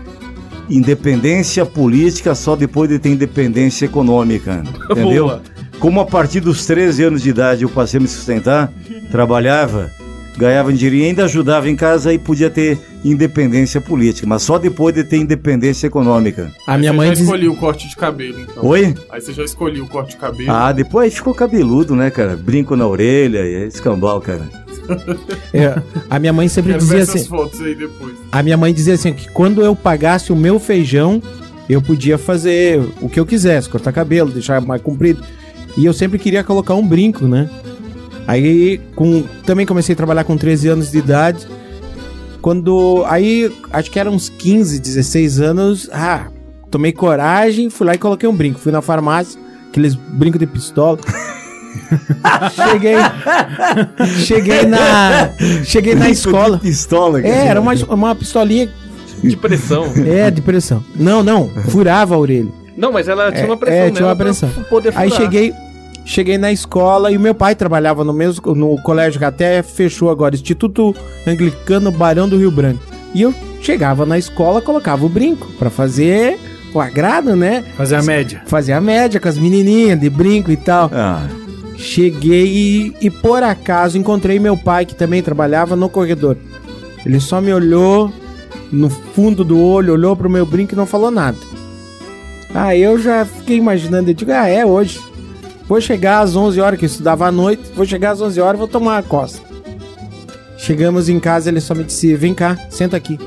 independência 0.68 1.64
política 1.64 2.34
só 2.34 2.56
depois 2.56 2.88
de 2.90 2.98
ter 2.98 3.10
independência 3.10 3.84
econômica. 3.84 4.62
Entendeu? 4.90 5.26
Boa. 5.26 5.42
Como 5.78 6.00
a 6.00 6.06
partir 6.06 6.40
dos 6.40 6.66
13 6.66 7.04
anos 7.04 7.22
de 7.22 7.30
idade 7.30 7.62
eu 7.62 7.68
passei 7.68 7.98
a 7.98 8.00
me 8.00 8.08
sustentar, 8.08 8.72
trabalhava, 9.10 9.90
ganhava 10.36 10.72
dinheiro 10.72 10.96
e 10.96 11.04
ainda 11.08 11.24
ajudava 11.24 11.68
em 11.68 11.76
casa 11.76 12.12
e 12.12 12.18
podia 12.18 12.50
ter 12.50 12.78
independência 13.04 13.80
política, 13.80 14.26
mas 14.26 14.42
só 14.42 14.58
depois 14.58 14.94
de 14.94 15.04
ter 15.04 15.18
independência 15.18 15.86
econômica. 15.86 16.50
A 16.66 16.76
minha 16.78 16.90
Você 16.92 16.96
mãe 16.96 17.06
já 17.08 17.12
dizia. 17.14 17.24
escolheu 17.26 17.52
o 17.52 17.56
corte 17.56 17.88
de 17.88 17.96
cabelo, 17.96 18.40
então. 18.40 18.64
Oi? 18.66 18.94
Aí 19.10 19.20
você 19.20 19.32
já 19.32 19.44
escolheu 19.44 19.84
o 19.84 19.88
corte 19.88 20.10
de 20.12 20.16
cabelo. 20.16 20.50
Ah, 20.50 20.72
depois 20.72 21.14
ficou 21.14 21.34
cabeludo, 21.34 21.94
né, 21.94 22.10
cara? 22.10 22.36
Brinco 22.36 22.74
na 22.76 22.86
orelha, 22.86 23.40
e 23.46 23.54
é 23.54 23.66
escambau, 23.66 24.20
cara. 24.20 24.48
é, 25.52 25.80
a 26.10 26.18
minha 26.18 26.32
mãe 26.32 26.48
sempre 26.48 26.72
Quero 26.72 26.84
ver 26.84 26.98
dizia 26.98 27.02
essas 27.02 27.20
assim. 27.22 27.28
fotos 27.30 27.60
aí 27.60 27.74
depois. 27.74 28.14
A 28.32 28.42
minha 28.42 28.56
mãe 28.56 28.72
dizia 28.72 28.94
assim 28.94 29.12
que 29.12 29.28
quando 29.30 29.62
eu 29.62 29.74
pagasse 29.74 30.32
o 30.32 30.36
meu 30.36 30.58
feijão, 30.58 31.22
eu 31.68 31.80
podia 31.80 32.18
fazer 32.18 32.82
o 33.00 33.08
que 33.08 33.18
eu 33.18 33.24
quisesse, 33.26 33.68
cortar 33.68 33.92
cabelo, 33.92 34.30
deixar 34.30 34.60
mais 34.60 34.82
comprido. 34.82 35.22
E 35.76 35.84
eu 35.84 35.92
sempre 35.92 36.18
queria 36.18 36.44
colocar 36.44 36.74
um 36.74 36.86
brinco, 36.86 37.26
né? 37.26 37.48
Aí 38.26 38.80
com 38.94 39.24
também 39.44 39.66
comecei 39.66 39.92
a 39.92 39.96
trabalhar 39.96 40.24
com 40.24 40.36
13 40.36 40.68
anos 40.68 40.90
de 40.90 40.98
idade. 40.98 41.46
Quando 42.40 43.04
aí 43.06 43.50
acho 43.72 43.90
que 43.90 43.98
eram 43.98 44.12
uns 44.12 44.28
15, 44.28 44.78
16 44.78 45.40
anos, 45.40 45.88
ah, 45.92 46.28
tomei 46.70 46.92
coragem, 46.92 47.70
fui 47.70 47.86
lá 47.86 47.94
e 47.94 47.98
coloquei 47.98 48.28
um 48.28 48.36
brinco. 48.36 48.58
Fui 48.58 48.72
na 48.72 48.82
farmácia, 48.82 49.40
aqueles 49.68 49.94
brincos 49.94 50.38
de 50.38 50.46
pistola. 50.46 50.98
cheguei. 52.54 52.96
cheguei 54.18 54.66
na. 54.66 55.30
Cheguei 55.64 55.94
na 55.94 56.08
escola. 56.10 56.58
pistola, 56.58 57.20
É, 57.20 57.46
era 57.46 57.60
uma, 57.60 57.74
uma 57.88 58.14
pistolinha. 58.14 58.70
De 59.22 59.36
pressão. 59.36 59.86
É, 60.06 60.30
de 60.30 60.42
pressão. 60.42 60.84
Não, 60.94 61.22
não. 61.22 61.48
Furava 61.70 62.14
a 62.14 62.18
orelha. 62.18 62.50
Não, 62.76 62.92
mas 62.92 63.08
ela 63.08 63.32
tinha 63.32 63.46
uma 63.46 63.56
pressão 63.56 63.78
É, 63.78 63.90
tinha 63.90 64.06
uma 64.06 64.16
pressão. 64.16 64.50
poder 64.68 64.92
Aí 64.96 65.10
cheguei, 65.10 65.54
cheguei 66.04 66.38
na 66.38 66.52
escola 66.52 67.10
e 67.10 67.16
o 67.16 67.20
meu 67.20 67.34
pai 67.34 67.54
trabalhava 67.54 68.04
no 68.04 68.12
mesmo 68.12 68.54
no 68.54 68.80
colégio 68.82 69.18
que 69.18 69.24
até 69.24 69.62
fechou 69.62 70.10
agora, 70.10 70.34
Instituto 70.34 70.94
Anglicano 71.26 71.90
Barão 71.90 72.28
do 72.28 72.36
Rio 72.36 72.50
Branco. 72.50 72.82
E 73.14 73.22
eu 73.22 73.34
chegava 73.60 74.04
na 74.04 74.18
escola, 74.18 74.60
colocava 74.60 75.04
o 75.06 75.08
brinco 75.08 75.46
pra 75.58 75.70
fazer 75.70 76.38
o 76.74 76.80
agrado, 76.80 77.36
né? 77.36 77.64
Fazer 77.76 77.96
a 77.96 78.02
média. 78.02 78.42
Fazer 78.46 78.72
a 78.72 78.80
média 78.80 79.20
com 79.20 79.28
as 79.28 79.38
menininhas 79.38 79.98
de 79.98 80.10
brinco 80.10 80.50
e 80.50 80.56
tal. 80.56 80.90
Ah, 80.92 81.26
Cheguei 81.76 82.46
e, 82.46 82.94
e 83.06 83.10
por 83.10 83.42
acaso 83.42 83.98
encontrei 83.98 84.38
meu 84.38 84.56
pai 84.56 84.86
que 84.86 84.94
também 84.94 85.22
trabalhava 85.22 85.74
no 85.76 85.88
corredor. 85.88 86.36
Ele 87.04 87.20
só 87.20 87.40
me 87.40 87.52
olhou 87.52 88.12
no 88.72 88.88
fundo 88.88 89.44
do 89.44 89.60
olho, 89.60 89.92
olhou 89.92 90.16
pro 90.16 90.30
meu 90.30 90.46
brinco 90.46 90.74
e 90.74 90.76
não 90.76 90.86
falou 90.86 91.10
nada. 91.10 91.36
Ah, 92.54 92.76
eu 92.76 92.98
já 92.98 93.24
fiquei 93.24 93.56
imaginando, 93.56 94.10
eu 94.10 94.14
digo, 94.14 94.30
ah, 94.30 94.48
é 94.48 94.64
hoje. 94.64 95.00
Vou 95.66 95.80
chegar 95.80 96.20
às 96.20 96.36
11 96.36 96.60
horas, 96.60 96.78
que 96.78 96.84
eu 96.84 96.88
estudava 96.88 97.26
à 97.26 97.32
noite, 97.32 97.62
vou 97.74 97.86
chegar 97.86 98.10
às 98.10 98.20
11 98.20 98.40
horas, 98.40 98.58
vou 98.58 98.68
tomar 98.68 98.98
a 98.98 99.02
costa. 99.02 99.40
Chegamos 100.58 101.08
em 101.08 101.18
casa, 101.18 101.48
ele 101.48 101.60
só 101.60 101.74
me 101.74 101.84
disse, 101.84 102.14
vem 102.14 102.34
cá, 102.34 102.56
senta 102.70 102.96
aqui. 102.96 103.18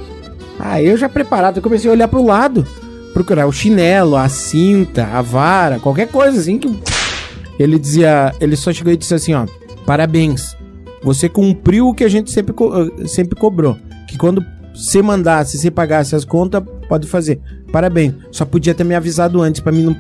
Ah, 0.60 0.82
eu 0.82 0.98
já 0.98 1.08
preparado, 1.10 1.58
eu 1.58 1.64
comecei 1.64 1.90
a 1.90 1.94
olhar 1.94 2.08
pro 2.08 2.24
lado, 2.24 2.66
procurar 3.14 3.46
o 3.48 3.52
chinelo, 3.52 4.16
a 4.16 4.28
cinta, 4.30 5.06
a 5.06 5.22
vara, 5.22 5.80
qualquer 5.80 6.08
coisa 6.08 6.40
assim 6.40 6.58
que... 6.58 6.80
Ele 7.60 7.80
dizia, 7.80 8.36
ele 8.40 8.56
só 8.56 8.72
chegou 8.72 8.94
e 8.94 8.98
disse 8.98 9.16
assim, 9.16 9.34
ó, 9.34 9.46
parabéns, 9.86 10.56
você 11.02 11.28
cumpriu 11.28 11.88
o 11.88 11.94
que 11.94 12.04
a 12.04 12.08
gente 12.10 12.30
sempre, 12.32 12.54
co- 12.54 12.72
eh, 13.02 13.08
sempre 13.08 13.36
cobrou, 13.40 13.76
que 14.08 14.16
quando 14.16 14.46
você 14.76 15.02
mandasse, 15.02 15.58
você 15.58 15.72
pagasse 15.72 16.16
as 16.16 16.24
contas, 16.24 16.62
pode 16.88 17.08
fazer. 17.08 17.40
Parabéns. 17.72 18.14
Só 18.32 18.46
podia 18.46 18.76
ter 18.76 18.84
me 18.84 18.94
avisado 18.94 19.42
antes 19.42 19.60
pra 19.60 19.72
mim 19.72 19.82
não, 19.84 19.98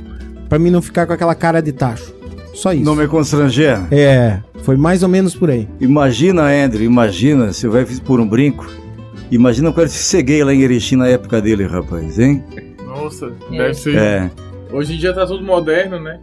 pra 0.47 0.59
mim 0.59 0.69
não 0.69 0.83
ficar 0.83 1.07
com 1.07 1.13
aquela 1.13 1.33
cara 1.33 1.61
de 1.61 1.71
tacho. 1.71 2.13
Só 2.57 2.73
isso. 2.73 2.83
não 2.83 2.95
me 2.95 3.07
constranger. 3.07 3.79
É, 3.91 4.39
foi 4.63 4.75
mais 4.75 5.03
ou 5.03 5.09
menos 5.09 5.35
por 5.35 5.49
aí. 5.49 5.67
Imagina, 5.79 6.43
Andrew, 6.43 6.83
imagina, 6.85 7.53
se 7.53 7.65
eu 7.65 7.71
vai 7.71 7.85
fiz 7.85 7.99
por 7.99 8.19
um 8.19 8.27
brinco. 8.27 8.67
Imagina 9.29 9.71
quando 9.71 9.87
eu 9.87 9.91
ceguei 9.91 10.43
lá 10.43 10.53
em 10.53 10.61
Erechim 10.61 10.95
na 10.95 11.07
época 11.07 11.41
dele, 11.41 11.65
rapaz, 11.67 12.17
hein? 12.17 12.43
Nossa, 12.85 13.31
É. 13.51 13.57
deve 13.57 13.73
ser. 13.73 13.95
É. 13.97 14.31
Hoje 14.71 14.95
em 14.95 14.97
dia 14.97 15.13
tá 15.13 15.25
tudo 15.25 15.43
moderno, 15.45 15.97
né? 15.99 16.19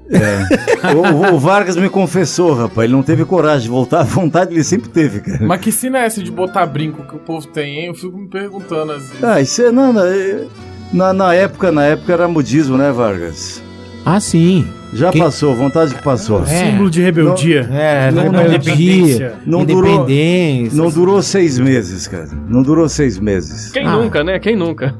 O, 0.94 1.34
o 1.34 1.38
Vargas 1.38 1.76
me 1.76 1.88
confessou, 1.88 2.52
rapaz, 2.52 2.84
ele 2.84 2.92
não 2.92 3.02
teve 3.02 3.24
coragem 3.24 3.62
de 3.62 3.68
voltar, 3.70 4.00
a 4.00 4.04
vontade 4.04 4.52
ele 4.52 4.62
sempre 4.64 4.90
teve, 4.90 5.20
cara. 5.20 5.46
Mas 5.46 5.60
que 5.62 5.72
sina 5.72 6.00
é 6.00 6.04
essa 6.06 6.22
de 6.22 6.30
botar 6.30 6.66
brinco 6.66 7.04
que 7.04 7.16
o 7.16 7.18
povo 7.18 7.46
tem, 7.46 7.78
hein? 7.80 7.86
Eu 7.86 7.94
fico 7.94 8.18
me 8.18 8.28
perguntando 8.28 8.92
às 8.92 9.02
vezes. 9.08 9.24
Ah, 9.24 9.40
isso 9.40 9.62
é, 9.62 9.70
não, 9.70 9.92
não, 9.94 10.04
é- 10.04 10.44
na, 10.92 11.12
na 11.14 11.34
época, 11.34 11.72
na 11.72 11.84
época 11.84 12.12
era 12.12 12.28
mudismo, 12.28 12.76
né, 12.76 12.92
Vargas? 12.92 13.62
Ah, 14.06 14.20
sim. 14.20 14.66
Já 14.92 15.10
Quem- 15.10 15.22
passou, 15.22 15.54
vontade 15.56 15.94
que 15.94 16.02
passou. 16.02 16.42
É. 16.42 16.46
Símbolo 16.46 16.90
de 16.90 17.02
rebeldia. 17.02 17.68
É, 17.72 18.10
Não, 18.12 18.24
não, 18.30 18.42
rebeldia, 18.42 19.34
não 19.46 19.64
durou- 19.64 19.94
independência. 20.04 20.76
Não 20.76 20.90
durou 20.90 21.22
seis 21.22 21.58
meses, 21.58 22.06
cara. 22.06 22.28
Não 22.48 22.62
durou 22.62 22.88
seis 22.88 23.18
meses. 23.18 23.72
Quem 23.72 23.84
Ah. 23.86 23.96
nunca, 23.96 24.22
né? 24.22 24.38
Quem 24.38 24.54
nunca? 24.56 24.94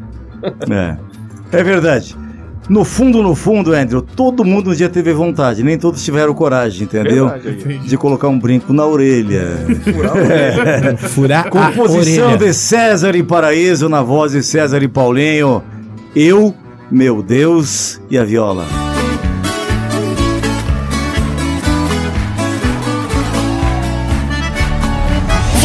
É. 0.71 0.97
É 1.53 1.63
verdade. 1.63 2.17
No 2.69 2.83
fundo, 2.83 3.23
no 3.23 3.35
fundo, 3.35 3.75
Andrew, 3.75 4.01
todo 4.01 4.43
mundo 4.43 4.71
um 4.71 4.75
dia 4.75 4.89
teve 4.89 5.13
vontade, 5.13 5.63
nem 5.63 5.77
todos 5.79 6.03
tiveram 6.03 6.33
coragem, 6.33 6.85
entendeu? 6.85 7.29
Verdade. 7.29 7.79
De 7.87 7.97
colocar 7.99 8.29
um 8.29 8.39
brinco 8.39 8.73
na 8.73 8.87
orelha. 8.87 9.59
Furar 10.97 11.47
a 11.47 11.51
Composição 11.51 12.33
orelha. 12.33 12.39
de 12.39 12.55
César 12.55 13.15
e 13.15 13.23
Paraíso 13.23 13.89
na 13.89 14.03
voz 14.03 14.33
de 14.33 14.43
César 14.43 14.83
e 14.83 14.89
Paulinho. 14.89 15.63
Eu, 16.17 16.55
meu 16.91 17.23
Deus 17.23 18.01
e 18.11 18.17
a 18.17 18.25
viola. 18.25 18.65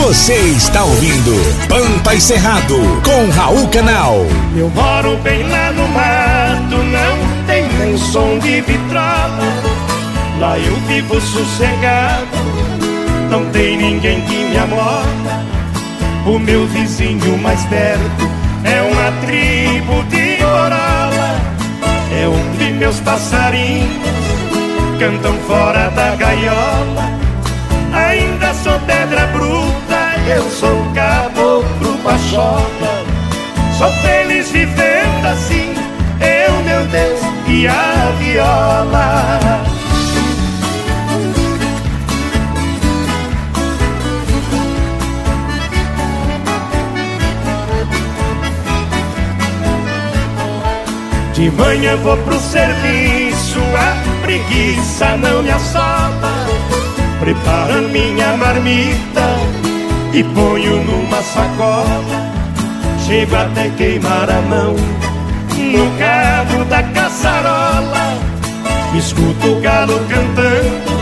Você 0.09 0.33
está 0.33 0.83
ouvindo 0.83 1.35
Pampa 1.67 2.15
e 2.15 2.19
Cerrado 2.19 2.75
com 3.03 3.29
Raul 3.29 3.67
Canal. 3.67 4.25
Eu 4.57 4.67
moro 4.71 5.15
bem 5.17 5.47
lá 5.47 5.71
no 5.71 5.87
mato, 5.87 6.83
não 6.83 7.45
tem 7.45 7.71
nem 7.77 7.95
som 7.95 8.39
de 8.39 8.59
vitrola. 8.61 9.37
Lá 10.39 10.57
eu 10.57 10.75
vivo 10.87 11.21
sossegado, 11.21 12.25
não 13.29 13.45
tem 13.51 13.77
ninguém 13.77 14.19
que 14.21 14.45
me 14.45 14.57
amola. 14.57 15.45
O 16.25 16.39
meu 16.39 16.65
vizinho 16.65 17.37
mais 17.37 17.63
perto 17.65 18.31
é 18.63 18.81
uma 18.81 19.11
tribo 19.27 20.01
de 20.09 20.37
corola. 20.37 21.39
É 22.19 22.27
onde 22.27 22.73
meus 22.73 22.99
passarinhos 23.01 23.91
cantam 24.97 25.37
fora 25.47 25.91
da 25.91 26.15
gaiola. 26.15 27.08
Eu 30.29 30.43
sou 30.51 30.85
caboclo 30.93 31.97
pachola. 32.03 33.03
Sou 33.77 33.91
feliz 34.01 34.51
vivendo 34.51 35.25
assim, 35.25 35.73
eu, 36.19 36.63
meu 36.63 36.85
Deus, 36.87 37.19
e 37.47 37.67
a 37.67 38.13
viola. 38.19 39.63
De 51.33 51.49
manhã 51.51 51.95
vou 51.97 52.17
pro 52.17 52.37
serviço, 52.37 53.59
a 53.59 54.23
preguiça 54.23 55.17
não 55.17 55.41
me 55.41 55.51
assola. 55.51 56.09
Preparo 57.21 57.81
minha 57.89 58.35
marmita 58.37 59.48
e 60.13 60.23
ponho 60.23 60.83
numa 60.83 61.21
sacola. 61.21 62.29
Chego 63.05 63.35
até 63.35 63.69
queimar 63.69 64.29
a 64.29 64.41
mão 64.41 64.75
no 65.55 65.97
cabo 65.97 66.65
da 66.65 66.83
caçarola. 66.83 68.17
Escuto 68.95 69.47
o 69.47 69.61
galo 69.61 69.99
cantando 70.09 70.99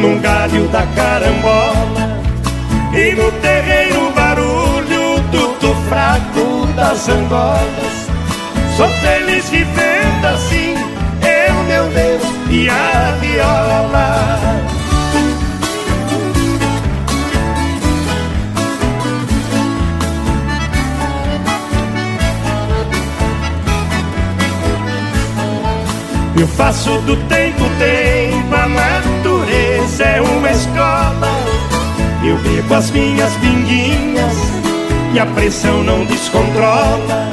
num 0.00 0.20
galho 0.20 0.68
da 0.68 0.86
carambola. 0.94 2.16
E 2.92 3.14
no 3.14 3.30
terreiro 3.40 4.08
o 4.08 4.12
barulho 4.12 5.20
do 5.30 5.48
tufraco 5.60 6.66
das 6.74 7.08
angolas. 7.08 8.06
Sou 8.76 8.88
feliz 8.88 9.48
vivendo 9.48 10.24
assim, 10.24 10.74
eu, 11.22 11.54
meu 11.64 11.86
Deus, 11.88 12.22
e 12.50 12.68
a 12.68 13.16
viola. 13.20 14.05
Eu 26.38 26.46
faço 26.48 26.90
do 27.00 27.16
tempo 27.28 27.64
tempo, 27.78 28.54
a 28.54 28.68
natureza 28.68 30.04
é 30.04 30.20
uma 30.20 30.50
escola. 30.50 31.32
Eu 32.22 32.36
bebo 32.38 32.74
as 32.74 32.90
minhas 32.90 33.32
pinguinhas 33.36 34.36
e 35.14 35.18
a 35.18 35.24
pressão 35.24 35.82
não 35.82 36.04
descontrola. 36.04 37.32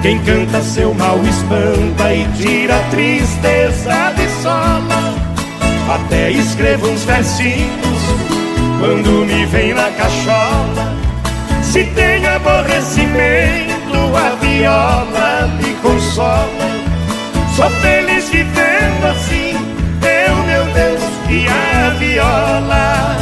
Quem 0.00 0.18
canta 0.20 0.62
seu 0.62 0.94
mal 0.94 1.20
espanta 1.24 2.14
e 2.14 2.26
tira 2.38 2.76
a 2.76 2.82
tristeza 2.90 4.12
de 4.16 4.26
sola. 4.42 5.14
Até 5.94 6.30
escrevo 6.30 6.88
uns 6.88 7.04
versinhos 7.04 8.02
quando 8.80 9.26
me 9.26 9.44
vem 9.44 9.74
na 9.74 9.90
cachola. 9.90 10.96
Se 11.62 11.84
tem 11.84 12.26
aborrecimento, 12.26 14.16
a 14.16 14.34
viola 14.40 15.50
me 15.58 15.74
consola. 15.82 16.72
Sou 17.54 17.68
feliz 17.82 18.11
vivendo 18.32 19.04
assim, 19.04 19.52
eu, 20.02 20.36
meu 20.44 20.64
Deus, 20.72 21.02
e 21.28 21.46
a 21.46 21.90
viola. 21.98 23.16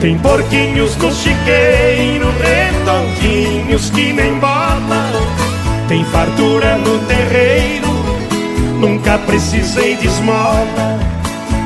Tem 0.00 0.18
porquinhos 0.18 0.96
no 0.96 1.12
chiqueiro, 1.12 2.26
redondinhos 2.40 3.90
que 3.90 4.14
nem 4.14 4.38
bola. 4.38 5.12
Tem 5.88 6.02
fartura 6.06 6.78
no 6.78 6.98
terreiro, 7.00 7.88
nunca 8.80 9.18
precisei 9.18 9.96
de 9.96 10.06
esmola. 10.06 11.19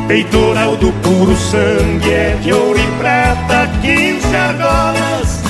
Peitoral 0.07 0.76
do 0.76 0.92
puro 1.02 1.34
sangue 1.34 2.12
é 2.12 2.38
de 2.42 2.52
ouro 2.52 2.78
e 2.78 2.86
prata, 2.98 3.70
quinze 3.80 4.36
argolas 4.36 5.40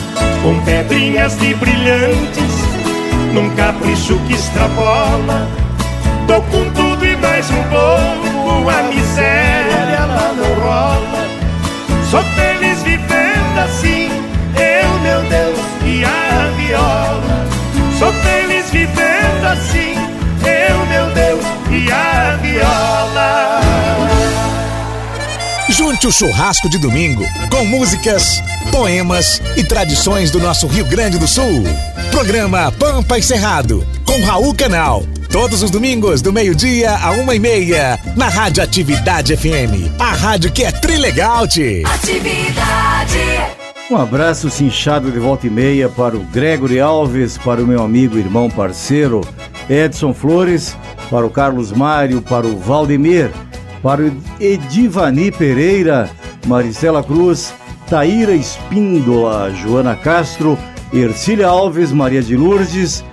Com 0.42 0.60
pedrinhas 0.64 1.36
de 1.38 1.54
brilhantes, 1.54 2.54
num 3.32 3.50
capricho 3.56 4.16
que 4.28 4.34
extrapola. 4.34 5.48
Tô 6.28 6.40
com 6.42 6.70
tudo 6.70 7.04
e 7.04 7.16
mais 7.16 7.50
um 7.50 7.62
pouco, 7.64 8.70
a 8.70 8.82
miséria 8.84 10.06
lá 10.06 10.32
não 10.36 10.54
rola. 10.60 11.26
Sou 12.08 12.22
feliz 12.22 12.80
vivendo 12.84 13.58
assim, 13.58 14.08
eu, 14.56 14.98
meu 15.00 15.20
Deus, 15.28 15.58
e 15.84 16.04
a 16.04 16.50
viola. 16.56 17.46
Sou 17.98 18.12
feliz 18.12 18.70
vivendo 18.70 19.46
assim, 19.52 19.93
Junte 26.04 26.06
o 26.06 26.12
churrasco 26.12 26.68
de 26.68 26.76
domingo 26.76 27.24
com 27.50 27.64
músicas, 27.64 28.42
poemas 28.70 29.40
e 29.56 29.64
tradições 29.64 30.30
do 30.30 30.38
nosso 30.38 30.66
Rio 30.66 30.84
Grande 30.84 31.18
do 31.18 31.26
Sul. 31.26 31.64
Programa 32.10 32.70
Pampa 32.72 33.18
e 33.18 33.22
Cerrado 33.22 33.86
com 34.04 34.22
Raul 34.22 34.54
Canal. 34.54 35.02
Todos 35.30 35.62
os 35.62 35.70
domingos, 35.70 36.20
do 36.20 36.30
meio-dia 36.30 36.94
a 36.94 37.12
uma 37.12 37.34
e 37.34 37.38
meia, 37.38 37.98
na 38.16 38.28
Rádio 38.28 38.62
Atividade 38.62 39.34
FM. 39.34 39.98
A 39.98 40.12
rádio 40.12 40.52
que 40.52 40.64
é 40.64 40.70
trilegal, 40.70 41.48
-te. 41.48 41.82
Atividade. 41.86 43.64
Um 43.90 43.96
abraço 43.96 44.50
cinchado 44.50 45.10
de 45.10 45.18
volta 45.18 45.46
e 45.46 45.50
meia 45.50 45.88
para 45.88 46.16
o 46.16 46.20
Gregory 46.20 46.80
Alves, 46.80 47.38
para 47.38 47.62
o 47.62 47.66
meu 47.66 47.82
amigo, 47.82 48.18
irmão, 48.18 48.50
parceiro 48.50 49.22
Edson 49.70 50.12
Flores, 50.12 50.76
para 51.10 51.24
o 51.24 51.30
Carlos 51.30 51.72
Mário, 51.72 52.20
para 52.20 52.46
o 52.46 52.58
Valdemir, 52.58 53.30
para 53.84 54.10
Edivani 54.40 55.30
Pereira, 55.30 56.08
Maricela 56.46 57.04
Cruz, 57.04 57.52
Taíra 57.86 58.34
Espíndola, 58.34 59.52
Joana 59.52 59.94
Castro, 59.94 60.58
Ercília 60.90 61.48
Alves, 61.48 61.92
Maria 61.92 62.22
de 62.22 62.34
Lourdes, 62.34 63.04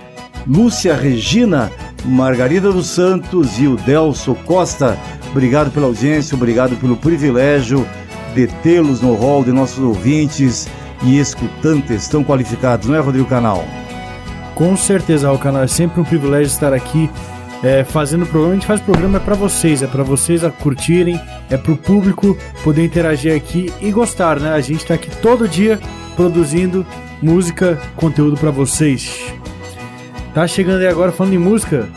Lúcia 0.46 0.96
Regina, 0.96 1.70
Margarida 2.06 2.72
dos 2.72 2.86
Santos 2.86 3.58
e 3.58 3.66
o 3.66 3.76
Delso 3.76 4.34
Costa. 4.46 4.96
Obrigado 5.30 5.70
pela 5.70 5.88
audiência, 5.88 6.34
obrigado 6.34 6.74
pelo 6.76 6.96
privilégio 6.96 7.86
de 8.34 8.46
tê-los 8.46 9.02
no 9.02 9.12
rol 9.12 9.44
de 9.44 9.52
nossos 9.52 9.78
ouvintes 9.78 10.66
e 11.02 11.18
escutantes 11.18 12.08
tão 12.08 12.24
qualificados, 12.24 12.88
não 12.88 12.96
é, 12.96 13.00
Rodrigo 13.00 13.28
Canal? 13.28 13.62
Com 14.54 14.74
certeza, 14.74 15.30
o 15.30 15.38
canal 15.38 15.64
é 15.64 15.66
sempre 15.66 16.00
um 16.00 16.04
privilégio 16.04 16.46
estar 16.46 16.72
aqui 16.72 17.10
é, 17.62 17.84
fazendo 17.84 18.26
programa. 18.26 18.52
A 18.52 18.54
gente 18.56 18.66
faz 18.66 18.80
o 18.80 18.84
programa 18.84 19.18
é 19.18 19.20
para 19.20 19.34
vocês, 19.34 19.82
é 19.82 19.86
para 19.86 20.02
vocês 20.02 20.44
a 20.44 20.50
curtirem, 20.50 21.20
é 21.48 21.56
para 21.56 21.72
o 21.72 21.76
público 21.76 22.36
poder 22.64 22.84
interagir 22.84 23.34
aqui 23.34 23.72
e 23.80 23.90
gostar, 23.90 24.40
né? 24.40 24.52
A 24.52 24.60
gente 24.60 24.80
está 24.80 24.94
aqui 24.94 25.10
todo 25.16 25.48
dia 25.48 25.78
produzindo 26.16 26.84
música, 27.22 27.80
conteúdo 27.96 28.36
para 28.36 28.50
vocês. 28.50 29.20
Tá 30.34 30.46
chegando 30.46 30.80
aí 30.80 30.88
agora 30.88 31.12
falando 31.12 31.34
em 31.34 31.38
música. 31.38 31.88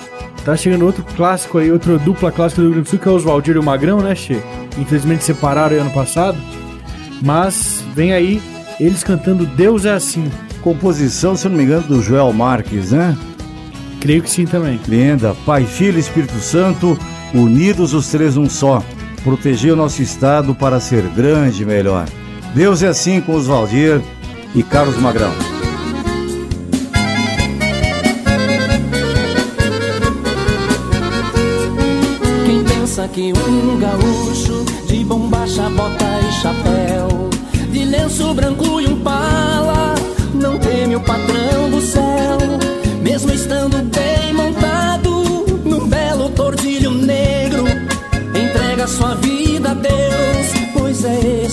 Tá 0.44 0.56
chegando 0.56 0.86
outro 0.86 1.04
clássico 1.16 1.58
aí, 1.58 1.72
outra 1.72 1.98
dupla 1.98 2.32
clássica 2.32 2.62
do 2.62 2.68
Rio 2.68 2.74
Grande 2.74 2.88
do 2.88 2.90
Sul, 2.92 3.00
que 3.00 3.08
é 3.08 3.12
o 3.12 3.16
Oswaldir 3.16 3.56
e 3.56 3.60
o 3.60 3.64
Magrão, 3.64 4.00
né, 4.00 4.14
Che? 4.14 4.40
Infelizmente 4.78 5.24
separaram 5.24 5.78
ano 5.78 5.90
passado. 5.90 6.38
Mas 7.24 7.84
vem 7.96 8.14
aí 8.14 8.40
eles 8.80 9.04
cantando 9.04 9.46
Deus 9.46 9.86
é 9.86 9.94
Assim. 9.94 10.30
Composição, 10.62 11.36
se 11.36 11.48
não 11.48 11.56
me 11.56 11.64
engano, 11.64 11.88
do 11.88 12.02
Joel 12.02 12.32
Marques, 12.34 12.92
né? 12.92 13.16
Creio 14.06 14.22
que 14.22 14.30
sim 14.30 14.46
também. 14.46 14.80
Linda. 14.88 15.36
Pai, 15.48 15.66
Filho 15.66 15.98
e 15.98 16.00
Espírito 16.00 16.38
Santo, 16.38 16.96
unidos 17.34 17.92
os 17.96 18.08
três 18.08 18.36
num 18.36 18.48
só. 18.48 18.84
Proteger 19.24 19.74
o 19.74 19.76
nosso 19.76 20.00
estado 20.04 20.54
para 20.54 20.80
ser 20.80 21.02
grande 21.16 21.64
e 21.64 21.66
melhor. 21.66 22.08
Deus 22.54 22.84
é 22.84 22.88
assim 22.88 23.20
com 23.20 23.34
os 23.34 23.48
Valdir 23.48 24.00
e 24.54 24.62
Carlos 24.62 24.96
Magrão. 24.98 25.32
Quem 32.46 32.64
pensa 32.64 33.08
que 33.08 33.34
um 33.34 33.80
gaúcho 33.80 34.66
de 34.88 35.04
bombacha, 35.04 35.68
bota 35.72 36.06
e 36.20 36.32
chapéu, 36.44 37.30
de 37.72 37.84
lenço 37.84 38.32
branco 38.36 38.80
e 38.80 38.86
um 38.86 39.00
pala, 39.00 39.96
não 40.36 40.60
teme 40.60 40.96
o 40.96 41.00
patrão 41.00 41.35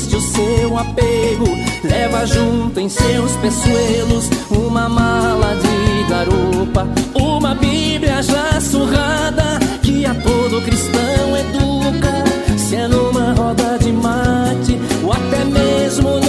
o 0.07 0.20
seu 0.20 0.78
apego. 0.78 1.46
Leva 1.84 2.26
junto 2.26 2.80
em 2.80 2.88
seus 2.88 3.32
peçoelos 3.36 4.28
uma 4.50 4.88
mala 4.88 5.55
de 5.57 6.09
garupa, 6.09 6.88
uma 7.14 7.55
Bíblia 7.55 8.22
já 8.22 8.61
surrada 8.61 9.59
que 9.82 10.05
a 10.05 10.14
todo 10.14 10.62
cristão 10.62 11.36
educa. 11.36 12.12
Se 12.57 12.76
é 12.76 12.88
numa 12.88 13.32
roda 13.34 13.78
de 13.78 13.92
mate 13.92 14.78
ou 15.05 15.12
até 15.12 15.44
mesmo 15.44 16.22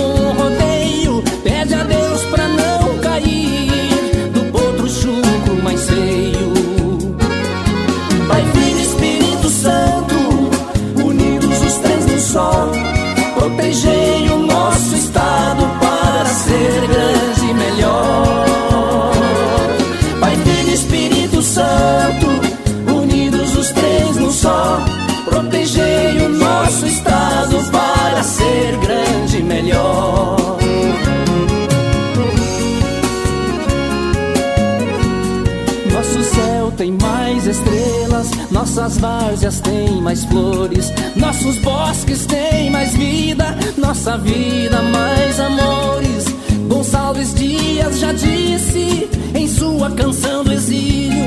nossas 38.76 38.97
várzeas 38.97 39.59
têm 39.61 40.01
mais 40.01 40.26
flores, 40.26 40.91
nossos 41.15 41.59
bosques 41.59 42.26
têm 42.26 42.71
mais 42.71 42.95
vida, 42.95 43.55
nossa 43.78 44.17
vida 44.17 44.82
mais 44.82 45.39
amores. 45.39 46.26
Gonçalves 46.67 47.36
Dias 47.36 47.99
já 47.99 48.11
disse 48.13 49.07
em 49.36 49.47
sua 49.47 49.91
canção 49.91 50.43
do 50.43 50.51
exílio 50.51 51.24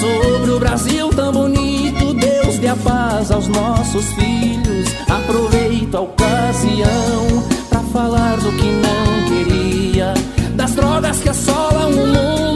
sobre 0.00 0.50
o 0.50 0.58
Brasil 0.58 1.10
tão 1.10 1.30
bonito, 1.30 2.12
Deus 2.12 2.58
dê 2.58 2.66
a 2.66 2.76
paz 2.76 3.30
aos 3.30 3.46
nossos 3.46 4.06
filhos. 4.14 4.88
Aproveito 5.08 5.94
a 5.94 6.00
ocasião 6.00 7.44
pra 7.68 7.80
falar 7.92 8.36
do 8.38 8.50
que 8.50 8.66
não 8.66 9.28
queria, 9.28 10.12
das 10.56 10.72
drogas 10.72 11.20
que 11.20 11.28
assolam 11.28 11.90
o 11.90 12.06
mundo 12.08 12.53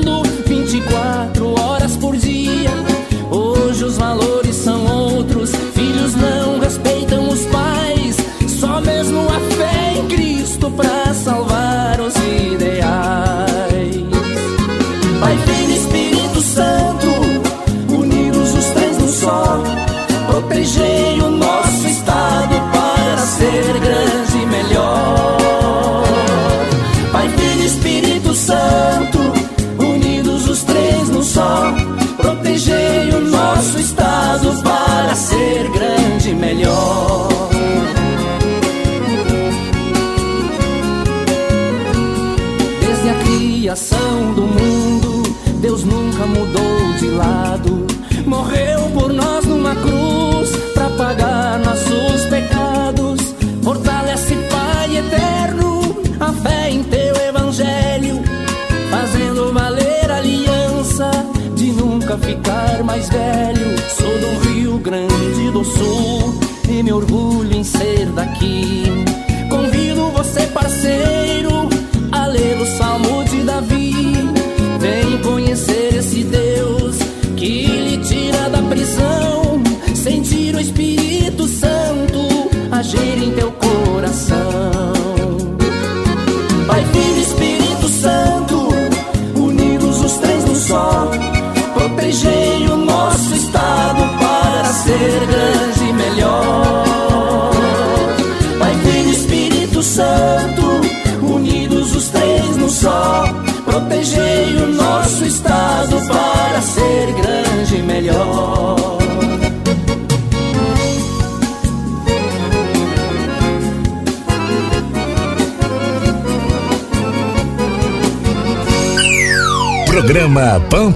salvar 12.29 12.78
os 12.78 12.78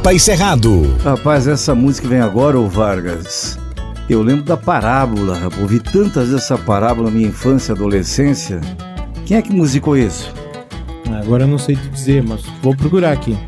Pampa 0.03 0.15
e 0.15 0.19
Cerrado. 0.19 0.97
Rapaz, 1.05 1.47
essa 1.47 1.77
música 1.77 2.09
vem 2.09 2.21
agora, 2.21 2.59
ô 2.59 2.67
Vargas. 2.67 3.57
Eu 4.11 4.21
lembro 4.21 4.43
da 4.43 4.57
parábola, 4.57 5.39
rapaz. 5.39 5.63
Ouvi 5.63 5.79
tantas 5.79 6.29
vezes 6.29 6.43
essa 6.43 6.59
parábola 6.59 7.09
na 7.09 7.15
minha 7.15 7.29
infância 7.29 7.71
e 7.71 7.77
adolescência. 7.77 8.61
Quem 9.25 9.37
é 9.37 9.43
que 9.43 9.53
musicou 9.53 9.97
isso? 9.97 10.35
Agora 11.23 11.45
eu 11.45 11.47
não 11.47 11.57
sei 11.57 11.77
te 11.77 11.89
dizer, 11.89 12.21
mas 12.21 12.43
vou 12.61 12.75
procurar 12.75 13.13
aqui. 13.13 13.39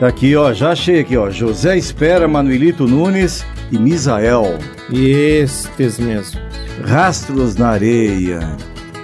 Tá 0.00 0.08
aqui, 0.08 0.34
ó, 0.34 0.52
já 0.52 0.72
achei 0.72 0.98
aqui, 0.98 1.16
ó. 1.16 1.30
José 1.30 1.78
Espera, 1.78 2.26
Manuelito 2.26 2.88
Nunes 2.88 3.46
e 3.70 3.78
Misael. 3.78 4.58
Estes 4.92 6.00
mesmo. 6.00 6.40
Rastros 6.84 7.54
na 7.54 7.68
areia. 7.68 8.40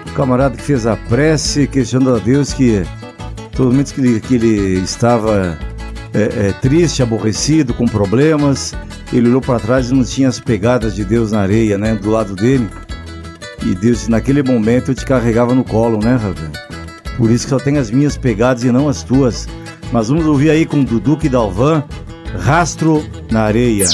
O 0.08 0.12
camarada 0.14 0.56
que 0.56 0.62
fez 0.64 0.88
a 0.88 0.96
prece 0.96 1.68
questionando 1.68 2.16
a 2.16 2.18
Deus 2.18 2.52
que 2.52 2.82
todo 3.52 3.70
momento 3.70 3.94
que 3.94 4.00
ele, 4.00 4.20
que 4.20 4.34
ele 4.34 4.80
estava 4.80 5.56
é, 6.14 6.48
é, 6.48 6.52
triste, 6.52 7.02
aborrecido, 7.02 7.72
com 7.72 7.86
problemas, 7.86 8.74
ele 9.12 9.28
olhou 9.28 9.40
para 9.40 9.60
trás 9.60 9.90
e 9.90 9.94
não 9.94 10.04
tinha 10.04 10.28
as 10.28 10.40
pegadas 10.40 10.94
de 10.94 11.04
Deus 11.04 11.32
na 11.32 11.40
areia, 11.40 11.78
né, 11.78 11.94
do 11.94 12.10
lado 12.10 12.34
dele. 12.34 12.68
E 13.64 13.74
Deus, 13.74 14.08
naquele 14.08 14.42
momento, 14.42 14.90
eu 14.90 14.94
te 14.94 15.04
carregava 15.04 15.54
no 15.54 15.62
colo, 15.62 15.98
né, 16.02 16.16
Ravel? 16.16 16.50
Por 17.16 17.30
isso 17.30 17.44
que 17.44 17.50
só 17.50 17.58
tem 17.58 17.76
as 17.76 17.90
minhas 17.90 18.16
pegadas 18.16 18.64
e 18.64 18.72
não 18.72 18.88
as 18.88 19.02
tuas. 19.02 19.46
Mas 19.92 20.08
vamos 20.08 20.26
ouvir 20.26 20.50
aí 20.50 20.64
com 20.64 20.82
Duduque 20.82 21.28
Dalvan, 21.28 21.84
Rastro 22.38 23.04
na 23.30 23.42
Areia. 23.42 23.86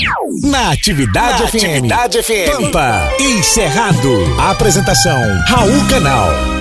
Na 0.45 0.71
Atividade 0.71 1.43
Na 1.43 1.49
FM. 1.49 1.55
Atividade 1.55 2.23
FM. 2.23 2.53
Pampa 2.53 3.13
e 3.19 3.43
Cerrado. 3.43 4.41
Apresentação: 4.41 5.19
Raul 5.49 5.89
Canal. 5.89 6.56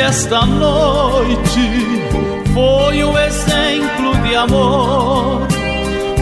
Esta 0.00 0.46
noite 0.46 1.60
foi 2.54 3.04
um 3.04 3.18
exemplo 3.18 4.14
de 4.22 4.36
amor. 4.36 5.46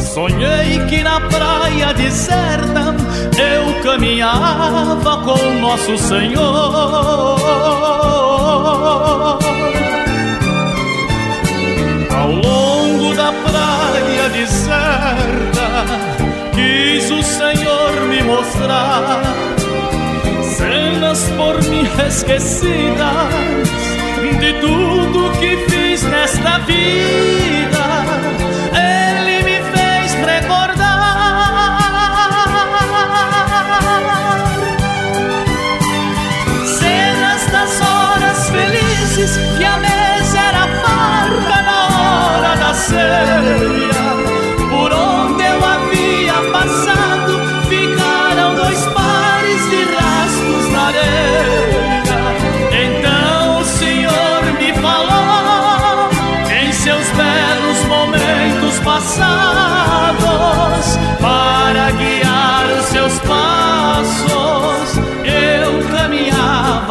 Sonhei 0.00 0.78
que 0.88 1.02
na 1.02 1.20
praia 1.20 1.92
deserta 1.92 2.94
eu 3.38 3.82
caminhava 3.82 5.18
com 5.18 5.60
Nosso 5.60 5.98
Senhor. 5.98 7.38
Ao 12.10 12.30
longo 12.30 13.14
da 13.14 13.32
praia 13.32 14.28
deserta, 14.30 15.68
quis 16.54 17.10
o 17.10 17.22
Senhor 17.22 18.08
me 18.08 18.22
mostrar 18.22 19.20
por 21.36 21.64
mim 21.68 21.88
esquecidas 22.06 23.32
de 24.40 24.52
tudo 24.60 25.32
que 25.40 25.56
fiz 25.68 26.02
nesta 26.02 26.58
vida. 26.58 27.55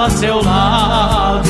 A 0.06 0.10
seu 0.10 0.44
lado. 0.44 1.50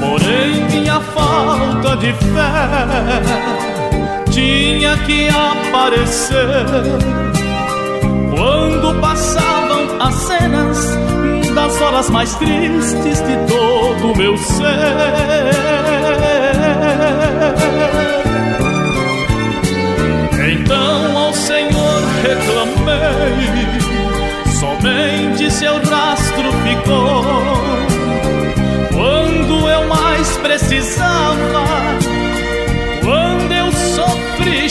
Porém, 0.00 0.64
minha 0.68 1.00
falta 1.00 1.96
de 1.96 2.12
fé 2.12 3.22
tinha 4.32 4.96
que 4.98 5.28
aparecer 5.28 7.35
as 10.06 10.14
cenas 10.14 10.78
das 11.54 11.80
horas 11.80 12.10
mais 12.10 12.34
tristes 12.36 13.20
de 13.22 13.36
todo 13.48 14.12
o 14.12 14.16
meu 14.16 14.36
ser. 14.36 14.62
Então 20.48 21.18
ao 21.18 21.32
Senhor 21.32 22.02
reclamei, 22.22 23.66
somente 24.60 25.50
seu 25.50 25.74
rastro 25.74 26.52
ficou 26.62 27.24
quando 28.92 29.68
eu 29.68 29.88
mais 29.88 30.36
precisava, 30.36 31.64
quando 33.02 33.52
eu 33.52 33.72
sofri 33.72 34.66
e 34.66 34.70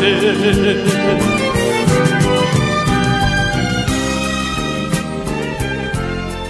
você. 0.00 1.20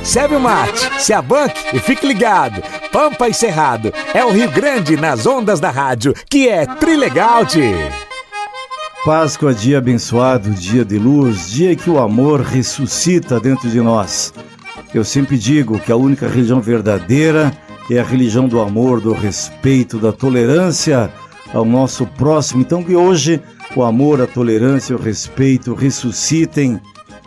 Serve 0.05 0.37
o 0.37 0.41
mate, 0.41 0.91
se 1.01 1.13
abanque 1.13 1.61
e 1.73 1.79
fique 1.79 2.07
ligado. 2.07 2.63
Pampa 2.91 3.29
e 3.29 3.35
Cerrado 3.35 3.93
é 4.13 4.25
o 4.25 4.31
Rio 4.31 4.51
Grande 4.51 4.97
nas 4.97 5.25
ondas 5.25 5.61
da 5.61 5.71
rádio, 5.71 6.15
que 6.29 6.49
é 6.49 6.67
Trilegalte. 6.67 7.63
Páscoa, 9.05 9.55
dia 9.55 9.79
abençoado, 9.79 10.51
dia 10.51 10.85
de 10.85 10.99
luz, 10.99 11.51
dia 11.51 11.75
que 11.77 11.89
o 11.89 11.99
amor 11.99 12.41
ressuscita 12.41 13.41
dentro 13.41 13.69
de 13.71 13.81
nós. 13.81 14.35
Eu 14.93 15.05
sempre 15.05 15.39
digo 15.39 15.79
que 15.79 15.93
a 15.93 15.97
única 15.97 16.29
religião 16.29 16.61
verdadeira 16.61 17.53
é 17.89 17.99
a 17.99 18.05
religião 18.05 18.49
do 18.49 18.61
amor, 18.61 19.01
do 19.01 19.13
respeito, 19.13 19.99
da 19.99 20.13
tolerância 20.13 21.11
ao 21.53 21.65
nosso 21.65 22.07
próximo. 22.07 22.61
Então 22.63 22.83
que 22.83 22.95
hoje 22.95 23.41
o 23.77 23.83
amor, 23.83 24.21
a 24.21 24.27
tolerância, 24.27 24.97
o 24.97 25.01
respeito 25.01 25.75
ressuscitem 25.75 26.81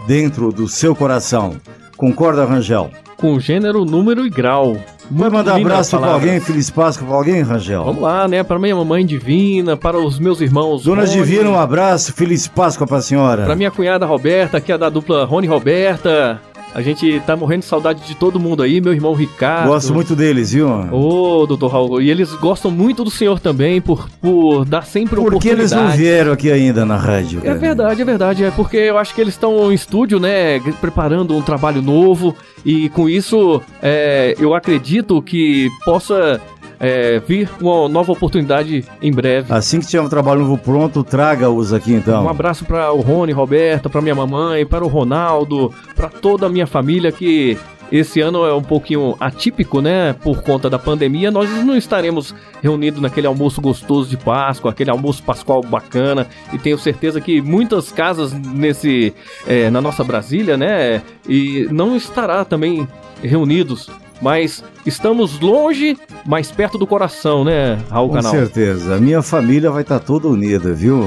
dentro 0.07 0.51
do 0.51 0.67
seu 0.67 0.95
coração. 0.95 1.55
Concorda, 1.95 2.45
Rangel? 2.45 2.89
Com 3.17 3.39
gênero, 3.39 3.86
número 3.86 4.26
e 4.26 4.30
grau. 4.30 4.76
Vai 5.11 5.30
mandar 5.30 5.55
abraço 5.55 5.91
pra 5.91 5.99
palavras. 5.99 6.24
alguém, 6.24 6.39
Feliz 6.39 6.69
Páscoa 6.69 7.07
pra 7.07 7.15
alguém, 7.15 7.41
Rangel? 7.41 7.84
Vamos 7.84 8.01
lá, 8.01 8.28
né? 8.28 8.43
Para 8.43 8.57
minha 8.57 8.76
mamãe 8.76 9.05
divina, 9.05 9.78
para 9.78 9.97
os 9.97 10.17
meus 10.17 10.41
irmãos. 10.41 10.84
Dona 10.84 11.03
Rony, 11.03 11.13
Divina, 11.13 11.49
um 11.49 11.59
abraço, 11.59 12.13
Feliz 12.13 12.47
Páscoa 12.47 12.88
pra 12.88 13.01
senhora. 13.01 13.43
Pra 13.45 13.55
minha 13.55 13.69
cunhada 13.69 14.05
Roberta, 14.05 14.59
que 14.59 14.71
é 14.71 14.78
da 14.78 14.89
dupla 14.89 15.26
Rony 15.26 15.47
Roberta. 15.47 16.41
A 16.74 16.82
gente 16.82 17.19
tá 17.26 17.36
morrendo 17.36 17.59
de 17.59 17.65
saudade 17.65 18.01
de 18.07 18.15
todo 18.15 18.39
mundo 18.39 18.63
aí, 18.63 18.82
meu 18.82 18.93
irmão 18.93 19.13
Ricardo. 19.13 19.67
Gosto 19.67 19.93
muito 19.93 20.15
deles, 20.15 20.53
viu? 20.53 20.67
Ô, 20.91 21.45
doutor 21.45 21.67
Raul. 21.67 22.01
E 22.01 22.09
eles 22.09 22.34
gostam 22.34 22.71
muito 22.71 23.03
do 23.03 23.11
senhor 23.11 23.39
também, 23.39 23.80
por, 23.80 24.09
por 24.19 24.65
dar 24.65 24.86
sempre 24.86 25.15
Por 25.17 25.39
que 25.39 25.49
eles 25.49 25.71
não 25.71 25.80
oportunidade. 25.80 25.97
vieram 26.01 26.32
aqui 26.32 26.51
ainda 26.51 26.84
na 26.84 26.97
rádio? 26.97 27.39
É 27.39 27.47
cara? 27.47 27.59
verdade, 27.59 28.01
é 28.01 28.05
verdade. 28.05 28.43
É 28.43 28.51
porque 28.51 28.78
eu 28.78 28.97
acho 28.97 29.13
que 29.13 29.21
eles 29.21 29.36
estão 29.36 29.71
em 29.71 29.76
estúdio, 29.76 30.19
né? 30.19 30.59
Preparando 30.82 31.36
um 31.36 31.41
trabalho 31.41 31.82
novo. 31.82 32.36
E 32.65 32.89
com 32.89 33.07
isso, 33.07 33.61
é, 33.82 34.36
eu 34.39 34.55
acredito 34.55 35.21
que 35.21 35.69
possa 35.86 36.41
é, 36.84 37.19
vir 37.25 37.49
uma 37.61 37.88
nova 37.88 38.11
oportunidade 38.11 38.84
em 39.01 39.11
breve. 39.11 39.53
Assim 39.53 39.79
que 39.79 39.88
tiver 39.88 40.03
um 40.03 40.09
trabalho 40.09 40.41
novo 40.41 40.57
pronto, 40.57 41.01
traga-os 41.01 41.71
aqui 41.71 41.93
então. 41.93 42.25
Um 42.25 42.29
abraço 42.29 42.65
para 42.65 42.91
o 42.91 42.99
Rony, 42.99 43.31
Roberta, 43.31 43.89
para 43.89 44.01
minha 44.01 44.13
mamãe, 44.13 44.65
para 44.65 44.84
o 44.84 44.89
Ronaldo, 44.89 45.73
para 45.95 46.09
toda 46.09 46.47
a 46.47 46.49
minha 46.49 46.67
família 46.67 47.09
que 47.09 47.57
esse 47.89 48.19
ano 48.19 48.43
é 48.45 48.53
um 48.53 48.61
pouquinho 48.61 49.15
atípico, 49.17 49.79
né? 49.79 50.11
Por 50.11 50.41
conta 50.41 50.69
da 50.69 50.77
pandemia, 50.77 51.31
nós 51.31 51.49
não 51.63 51.77
estaremos 51.77 52.36
reunidos 52.61 53.01
naquele 53.01 53.27
almoço 53.27 53.61
gostoso 53.61 54.09
de 54.09 54.17
Páscoa, 54.17 54.71
aquele 54.71 54.89
almoço 54.89 55.23
pascual 55.23 55.61
bacana. 55.61 56.27
E 56.51 56.57
tenho 56.57 56.77
certeza 56.77 57.21
que 57.21 57.41
muitas 57.41 57.93
casas 57.93 58.34
nesse, 58.34 59.13
é, 59.47 59.69
na 59.69 59.79
nossa 59.79 60.03
Brasília, 60.03 60.57
né? 60.57 61.01
E 61.29 61.65
não 61.71 61.95
estará 61.95 62.43
também 62.43 62.86
reunidos. 63.21 63.89
Mas 64.24 64.63
estamos 64.86 65.38
longe, 65.41 65.97
mais 66.26 66.49
perto 66.49 66.78
do 66.78 66.88
coração, 66.88 67.43
né, 67.43 67.78
Raul 67.91 68.07
Com 68.07 68.15
Canal? 68.15 68.32
certeza. 68.32 68.95
A 68.95 68.99
minha 68.99 69.21
família 69.21 69.69
vai 69.69 69.82
estar 69.82 69.99
toda 69.99 70.30
unida, 70.30 70.71
viu? 70.71 71.03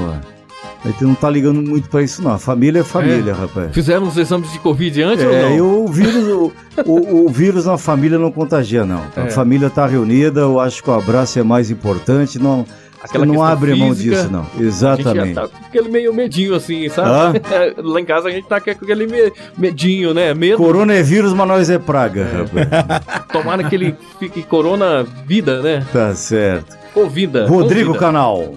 A 0.85 0.87
gente 0.89 1.03
não 1.03 1.15
tá 1.15 1.27
ligando 1.27 1.59
muito 1.61 1.89
pra 1.89 2.03
isso, 2.03 2.21
não. 2.21 2.31
A 2.31 2.37
família 2.37 2.81
é 2.81 2.83
família, 2.83 3.31
É. 3.31 3.33
rapaz. 3.33 3.73
Fizemos 3.73 4.09
os 4.09 4.17
exames 4.17 4.51
de 4.51 4.59
Covid 4.59 5.01
antes 5.01 5.25
ou 5.25 5.33
É, 5.33 5.49
não? 5.49 5.55
e 5.55 5.61
o 5.61 5.87
vírus, 5.87 6.27
o, 6.27 6.51
o- 6.85 7.25
o 7.25 7.29
vírus 7.29 7.65
na 7.65 7.77
família 7.79 8.19
não 8.19 8.31
contagia, 8.31 8.85
não. 8.85 9.01
A 9.15 9.21
É. 9.21 9.29
família 9.31 9.69
tá 9.71 9.87
reunida, 9.87 10.41
eu 10.41 10.59
acho 10.59 10.83
que 10.83 10.89
o 10.89 10.93
abraço 10.93 11.39
é 11.39 11.43
mais 11.43 11.71
importante. 11.71 12.37
Não, 12.37 12.63
Aquela 13.01 13.25
não 13.25 13.43
abre 13.43 13.75
mão 13.75 13.89
física, 13.89 14.15
disso, 14.17 14.31
não. 14.31 14.41
A 14.41 14.43
gente 14.57 14.63
Exatamente. 14.63 15.33
já 15.35 15.41
tá 15.41 15.47
com 15.47 15.65
aquele 15.65 15.89
meio 15.89 16.13
medinho 16.13 16.55
assim, 16.55 16.89
sabe? 16.89 17.41
Lá 17.81 18.01
em 18.01 18.05
casa 18.05 18.27
a 18.27 18.31
gente 18.31 18.47
tá 18.47 18.59
com 18.59 18.69
aquele 18.71 19.05
me- 19.05 19.31
medinho, 19.57 20.13
né? 20.13 20.33
Medo. 20.33 20.57
Corona 20.57 20.93
é 20.93 21.03
vírus, 21.03 21.31
mas 21.33 21.47
nós 21.47 21.69
é 21.69 21.77
praga, 21.77 22.25
rapaz. 22.25 23.27
Tomara 23.31 23.63
que 23.63 23.75
ele 23.75 23.95
fique 24.19 24.41
corona 24.43 25.03
vida, 25.25 25.61
né? 25.61 25.85
Tá 25.93 26.13
certo. 26.15 26.75
Ou 26.95 27.07
vida. 27.09 27.47
Rodrigo 27.47 27.91
ou. 27.93 27.97
Canal. 27.97 28.53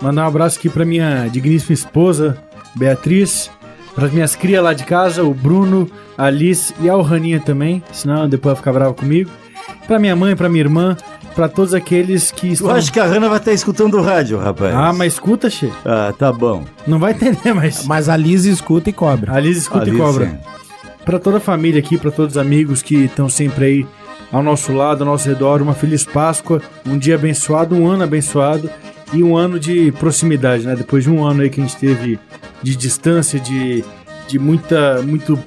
Mandar 0.00 0.24
um 0.24 0.28
abraço 0.28 0.58
aqui 0.58 0.68
pra 0.68 0.84
minha 0.84 1.28
digníssima 1.28 1.74
esposa, 1.74 2.38
Beatriz. 2.74 3.50
Para 3.94 4.08
minhas 4.08 4.36
crias 4.36 4.62
lá 4.62 4.74
de 4.74 4.84
casa, 4.84 5.22
o 5.24 5.32
Bruno, 5.32 5.90
a 6.18 6.24
Alice 6.26 6.74
e 6.80 6.88
a 6.90 6.94
Raninha 7.00 7.40
também. 7.40 7.82
Senão 7.92 8.28
depois 8.28 8.52
vai 8.52 8.56
ficar 8.56 8.72
bravo 8.72 8.94
comigo. 8.94 9.30
Pra 9.86 9.98
minha 9.98 10.14
mãe, 10.14 10.36
pra 10.36 10.48
minha 10.50 10.62
irmã, 10.64 10.96
pra 11.36 11.48
todos 11.48 11.74
aqueles 11.74 12.32
que 12.32 12.48
Eu 12.48 12.52
estão. 12.54 12.70
acho 12.70 12.90
que 12.92 12.98
a 12.98 13.04
Hanna 13.04 13.28
vai 13.28 13.38
estar 13.38 13.52
escutando 13.52 13.98
o 13.98 14.02
rádio, 14.02 14.38
rapaz. 14.38 14.74
Ah, 14.74 14.92
mas 14.92 15.12
escuta, 15.12 15.50
Che. 15.50 15.70
Ah, 15.84 16.12
tá 16.18 16.32
bom. 16.32 16.64
Não 16.86 16.98
vai 16.98 17.12
entender, 17.12 17.52
mas. 17.54 17.84
Mas 17.84 18.08
a 18.08 18.16
Liz 18.16 18.44
escuta 18.46 18.88
e 18.88 18.92
cobra. 18.92 19.32
A 19.32 19.38
Liz 19.38 19.58
escuta 19.58 19.82
Ali, 19.82 19.94
e 19.94 19.98
cobra. 19.98 20.40
Pra 21.04 21.18
toda 21.20 21.36
a 21.36 21.40
família 21.40 21.78
aqui, 21.78 21.96
pra 21.98 22.10
todos 22.10 22.32
os 22.32 22.38
amigos 22.38 22.82
que 22.82 23.04
estão 23.04 23.28
sempre 23.28 23.64
aí 23.64 23.86
ao 24.32 24.42
nosso 24.42 24.72
lado, 24.72 25.04
ao 25.04 25.10
nosso 25.10 25.28
redor, 25.28 25.62
uma 25.62 25.74
feliz 25.74 26.04
Páscoa, 26.04 26.60
um 26.84 26.98
dia 26.98 27.14
abençoado, 27.14 27.76
um 27.76 27.86
ano 27.86 28.02
abençoado 28.02 28.68
e 29.12 29.22
um 29.22 29.36
ano 29.36 29.60
de 29.60 29.92
proximidade, 29.92 30.66
né? 30.66 30.74
Depois 30.74 31.04
de 31.04 31.10
um 31.10 31.24
ano 31.24 31.42
aí 31.42 31.50
que 31.50 31.60
a 31.60 31.64
gente 31.64 31.76
teve 31.76 32.18
de 32.60 32.74
distância, 32.74 33.38
de, 33.38 33.84
de 34.26 34.38
muita, 34.38 35.00
muito 35.02 35.38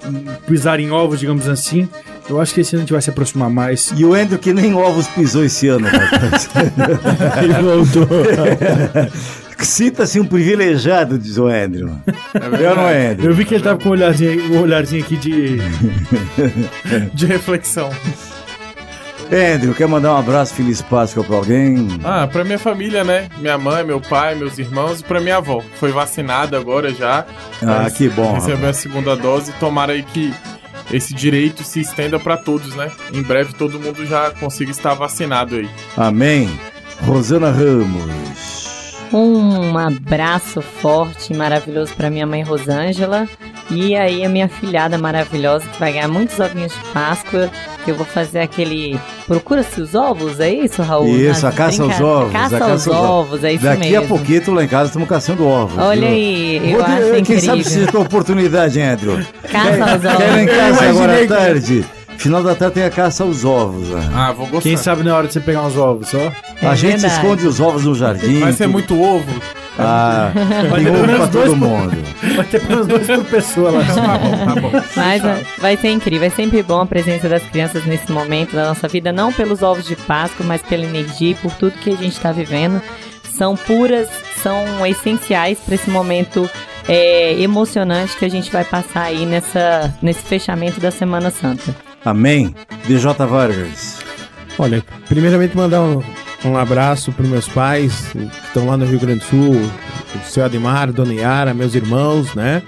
pisar 0.48 0.80
em 0.80 0.92
ovos, 0.92 1.20
digamos 1.20 1.50
assim. 1.50 1.90
Eu 2.30 2.40
acho 2.40 2.54
que 2.54 2.62
esse 2.62 2.76
ano 2.76 2.82
a 2.82 2.84
gente 2.84 2.94
vai 2.94 3.02
se 3.02 3.10
aproximar 3.10 3.50
mais. 3.50 3.92
E 3.98 4.06
o 4.06 4.14
Andrew 4.14 4.38
que 4.38 4.54
nem 4.54 4.74
ovos 4.76 5.08
pisou 5.08 5.44
esse 5.44 5.68
ano, 5.68 5.88
rapaz. 5.88 6.50
Ele 7.44 7.54
voltou. 7.54 8.08
Sinta-se 9.60 10.20
um 10.20 10.26
privilegiado, 10.26 11.18
diz 11.20 11.38
o 11.38 11.48
Andrew. 11.48 11.92
Eu 12.60 12.76
não 12.76 12.88
é, 12.88 13.12
Andrew. 13.12 13.32
Eu 13.32 13.36
vi 13.36 13.44
que 13.44 13.56
ele 13.56 13.64
tava 13.64 13.78
com 13.78 13.90
um 13.90 13.92
olharzinho, 13.92 14.54
um 14.54 14.62
olharzinho 14.62 15.04
aqui 15.04 15.18
de. 15.18 15.58
De 17.14 17.26
reflexão. 17.26 17.90
Andrew, 19.32 19.76
quer 19.76 19.88
mandar 19.88 20.14
um 20.14 20.18
abraço, 20.18 20.56
feliz 20.56 20.82
Páscoa 20.82 21.24
pra 21.24 21.36
alguém? 21.36 21.88
Ah, 22.04 22.26
pra 22.26 22.44
minha 22.44 22.58
família, 22.58 23.04
né? 23.04 23.28
Minha 23.38 23.58
mãe, 23.58 23.84
meu 23.84 24.00
pai, 24.00 24.34
meus 24.34 24.58
irmãos 24.58 25.02
e 25.02 25.04
pra 25.04 25.20
minha 25.20 25.38
avó. 25.38 25.62
Foi 25.76 25.92
vacinada 25.92 26.58
agora 26.58 26.94
já. 26.94 27.26
Ah, 27.62 27.90
que 27.92 28.10
bom, 28.10 28.34
Recebeu 28.34 28.70
a 28.70 28.74
segunda 28.74 29.16
dose. 29.16 29.52
Tomara 29.60 29.92
aí 29.92 30.04
que 30.04 30.34
esse 30.92 31.14
direito 31.14 31.64
se 31.64 31.80
estenda 31.80 32.20
pra 32.20 32.38
todos, 32.38 32.76
né? 32.76 32.92
Em 33.14 33.22
breve 33.22 33.54
todo 33.54 33.80
mundo 33.80 34.06
já 34.06 34.32
consiga 34.32 34.72
estar 34.72 34.94
vacinado 34.94 35.56
aí. 35.56 35.70
Amém. 35.96 36.50
Rosana 37.02 37.52
Ramos. 37.52 38.30
Um 39.12 39.76
abraço 39.78 40.62
forte 40.62 41.34
e 41.34 41.36
maravilhoso 41.36 41.94
para 41.96 42.10
minha 42.10 42.28
mãe 42.28 42.44
Rosângela. 42.44 43.28
E 43.72 43.96
aí 43.96 44.24
a 44.24 44.30
minha 44.30 44.48
filhada 44.48 44.98
maravilhosa 44.98 45.68
que 45.68 45.80
vai 45.80 45.94
ganhar 45.94 46.08
muitos 46.08 46.40
ovinhos 46.40 46.74
de 46.74 46.80
Páscoa. 46.94 47.50
Que 47.86 47.92
eu 47.92 47.96
vou 47.96 48.06
fazer 48.06 48.40
aquele. 48.40 49.00
Procura-se 49.26 49.80
os 49.82 49.96
ovos, 49.96 50.40
é 50.40 50.52
isso, 50.52 50.82
Raul? 50.82 51.08
Isso, 51.16 51.48
a 51.48 51.52
caça 51.52 51.84
aos 51.84 52.00
ovos. 52.02 52.32
Caça, 52.34 52.58
a 52.64 52.72
aos 52.72 52.88
ovos, 52.88 53.44
é 53.44 53.54
isso 53.54 53.64
Daqui 53.64 53.90
mesmo. 53.90 54.04
a 54.06 54.08
pouquinho, 54.08 54.54
lá 54.54 54.64
em 54.64 54.68
casa, 54.68 54.88
estamos 54.88 55.08
caçando 55.08 55.48
ovos. 55.48 55.78
Olha 55.78 56.02
viu? 56.02 56.10
aí, 56.10 56.72
eu 56.72 56.78
Vou- 56.78 56.86
acho 56.86 57.10
Quem 57.12 57.20
incrível. 57.20 57.42
sabe 57.46 57.64
se 57.64 57.86
tem 57.88 58.02
oportunidade, 58.02 58.82
Andrew. 58.82 59.18
Caça 59.50 59.92
aos 59.92 60.06
ovos. 60.06 60.18
Quero 60.18 60.40
em 60.40 60.46
casa 60.48 60.90
agora 60.90 61.24
à 61.24 61.28
tarde. 61.28 61.86
Final 62.18 62.44
da 62.44 62.54
tarde 62.54 62.74
tem 62.76 62.84
a 62.84 62.90
caça 62.90 63.24
aos 63.24 63.46
ovos. 63.46 63.88
né? 63.88 64.10
Ah, 64.14 64.34
vou 64.34 64.46
gostar. 64.48 64.62
Quem 64.64 64.76
sabe 64.76 65.04
na 65.04 65.16
hora 65.16 65.28
de 65.28 65.34
você 65.34 65.40
pegar 65.40 65.62
uns 65.66 65.78
ovos, 65.78 66.10
só? 66.10 66.18
a 66.62 66.76
gente 66.76 66.96
É 66.96 66.98
verdade. 66.98 67.14
esconde 67.14 67.48
os 67.48 67.60
ovos 67.62 67.86
no 67.86 67.96
jardim. 67.96 68.40
Vai 68.42 68.52
ser 68.52 68.66
tudo. 68.66 68.74
muito 68.74 69.02
ovo. 69.02 69.26
Ah, 69.82 70.32
Vai 70.70 70.84
ter 70.84 70.92
pelo 70.92 71.04
pra 71.04 71.08
menos 71.14 71.30
dois 71.30 71.46
todo 71.50 71.60
por- 71.60 71.68
mundo. 71.68 71.98
Vai 72.36 72.46
ter 72.46 72.60
pelo 72.62 72.86
menos 72.86 72.88
dois 72.88 73.08
por 73.08 73.32
pessoa 73.32 73.72
lá. 73.72 73.84
Tá 73.90 74.18
bom, 74.18 74.46
tá 74.46 74.62
bom. 74.62 74.72
Mas 74.96 75.22
vai- 75.22 75.46
vai 75.60 75.78
ser 75.78 75.90
incrível, 75.92 76.28
é 76.28 76.30
sempre 76.30 76.62
bom 76.64 76.82
a 76.82 76.86
presença 76.86 77.28
das 77.30 77.44
crianças 77.44 77.86
nesse 77.86 78.12
momento 78.12 78.56
da 78.56 78.68
nossa 78.68 78.88
vida, 78.88 79.12
não 79.12 79.32
pelos 79.32 79.62
ovos 79.64 79.86
de 79.86 79.96
Páscoa, 79.96 80.46
mas 80.46 80.62
pela 80.62 80.84
energia 80.84 81.32
e 81.32 81.36
por 81.36 81.52
tudo 81.54 81.72
que 81.80 81.90
a 81.90 81.96
gente 81.96 82.10
está 82.16 82.32
vivendo. 82.32 82.82
São 83.32 83.56
puras, 83.56 84.10
são 84.44 84.86
essenciais 84.86 85.58
para 85.60 85.76
esse 85.76 85.90
momento 85.90 86.50
é, 86.88 87.40
emocionante 87.42 88.18
que 88.18 88.26
a 88.26 88.30
gente 88.30 88.52
vai 88.52 88.64
passar 88.66 89.04
aí 89.04 89.26
nessa, 89.26 89.94
nesse 90.02 90.24
fechamento 90.24 90.80
da 90.82 90.92
Semana 90.92 91.30
Santa. 91.30 91.74
Amém. 92.04 92.54
DJ 92.86 93.14
Vargas. 93.14 94.00
Olha, 94.58 94.84
primeiramente 95.08 95.56
mandar 95.56 95.82
um, 95.82 96.02
um 96.46 96.58
abraço 96.58 97.12
para 97.12 97.28
meus 97.28 97.48
pais 97.48 98.08
que 98.12 98.30
estão 98.48 98.68
lá 98.68 98.78
no 98.78 98.86
Rio 98.86 99.00
Grande 99.00 99.20
do 99.20 99.26
Sul, 99.26 99.56
o 100.16 100.30
seu 100.30 100.46
Ademar, 100.46 100.92
Dona 100.92 101.14
Yara, 101.14 101.54
meus 101.54 101.76
irmãos, 101.76 102.34
né? 102.34 102.62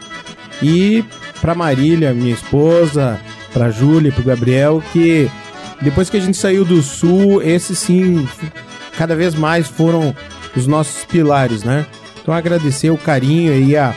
E 0.62 1.04
para 1.40 1.56
Marília, 1.56 2.14
minha 2.14 2.34
esposa, 2.34 3.20
para 3.54 3.72
Júlia, 3.72 4.12
para 4.12 4.24
Gabriel, 4.24 4.84
que 4.92 5.30
depois 5.82 6.10
que 6.10 6.18
a 6.18 6.20
gente 6.20 6.38
saiu 6.38 6.64
do 6.64 6.82
Sul, 6.82 7.42
esses 7.42 7.80
sim, 7.80 8.28
cada 8.98 9.16
vez 9.16 9.34
mais 9.34 9.68
foram 9.68 10.16
os 10.56 10.68
nossos 10.68 11.06
pilares, 11.06 11.64
né? 11.64 11.86
Então 12.22 12.34
agradecer 12.34 12.92
o 12.92 12.98
carinho 12.98 13.54
e 13.54 13.76
a 13.76 13.96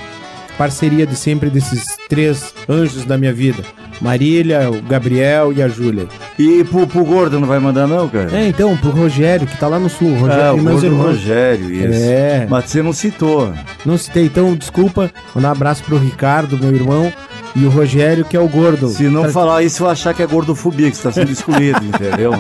parceria 0.57 1.07
de 1.07 1.17
sempre 1.17 1.51
desses 1.51 1.97
três 2.09 2.55
anjos 2.69 3.05
da 3.05 3.19
minha 3.19 3.33
vida. 3.33 3.63
Marília, 4.05 4.71
o 4.71 4.83
Gabriel 4.83 5.51
e 5.51 5.63
a 5.63 5.67
Júlia. 5.69 6.07
E 6.39 6.63
pro, 6.65 6.87
pro 6.87 7.03
gordo 7.05 7.41
não 7.41 7.49
vai 7.49 7.59
mandar 7.59 7.87
não, 7.87 8.07
cara? 8.07 8.29
É, 8.37 8.47
então, 8.47 8.77
pro 8.77 8.91
Rogério, 8.91 9.47
que 9.47 9.57
tá 9.57 9.67
lá 9.67 9.79
no 9.79 9.89
sul. 9.89 10.15
Rogério, 10.15 10.45
ah, 10.45 10.53
o 10.53 10.63
gordo 10.63 10.85
irmãos. 10.85 11.07
Rogério, 11.07 11.71
isso. 11.71 12.03
É. 12.05 12.47
Mas 12.49 12.67
você 12.67 12.83
não 12.83 12.93
citou. 12.93 13.51
Não 13.85 13.97
citei, 13.97 14.27
então, 14.27 14.55
desculpa. 14.55 15.11
Mandar 15.35 15.49
um 15.49 15.53
abraço 15.53 15.83
pro 15.85 15.97
Ricardo, 15.97 16.59
meu 16.59 16.71
irmão, 16.75 17.11
E 17.57 17.65
o 17.65 17.71
Rogério, 17.71 18.25
que 18.27 18.37
é 18.37 18.41
o 18.41 18.49
gordo. 18.49 18.89
Se 18.89 19.05
não 19.05 19.23
Tra- 19.23 19.33
falar 19.33 19.63
isso, 19.63 19.85
eu 19.85 19.89
achar 19.89 20.13
que 20.13 20.23
é 20.23 20.27
gordofobia, 20.27 20.91
que 20.91 20.97
está 20.97 21.11
sendo 21.11 21.31
excluído, 21.33 21.81
entendeu? 21.87 22.35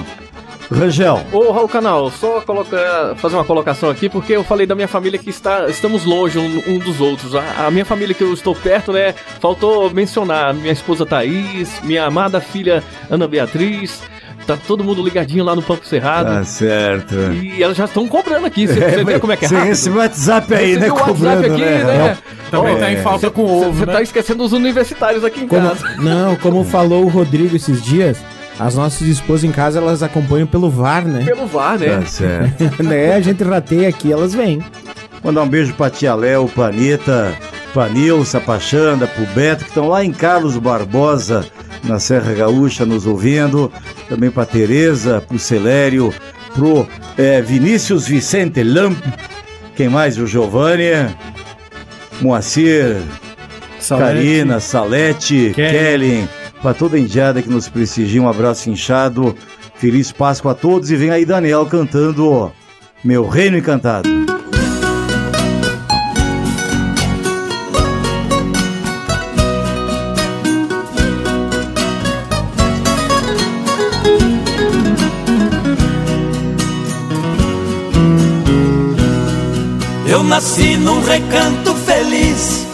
Rangel. 0.74 1.20
Ô, 1.32 1.50
Raul 1.52 1.68
Canal, 1.68 2.10
só 2.10 2.40
colocar, 2.40 3.14
fazer 3.16 3.36
uma 3.36 3.44
colocação 3.44 3.88
aqui, 3.90 4.08
porque 4.08 4.32
eu 4.34 4.44
falei 4.44 4.66
da 4.66 4.74
minha 4.74 4.88
família 4.88 5.18
que 5.18 5.30
está, 5.30 5.66
estamos 5.68 6.04
longe 6.04 6.38
um, 6.38 6.62
um 6.66 6.78
dos 6.78 7.00
outros. 7.00 7.34
A, 7.34 7.66
a 7.66 7.70
minha 7.70 7.84
família 7.84 8.14
que 8.14 8.22
eu 8.24 8.32
estou 8.32 8.54
perto, 8.54 8.92
né? 8.92 9.14
Faltou 9.40 9.90
mencionar 9.90 10.52
minha 10.54 10.72
esposa 10.72 11.06
Thaís, 11.06 11.80
minha 11.82 12.04
amada 12.06 12.40
filha 12.40 12.82
Ana 13.10 13.26
Beatriz. 13.28 14.02
Tá 14.46 14.58
todo 14.58 14.84
mundo 14.84 15.02
ligadinho 15.02 15.42
lá 15.42 15.56
no 15.56 15.62
Pampo 15.62 15.86
Cerrado. 15.86 16.26
Tá 16.28 16.44
certo. 16.44 17.14
E 17.32 17.62
elas 17.62 17.74
já 17.78 17.86
estão 17.86 18.06
cobrando 18.06 18.44
aqui. 18.46 18.66
Você 18.66 18.78
É, 18.78 19.02
vê 19.02 19.18
como 19.18 19.32
é 19.32 19.36
que 19.38 19.46
é 19.46 19.48
rápido? 19.48 19.64
recebeu 19.68 19.98
o 19.98 20.02
WhatsApp 20.02 20.54
aí, 20.54 20.74
Você 20.74 20.80
né, 20.80 20.86
o 20.90 20.94
WhatsApp 20.94 21.12
cobrando, 21.14 21.46
aqui, 21.54 21.60
né? 21.64 21.84
né? 21.84 22.18
Também 22.50 22.74
Ó, 22.74 22.78
tá 22.78 22.92
em 22.92 22.96
falta 22.98 23.30
com 23.30 23.42
ovo, 23.42 23.72
Você 23.72 23.86
né? 23.86 23.92
tá 23.94 24.02
esquecendo 24.02 24.44
os 24.44 24.52
universitários 24.52 25.24
aqui 25.24 25.40
em 25.44 25.48
Como- 25.48 25.66
casa. 25.66 25.96
não, 25.96 26.36
como 26.36 26.62
falou 26.62 27.04
o 27.04 27.08
Rodrigo 27.08 27.56
esses 27.56 27.82
dias, 27.82 28.18
as 28.58 28.74
nossas 28.74 29.06
esposas 29.08 29.44
em 29.44 29.52
casa 29.52 29.78
elas 29.78 30.02
acompanham 30.02 30.46
pelo 30.46 30.70
VAR, 30.70 31.04
né? 31.04 31.24
Pelo 31.24 31.46
VAR, 31.46 31.78
né? 31.78 31.98
Tá 31.98 32.06
certo. 32.06 32.64
né? 32.82 33.14
A 33.14 33.20
gente 33.20 33.42
rateia 33.42 33.88
aqui, 33.88 34.12
elas 34.12 34.34
vêm. 34.34 34.62
Mandar 35.22 35.42
um 35.42 35.48
beijo 35.48 35.74
pra 35.74 35.90
tia 35.90 36.14
Léo, 36.14 36.48
pra 36.48 36.66
Anitta, 36.66 37.36
pra 38.44 38.60
Xanda, 38.60 39.06
pro 39.06 39.26
Beto, 39.34 39.64
que 39.64 39.70
estão 39.70 39.88
lá 39.88 40.04
em 40.04 40.12
Carlos 40.12 40.56
Barbosa, 40.58 41.44
na 41.82 41.98
Serra 41.98 42.32
Gaúcha, 42.34 42.84
nos 42.84 43.06
ouvindo. 43.06 43.72
Também 44.08 44.30
pra 44.30 44.44
Tereza, 44.44 45.22
pro 45.26 45.38
Celério, 45.38 46.12
pro 46.54 46.86
eh, 47.16 47.40
Vinícius 47.40 48.06
Vicente 48.06 48.62
Lamp. 48.62 48.98
Quem 49.74 49.88
mais? 49.88 50.18
O 50.18 50.26
Giovanni, 50.26 50.92
Moacir, 52.20 53.00
Salete. 53.80 54.14
Karina, 54.14 54.60
Salete, 54.60 55.52
Kelly. 55.54 55.72
Kellen, 55.72 56.28
pra 56.64 56.72
toda 56.72 56.96
a 56.96 56.98
indiada 56.98 57.42
que 57.42 57.50
nos 57.50 57.68
prestigia, 57.68 58.22
um 58.22 58.26
abraço 58.26 58.70
inchado. 58.70 59.36
Feliz 59.74 60.10
Páscoa 60.10 60.52
a 60.52 60.54
todos 60.54 60.90
e 60.90 60.96
vem 60.96 61.10
aí 61.10 61.26
Daniel 61.26 61.66
cantando 61.66 62.50
Meu 63.04 63.28
Reino 63.28 63.58
Encantado. 63.58 64.08
Eu 80.08 80.22
nasci 80.22 80.78
num 80.78 81.02
recanto 81.02 81.74
feliz, 81.74 82.66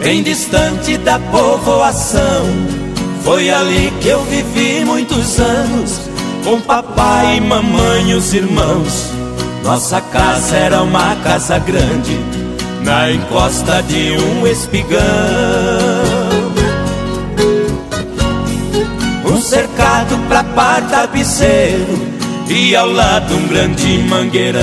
bem 0.00 0.24
distante 0.24 0.96
da 0.98 1.20
povoação. 1.20 2.87
Foi 3.22 3.50
ali 3.50 3.92
que 4.00 4.08
eu 4.08 4.22
vivi 4.24 4.84
muitos 4.84 5.38
anos, 5.38 6.00
com 6.44 6.60
papai 6.60 7.36
e 7.36 7.40
mamãe 7.40 8.10
e 8.10 8.14
os 8.14 8.32
irmãos. 8.32 9.10
Nossa 9.62 10.00
casa 10.00 10.56
era 10.56 10.82
uma 10.82 11.14
casa 11.16 11.58
grande, 11.58 12.18
na 12.82 13.10
encosta 13.10 13.82
de 13.82 14.16
um 14.16 14.46
espigão. 14.46 14.98
Um 19.24 19.40
cercado 19.42 20.18
pra 20.28 20.42
par 20.42 20.80
tapeceiro, 20.88 21.98
e 22.48 22.74
ao 22.74 22.90
lado 22.90 23.34
um 23.34 23.46
grande 23.46 23.98
mangueirão. 24.08 24.62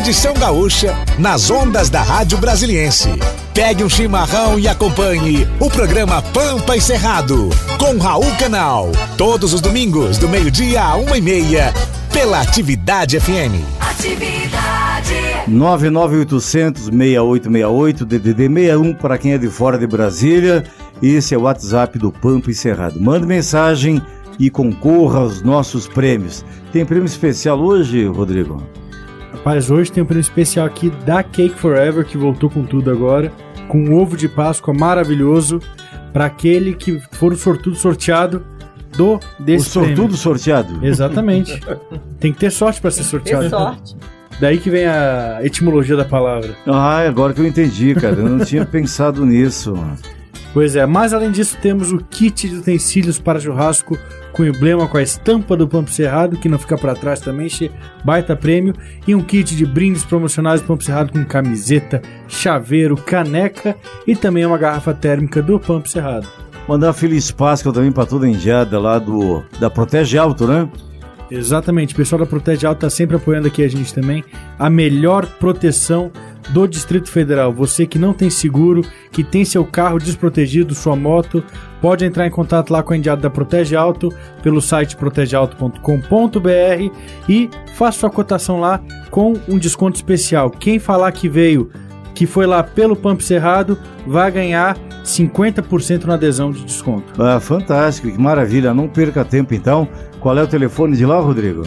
Tradição 0.00 0.32
gaúcha 0.32 0.96
nas 1.18 1.50
ondas 1.50 1.90
da 1.90 2.00
Rádio 2.00 2.38
Brasiliense. 2.38 3.10
Pegue 3.52 3.84
um 3.84 3.88
chimarrão 3.88 4.58
e 4.58 4.66
acompanhe 4.66 5.46
o 5.60 5.68
programa 5.68 6.22
Pampa 6.22 6.74
e 6.74 6.80
Cerrado 6.80 7.50
com 7.78 7.98
Raul 7.98 8.34
Canal. 8.38 8.90
Todos 9.18 9.52
os 9.52 9.60
domingos, 9.60 10.16
do 10.16 10.26
meio-dia 10.26 10.82
a 10.82 10.96
uma 10.96 11.18
e 11.18 11.20
meia, 11.20 11.74
pela 12.10 12.40
Atividade 12.40 13.20
FM. 13.20 13.60
Atividade. 13.78 15.14
99800 15.46 16.84
6868 16.84 18.06
DDD 18.06 18.48
61 18.48 18.94
para 18.94 19.18
quem 19.18 19.34
é 19.34 19.38
de 19.38 19.48
fora 19.48 19.76
de 19.76 19.86
Brasília 19.86 20.64
Esse 21.02 21.34
é 21.34 21.38
o 21.38 21.42
WhatsApp 21.42 21.98
do 21.98 22.10
Pampa 22.10 22.50
e 22.50 22.54
Cerrado. 22.54 22.98
Mande 22.98 23.26
mensagem 23.26 24.00
e 24.38 24.48
concorra 24.48 25.18
aos 25.18 25.42
nossos 25.42 25.86
prêmios. 25.86 26.42
Tem 26.72 26.86
prêmio 26.86 27.04
especial 27.04 27.60
hoje, 27.60 28.06
Rodrigo? 28.06 28.79
Rapaz, 29.40 29.70
hoje 29.70 29.90
tem 29.90 30.02
um 30.02 30.06
prêmio 30.06 30.20
especial 30.20 30.66
aqui 30.66 30.90
da 31.06 31.22
Cake 31.22 31.54
Forever, 31.54 32.04
que 32.04 32.18
voltou 32.18 32.50
com 32.50 32.62
tudo 32.62 32.90
agora, 32.90 33.32
com 33.68 33.78
um 33.78 33.94
ovo 33.94 34.14
de 34.14 34.28
Páscoa 34.28 34.74
maravilhoso 34.74 35.60
para 36.12 36.26
aquele 36.26 36.74
que 36.74 37.00
for 37.12 37.32
o 37.32 37.36
sortudo 37.36 37.74
sorteado 37.74 38.44
do 38.98 39.18
desse 39.38 39.68
o 39.68 39.70
sortudo 39.70 39.94
prêmio. 39.94 40.16
sorteado? 40.16 40.84
Exatamente. 40.86 41.58
tem 42.20 42.34
que 42.34 42.38
ter 42.38 42.50
sorte 42.50 42.82
para 42.82 42.90
ser 42.90 43.04
sorteado. 43.04 43.44
Ter 43.44 43.48
sorte. 43.50 43.96
Daí 44.38 44.58
que 44.58 44.68
vem 44.68 44.84
a 44.84 45.40
etimologia 45.42 45.96
da 45.96 46.04
palavra. 46.04 46.54
Ah, 46.66 46.98
agora 46.98 47.32
que 47.32 47.40
eu 47.40 47.46
entendi, 47.46 47.94
cara. 47.94 48.16
Eu 48.16 48.28
não 48.28 48.44
tinha 48.44 48.64
pensado 48.66 49.24
nisso. 49.24 49.72
Pois 50.52 50.74
é, 50.74 50.84
mas 50.84 51.12
além 51.12 51.30
disso 51.30 51.56
temos 51.62 51.92
o 51.92 51.98
kit 51.98 52.48
de 52.48 52.56
utensílios 52.56 53.20
para 53.20 53.38
churrasco 53.38 53.96
com 54.32 54.44
emblema 54.44 54.88
com 54.88 54.96
a 54.96 55.02
estampa 55.02 55.56
do 55.56 55.68
Pampo 55.68 55.90
Cerrado, 55.90 56.36
que 56.36 56.48
não 56.48 56.58
fica 56.58 56.76
para 56.76 56.94
trás 56.94 57.20
também, 57.20 57.48
baita 58.04 58.34
prêmio, 58.34 58.74
e 59.06 59.14
um 59.14 59.22
kit 59.22 59.54
de 59.54 59.66
brindes 59.66 60.04
promocionais 60.04 60.60
do 60.60 60.66
Pampo 60.66 60.82
Cerrado 60.82 61.12
com 61.12 61.24
camiseta, 61.24 62.02
chaveiro, 62.28 62.96
caneca 62.96 63.76
e 64.06 64.16
também 64.16 64.44
uma 64.44 64.58
garrafa 64.58 64.94
térmica 64.94 65.42
do 65.42 65.58
Pampo 65.58 65.88
Cerrado. 65.88 66.28
Mandar 66.68 66.92
feliz 66.92 67.30
Páscoa 67.30 67.72
também 67.72 67.90
pra 67.90 68.06
toda 68.06 68.26
a 68.26 68.28
indiada 68.28 68.78
lá 68.78 68.98
do 68.98 69.42
da 69.58 69.68
Protege 69.68 70.18
Alto, 70.18 70.46
né? 70.46 70.68
Exatamente, 71.30 71.94
o 71.94 71.96
pessoal 71.96 72.20
da 72.20 72.26
Protege 72.26 72.66
Alto 72.66 72.80
tá 72.80 72.90
sempre 72.90 73.16
apoiando 73.16 73.46
aqui 73.46 73.62
a 73.62 73.68
gente 73.68 73.94
também. 73.94 74.24
A 74.58 74.68
melhor 74.68 75.26
proteção 75.26 76.10
do 76.48 76.66
Distrito 76.66 77.10
Federal. 77.10 77.52
Você 77.52 77.86
que 77.86 77.98
não 77.98 78.12
tem 78.12 78.30
seguro, 78.30 78.82
que 79.12 79.22
tem 79.22 79.44
seu 79.44 79.64
carro 79.64 79.98
desprotegido, 79.98 80.74
sua 80.74 80.96
moto, 80.96 81.44
pode 81.80 82.04
entrar 82.04 82.26
em 82.26 82.30
contato 82.30 82.70
lá 82.70 82.82
com 82.82 82.92
a 82.92 82.96
Indiada 82.96 83.22
da 83.22 83.30
Protege 83.30 83.76
Alto 83.76 84.12
pelo 84.42 84.60
site 84.60 84.96
protegealto.com.br 84.96 86.92
e 87.28 87.50
faça 87.74 88.00
sua 88.00 88.10
cotação 88.10 88.60
lá 88.60 88.80
com 89.10 89.34
um 89.48 89.58
desconto 89.58 89.96
especial. 89.96 90.50
Quem 90.50 90.78
falar 90.78 91.12
que 91.12 91.28
veio, 91.28 91.70
que 92.14 92.26
foi 92.26 92.46
lá 92.46 92.62
pelo 92.62 92.96
Pampo 92.96 93.22
Cerrado, 93.22 93.78
vai 94.06 94.30
ganhar 94.30 94.76
50% 95.04 96.04
na 96.04 96.14
adesão 96.14 96.50
de 96.50 96.64
desconto. 96.64 97.22
Ah, 97.22 97.40
fantástico, 97.40 98.10
que 98.10 98.20
maravilha. 98.20 98.74
Não 98.74 98.88
perca 98.88 99.24
tempo 99.24 99.54
então. 99.54 99.88
Qual 100.20 100.36
é 100.36 100.42
o 100.42 100.46
telefone 100.46 100.96
de 100.96 101.06
lá, 101.06 101.18
Rodrigo? 101.18 101.62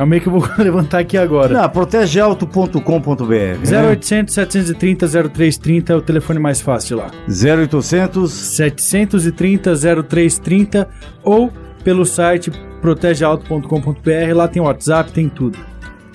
Calma 0.00 0.14
aí 0.14 0.20
que 0.22 0.28
eu 0.28 0.32
vou 0.32 0.48
levantar 0.56 1.00
aqui 1.00 1.18
agora. 1.18 1.52
Não, 1.60 1.68
protegealto.com.br. 1.68 3.34
né? 3.70 3.82
0800 3.90 4.32
730 4.32 5.06
0330 5.28 5.92
é 5.92 5.96
o 5.96 6.00
telefone 6.00 6.38
mais 6.38 6.58
fácil 6.58 6.96
lá. 6.96 7.10
0800 7.28 8.32
730 8.32 9.74
0330 9.76 10.88
ou 11.22 11.52
pelo 11.84 12.06
site 12.06 12.50
protegealto.com.br, 12.80 14.34
lá 14.34 14.48
tem 14.48 14.62
o 14.62 14.64
WhatsApp, 14.64 15.12
tem 15.12 15.28
tudo. 15.28 15.58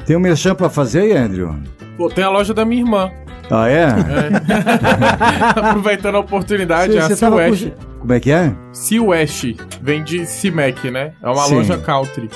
Tem 0.04 0.18
um 0.18 0.20
merchan 0.20 0.56
pra 0.56 0.68
fazer 0.68 1.02
aí, 1.02 1.14
Andrew? 1.16 1.56
Pô, 1.96 2.10
tem 2.10 2.24
a 2.24 2.30
loja 2.32 2.56
da 2.56 2.66
minha 2.66 2.82
irmã. 2.82 3.12
Ah, 3.52 3.70
é? 3.70 3.86
Aproveitando 5.56 6.16
a 6.16 6.20
oportunidade, 6.22 6.98
é 6.98 7.02
a 7.02 7.08
com- 7.10 8.00
Como 8.00 8.14
é 8.14 8.20
que 8.20 8.32
é? 8.32 8.52
Sea-West, 8.74 9.46
vem 9.80 10.04
de 10.04 10.26
C-Mac, 10.26 10.84
né? 10.86 11.14
É 11.22 11.28
uma 11.30 11.44
Sim. 11.44 11.56
loja 11.58 11.78
country. 11.78 12.32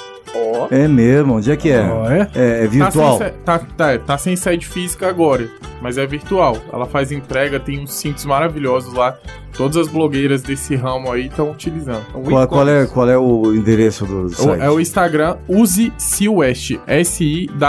É 0.71 0.87
mesmo, 0.87 1.35
onde 1.37 1.51
é 1.51 1.55
que 1.55 1.69
é? 1.71 1.81
Ó, 1.81 2.09
é? 2.09 2.29
É, 2.35 2.63
é 2.63 2.67
virtual. 2.67 3.17
Tá 3.17 3.25
sem, 3.25 3.33
se- 3.33 3.39
tá, 3.43 3.59
tá, 3.77 3.97
tá 3.99 4.17
sem 4.17 4.35
sede 4.35 4.67
física 4.67 5.07
agora, 5.07 5.47
mas 5.81 5.97
é 5.97 6.05
virtual. 6.05 6.57
Ela 6.71 6.85
faz 6.85 7.11
entrega, 7.11 7.59
tem 7.59 7.79
uns 7.79 7.93
cintos 7.95 8.23
maravilhosos 8.25 8.93
lá. 8.93 9.17
Todas 9.57 9.75
as 9.77 9.87
blogueiras 9.87 10.41
desse 10.43 10.75
ramo 10.75 11.11
aí 11.11 11.25
estão 11.27 11.51
utilizando. 11.51 12.05
Então, 12.09 12.21
Qual, 12.23 12.47
qual 12.47 12.69
é, 12.69 12.85
qual 12.85 13.09
é 13.09 13.17
o 13.17 13.53
endereço 13.53 14.05
do 14.05 14.25
O- 14.25 14.29
site? 14.29 14.61
É 14.61 14.69
o 14.69 14.79
Instagram 14.79 15.37
Use 15.49 15.91
West. 16.29 16.77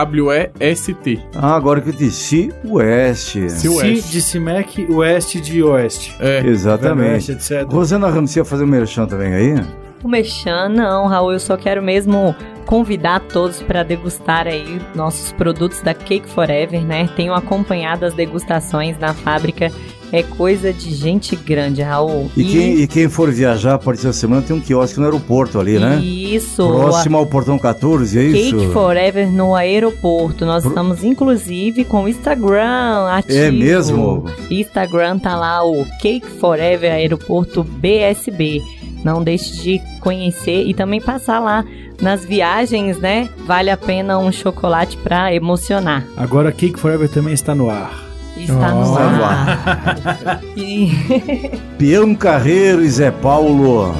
S-I-W-E-S-T. 0.00 1.20
Ah, 1.34 1.54
agora 1.56 1.80
que 1.80 1.88
eu 1.88 1.92
disse 1.94 2.52
West. 2.64 3.36
Si 3.48 4.02
de 4.10 4.20
CIMEC, 4.22 4.86
Oeste 4.92 5.40
de 5.40 5.62
Oeste. 5.62 6.14
É. 6.20 6.46
Exatamente. 6.46 7.32
Oeste, 7.32 7.32
etc. 7.32 7.66
Rosana 7.68 8.08
Ramos, 8.08 8.30
você 8.30 8.40
ia 8.40 8.44
fazer 8.44 8.64
um 8.64 8.68
merchan 8.68 9.06
também 9.06 9.32
aí? 9.34 9.54
O 10.02 10.08
Mechan, 10.08 10.70
não, 10.70 11.06
Raul, 11.06 11.32
eu 11.32 11.40
só 11.40 11.56
quero 11.56 11.82
mesmo 11.82 12.34
convidar 12.64 13.20
todos 13.20 13.62
para 13.62 13.82
degustar 13.82 14.46
aí 14.46 14.80
nossos 14.94 15.32
produtos 15.32 15.82
da 15.82 15.92
Cake 15.92 16.28
Forever, 16.28 16.82
né? 16.82 17.08
Tenho 17.16 17.34
acompanhado 17.34 18.06
as 18.06 18.14
degustações 18.14 18.98
na 18.98 19.12
fábrica, 19.12 19.70
é 20.12 20.22
coisa 20.22 20.72
de 20.72 20.92
gente 20.94 21.36
grande, 21.36 21.82
Raul. 21.82 22.30
E, 22.36 22.44
quem, 22.44 22.80
e 22.80 22.86
quem 22.86 23.08
for 23.08 23.30
viajar 23.30 23.74
a 23.74 23.78
partir 23.78 24.04
da 24.04 24.12
semana 24.12 24.42
tem 24.42 24.56
um 24.56 24.60
quiosque 24.60 24.98
no 24.98 25.04
aeroporto 25.04 25.60
ali, 25.60 25.78
né? 25.78 25.96
Isso. 25.96 26.66
Próximo 26.66 27.18
ao 27.18 27.26
Portão 27.26 27.58
14, 27.58 28.18
é 28.18 28.22
isso? 28.22 28.56
Cake 28.56 28.72
Forever 28.72 29.30
no 29.30 29.54
aeroporto. 29.54 30.46
Nós 30.46 30.64
estamos, 30.64 31.04
inclusive, 31.04 31.84
com 31.84 32.04
o 32.04 32.08
Instagram 32.08 33.08
ativo. 33.10 33.38
É 33.38 33.50
mesmo? 33.50 34.24
Instagram 34.50 35.18
tá 35.18 35.36
lá, 35.36 35.64
o 35.64 35.84
Cake 36.00 36.28
Forever 36.38 36.92
Aeroporto 36.92 37.62
BSB. 37.62 38.62
Não 39.04 39.22
deixe 39.22 39.62
de 39.62 39.82
conhecer 40.00 40.66
e 40.66 40.74
também 40.74 41.00
passar 41.00 41.38
lá 41.40 41.64
nas 42.00 42.24
viagens, 42.24 42.98
né? 42.98 43.28
Vale 43.46 43.70
a 43.70 43.76
pena 43.76 44.18
um 44.18 44.30
chocolate 44.32 44.96
pra 44.98 45.34
emocionar. 45.34 46.04
Agora 46.16 46.52
Cake 46.52 46.78
Forever 46.78 47.08
também 47.08 47.32
está 47.34 47.54
no 47.54 47.70
ar. 47.70 47.92
Está 48.36 48.70
no 48.72 48.82
Está 48.82 49.10
no 49.10 49.24
ar. 49.24 50.40
E- 50.56 50.90
Peão 51.78 52.14
Carreiro 52.14 52.82
e 52.82 52.88
Zé 52.90 53.10
Paulo 53.10 53.94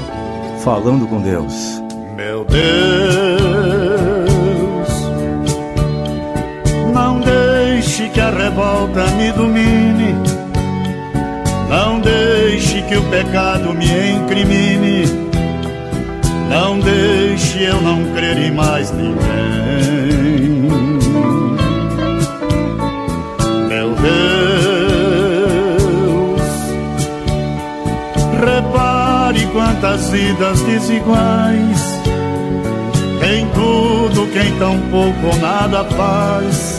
falando 0.63 1.07
com 1.07 1.21
Deus. 1.21 1.83
Meu 2.17 2.45
Deus, 2.45 4.31
não 6.93 7.21
deixe 7.21 8.09
que 8.11 8.21
a 8.21 8.31
revolta 8.31 9.07
me 9.13 9.33
domine, 9.33 10.15
deixe 12.61 12.83
que 12.83 12.95
o 12.95 13.03
pecado 13.05 13.73
me 13.73 13.87
incrimine, 13.87 15.07
não 16.51 16.79
deixe 16.79 17.63
eu 17.63 17.81
não 17.81 18.05
crer 18.13 18.37
em 18.37 18.51
mais 18.51 18.93
ninguém. 18.93 20.69
Meu 23.67 23.95
Deus, 23.95 24.03
repare 28.45 29.47
quantas 29.55 30.11
vidas 30.11 30.61
desiguais. 30.61 31.99
Em 33.23 33.47
tudo 33.55 34.27
quem 34.33 34.53
tão 34.59 34.79
pouco 34.91 35.27
ou 35.27 35.37
nada 35.41 35.83
faz. 35.85 36.79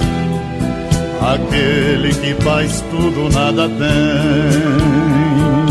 Aquele 1.22 2.14
que 2.14 2.36
faz 2.44 2.84
tudo 2.92 3.32
nada 3.34 3.68
tem. 3.68 5.71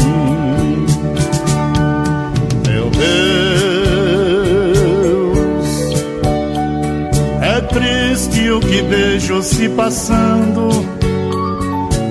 Triste 8.20 8.50
o 8.50 8.60
que 8.60 8.82
vejo 8.82 9.42
se 9.42 9.68
passando. 9.70 10.68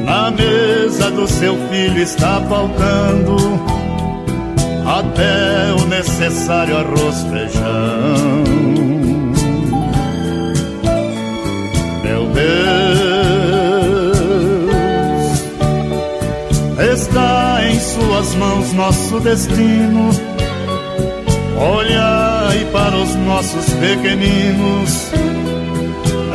Na 0.05 0.31
mesa 0.31 1.11
do 1.11 1.27
seu 1.27 1.55
filho 1.69 2.01
está 2.01 2.41
faltando 2.49 3.37
até 4.85 5.73
o 5.79 5.85
necessário 5.85 6.77
arroz 6.77 7.21
feijão. 7.23 8.43
Meu 12.03 12.25
Deus, 12.33 12.49
está 16.91 17.59
em 17.69 17.79
suas 17.79 18.35
mãos 18.35 18.73
nosso 18.73 19.19
destino. 19.19 20.09
Olhai 21.59 22.65
para 22.71 22.95
os 22.97 23.13
nossos 23.15 23.65
pequeninos, 23.73 25.11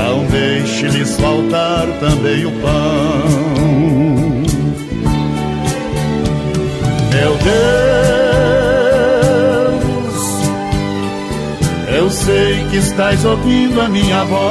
não 0.05 0.25
deixe-lhes 0.27 1.17
faltar 1.17 1.87
também 1.99 2.45
o 2.45 2.51
pão. 2.61 3.25
Meu 7.11 7.39
Deus, 7.39 7.65
eu 11.97 12.11
sei 12.11 12.67
que 12.71 12.77
estás 12.77 13.25
ouvindo 13.25 13.81
a 13.81 13.89
minha 13.89 14.25
voz. 14.25 14.45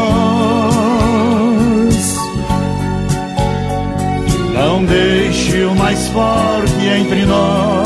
Não 4.55 4.83
deixe 4.85 5.63
o 5.65 5.75
mais 5.75 6.07
forte 6.07 6.87
entre 6.87 7.25
nós 7.25 7.83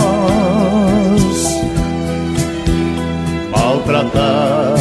maltratar 3.51 4.76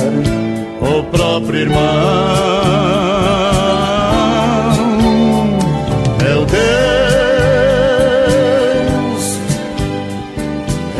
próprio 1.37 1.61
irmão. 1.61 1.81
É 6.21 6.25
Meu 6.25 6.47
Deus, 6.47 6.57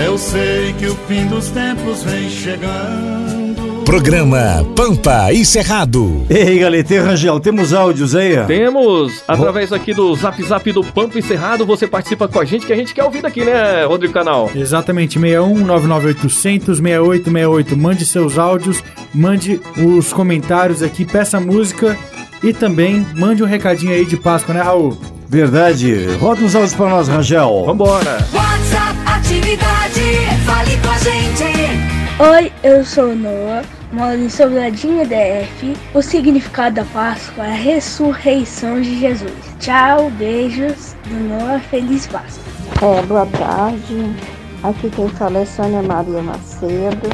eu 0.07 0.19
sei 0.19 0.75
que 0.75 0.87
o 0.87 0.97
fim 1.09 1.27
dos 1.27 1.49
tempos 1.51 2.03
vem 2.03 2.29
chegando. 2.29 3.46
Programa 3.87 4.67
Pampa 4.75 5.33
e 5.33 5.45
Cerrado. 5.45 6.27
Ei, 6.29 6.59
Galete 6.59 6.99
Rangel, 6.99 7.39
temos 7.39 7.73
áudios 7.73 8.17
aí? 8.17 8.37
Temos, 8.45 9.23
através 9.29 9.73
aqui 9.73 9.95
do 9.95 10.13
Zap 10.17 10.43
Zap 10.43 10.73
do 10.73 10.83
Pampa 10.83 11.17
Encerrado, 11.17 11.65
você 11.65 11.87
participa 11.87 12.27
com 12.27 12.41
a 12.41 12.45
gente, 12.45 12.67
que 12.67 12.73
a 12.73 12.77
gente 12.77 12.93
quer 12.93 13.05
ouvir 13.05 13.23
daqui, 13.23 13.45
né, 13.45 13.85
Rodrigo 13.85 14.13
Canal? 14.13 14.51
Exatamente, 14.57 15.21
61 15.21 15.65
99800 15.65 16.79
6868. 16.79 17.77
Mande 17.77 18.05
seus 18.05 18.37
áudios, 18.37 18.83
mande 19.15 19.61
os 19.79 20.13
comentários 20.13 20.83
aqui, 20.83 21.05
peça 21.05 21.39
música 21.39 21.97
e 22.43 22.53
também 22.53 23.07
mande 23.15 23.45
um 23.45 23.47
recadinho 23.47 23.93
aí 23.93 24.05
de 24.05 24.17
Páscoa, 24.17 24.53
né, 24.53 24.63
Raul? 24.63 24.99
Verdade. 25.29 26.07
Roda 26.21 26.43
uns 26.43 26.57
áudios 26.57 26.75
pra 26.75 26.89
nós, 26.89 27.07
Rangel. 27.07 27.63
Vambora. 27.65 28.19
WhatsApp 28.35 28.99
Atividade, 29.07 30.03
fale 30.45 30.77
com 30.79 30.91
a 30.91 30.99
gente. 30.99 31.97
Oi, 32.19 32.53
eu 32.65 32.83
sou 32.83 33.11
o 33.11 33.15
Noah, 33.15 33.63
moro 33.97 34.19
em 34.19 34.29
Sobradinho 34.29 35.07
DF. 35.07 35.75
O 35.95 36.03
significado 36.03 36.77
da 36.77 36.85
Páscoa 36.85 37.47
é 37.47 37.51
a 37.51 37.55
ressurreição 37.55 38.83
de 38.83 39.01
Jesus. 39.01 39.33
Tchau, 39.59 40.11
beijos 40.11 40.95
do 41.07 41.15
Noah, 41.15 41.59
feliz 41.61 42.07
Páscoa. 42.07 42.45
É, 42.83 43.03
boa 43.07 43.25
tarde. 43.25 44.15
Aqui 44.63 44.91
quem 44.91 45.09
fala 45.09 45.39
é 45.39 45.47
Sônia 45.47 45.83
Maria 45.83 46.23
Macedo, 46.23 47.09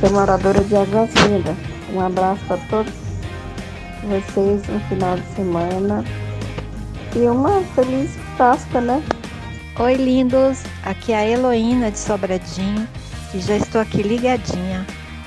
sou 0.00 0.10
moradora 0.10 0.60
de 0.64 0.74
Águas 0.74 1.10
Lindas. 1.14 1.56
Um 1.92 2.00
abraço 2.00 2.40
para 2.48 2.56
todos 2.68 2.92
vocês 4.02 4.66
no 4.66 4.80
final 4.88 5.16
de 5.16 5.26
semana 5.36 6.04
e 7.14 7.20
uma 7.20 7.60
feliz 7.76 8.10
Páscoa, 8.36 8.80
né? 8.80 9.00
Oi, 9.78 9.94
lindos. 9.94 10.64
Aqui 10.84 11.12
é 11.12 11.18
a 11.18 11.26
Heloína 11.28 11.92
de 11.92 11.98
Sobradinho 12.00 12.88
e 13.32 13.38
já 13.38 13.56
estou 13.56 13.80
aqui 13.80 14.02
ligadinha. 14.02 14.84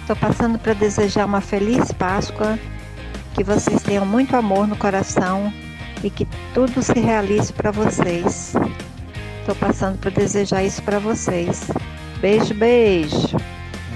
Estou 0.09 0.27
passando 0.27 0.57
para 0.57 0.73
desejar 0.73 1.23
uma 1.23 1.39
feliz 1.39 1.91
Páscoa, 1.91 2.57
que 3.35 3.43
vocês 3.43 3.83
tenham 3.83 4.07
muito 4.07 4.35
amor 4.35 4.67
no 4.67 4.75
coração 4.75 5.53
e 6.03 6.09
que 6.09 6.27
tudo 6.51 6.81
se 6.81 6.99
realize 6.99 7.53
para 7.53 7.69
vocês. 7.69 8.55
Estou 9.39 9.53
passando 9.53 9.99
para 9.99 10.09
desejar 10.09 10.63
isso 10.63 10.81
para 10.81 10.97
vocês. 10.97 11.69
Beijo, 12.19 12.55
beijo. 12.55 13.37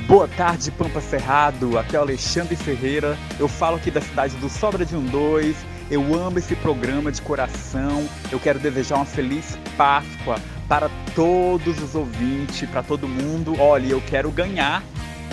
Boa 0.07 0.27
tarde, 0.27 0.69
Pampa 0.69 1.01
Cerrado. 1.01 1.79
Aqui 1.79 1.95
é 1.95 1.99
o 1.99 2.03
Alexandre 2.03 2.55
Ferreira. 2.55 3.17
Eu 3.39 3.47
falo 3.47 3.77
aqui 3.77 3.89
da 3.89 3.99
cidade 3.99 4.35
do 4.35 4.49
Sobra 4.49 4.85
de 4.85 4.95
um 4.95 5.03
2. 5.05 5.55
Eu 5.89 6.13
amo 6.13 6.37
esse 6.37 6.55
programa 6.57 7.11
de 7.11 7.23
coração. 7.23 8.07
Eu 8.31 8.39
quero 8.39 8.59
desejar 8.59 8.97
uma 8.97 9.05
feliz 9.05 9.57
Páscoa 9.75 10.35
para 10.69 10.91
todos 11.15 11.81
os 11.81 11.95
ouvintes, 11.95 12.69
para 12.69 12.83
todo 12.83 13.07
mundo. 13.07 13.55
Olha, 13.59 13.87
eu 13.87 14.01
quero 14.05 14.29
ganhar 14.29 14.83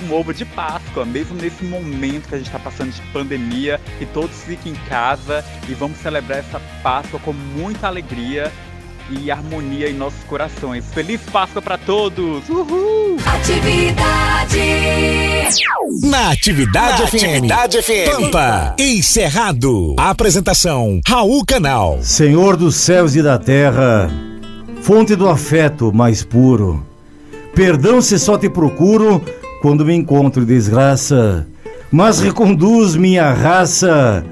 um 0.05 0.13
ovo 0.13 0.33
de 0.33 0.45
Páscoa, 0.45 1.05
mesmo 1.05 1.37
nesse 1.37 1.65
momento 1.65 2.29
que 2.29 2.35
a 2.35 2.39
gente 2.39 2.47
está 2.47 2.59
passando 2.59 2.93
de 2.93 3.01
pandemia 3.13 3.81
e 4.01 4.07
todos 4.07 4.43
fiquem 4.43 4.73
em 4.73 4.77
casa 4.89 5.45
e 5.69 5.75
vamos 5.75 5.99
celebrar 5.99 6.39
essa 6.39 6.61
Páscoa 6.83 7.21
com 7.21 7.33
muita 7.33 7.87
alegria 7.87 8.53
e 9.11 9.31
harmonia 9.31 9.91
em 9.91 9.95
nossos 9.95 10.23
corações. 10.25 10.85
Feliz 10.93 11.21
Páscoa 11.33 11.61
para 11.61 11.77
todos! 11.77 12.49
Uhul! 12.49 13.17
Atividade. 13.27 14.59
Na 16.03 16.31
Atividade 16.31 17.03
Na 17.03 17.09
FM. 17.09 17.15
Atividade 17.15 17.83
FM. 17.83 18.11
Pampa 18.11 18.75
Encerrado. 18.79 19.97
Apresentação 19.99 21.01
Raul 21.07 21.45
Canal. 21.45 21.99
Senhor 22.03 22.57
dos 22.57 22.77
céus 22.77 23.17
e 23.17 23.23
da 23.23 23.39
terra, 23.39 24.09
fonte 24.81 25.17
do 25.17 25.29
afeto 25.29 25.93
mais 25.93 26.23
puro. 26.23 26.87
Perdão 27.55 28.01
se 28.01 28.19
só 28.19 28.39
te 28.39 28.49
procuro 28.49 29.21
quando 29.61 29.85
me 29.85 29.95
encontro 29.95 30.45
desgraça, 30.45 31.47
mas 31.91 32.21
reconduz 32.21 32.97
minha 32.97 33.33
raça 33.33 34.25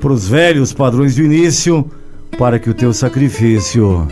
pros 0.00 0.28
velhos 0.28 0.72
padrões 0.72 1.14
do 1.14 1.22
início, 1.22 1.84
para 2.38 2.58
que 2.58 2.70
o 2.70 2.74
teu 2.74 2.92
sacrifício 2.92 4.08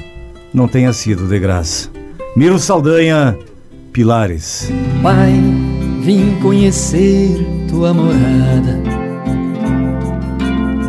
não 0.52 0.68
tenha 0.68 0.92
sido 0.92 1.26
de 1.26 1.38
graça. 1.38 1.88
Miro 2.36 2.58
Saldanha, 2.58 3.36
Pilares. 3.92 4.70
Pai, 5.02 5.32
vim 6.02 6.36
conhecer 6.40 7.46
tua 7.68 7.94
morada, 7.94 8.80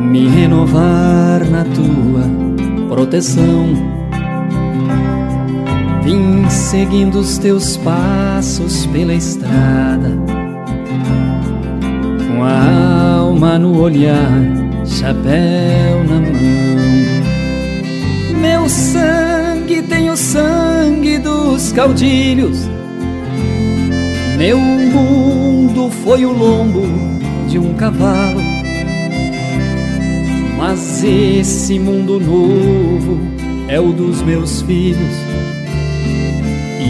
me 0.01 0.27
renovar 0.27 1.45
na 1.49 1.63
tua 1.63 2.89
proteção. 2.89 3.88
Vim 6.09 6.49
seguindo 6.49 7.19
os 7.19 7.37
teus 7.37 7.77
passos 7.77 8.87
pela 8.87 9.13
estrada, 9.13 10.09
com 12.27 12.43
a 12.43 13.19
alma 13.19 13.59
no 13.59 13.79
olhar, 13.79 14.41
chapéu 14.87 16.03
na 16.05 16.19
mão. 16.19 16.31
Meu 18.41 18.67
sangue 18.67 19.83
tem 19.83 20.09
o 20.09 20.17
sangue 20.17 21.19
dos 21.19 21.71
caudilhos. 21.73 22.67
Meu 24.35 24.57
mundo 24.57 25.91
foi 26.03 26.25
o 26.25 26.33
lombo 26.33 26.87
de 27.47 27.59
um 27.59 27.75
cavalo. 27.75 28.41
Mas 30.57 31.03
esse 31.03 31.77
mundo 31.77 32.19
novo 32.19 33.19
é 33.67 33.79
o 33.79 33.93
dos 33.93 34.23
meus 34.23 34.63
filhos. 34.63 35.13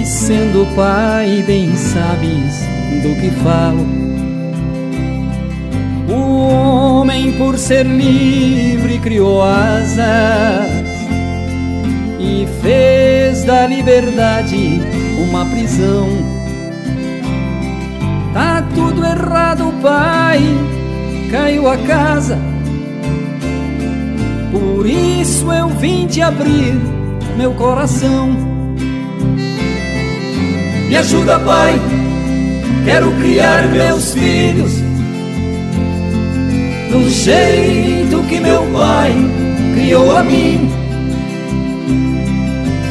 Sendo 0.10 0.65
pai, 0.76 1.44
bem 1.45 1.76
sabes 1.76 2.64
do 3.03 3.15
que 3.22 3.30
falo. 3.44 3.86
O 6.10 6.48
homem, 6.49 7.31
por 7.34 7.60
ser 7.60 7.86
livre, 7.86 8.98
criou 8.98 9.44
asas 9.44 10.68
e 12.19 12.48
fez 12.60 13.44
da 13.44 13.68
liberdade 13.68 14.81
uma 15.30 15.45
prisão. 15.45 16.07
Tá 18.34 18.68
tudo 18.73 19.06
errado, 19.06 19.72
pai, 19.80 20.41
caiu 21.30 21.69
a 21.69 21.77
casa. 21.77 22.40
Por 24.52 24.88
isso 24.88 25.52
eu 25.53 25.69
vim 25.69 26.07
te 26.07 26.19
abrir 26.19 26.73
meu 27.38 27.53
coração. 27.53 28.59
Me 30.90 30.98
ajuda, 30.98 31.40
pai, 31.41 31.80
quero 32.84 33.11
criar 33.20 33.68
meus 33.68 34.11
filhos 34.11 34.72
do 36.90 37.07
jeito 37.07 38.24
que 38.24 38.40
meu 38.40 38.64
pai 38.74 39.14
criou 39.76 40.18
a 40.18 40.24
mim. 40.24 40.68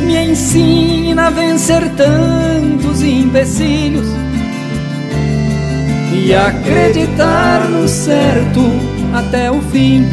Me 0.06 0.30
ensina 0.30 1.26
a 1.26 1.30
vencer 1.30 1.90
tantos 1.96 3.02
empecilhos 3.02 4.06
e 6.12 6.32
acreditar 6.32 7.68
no 7.68 7.88
certo 7.88 8.60
até 9.12 9.50
o 9.50 9.60
fim. 9.72 10.06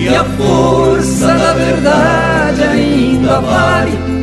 E 0.00 0.08
a 0.08 0.24
força 0.24 1.26
da 1.28 1.52
verdade 1.52 2.62
ainda 2.64 3.40
vale 3.40 4.21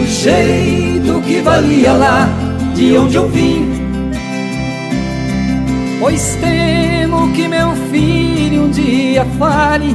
do 0.00 0.06
jeito 0.06 1.20
que 1.22 1.40
valia 1.40 1.92
lá 1.92 2.28
de 2.74 2.96
onde 2.96 3.16
eu 3.16 3.28
vim. 3.28 3.68
Pois 6.00 6.38
temo 6.40 7.30
que 7.32 7.46
meu 7.46 7.72
filho 7.90 8.64
um 8.64 8.70
dia 8.70 9.26
fale. 9.38 9.94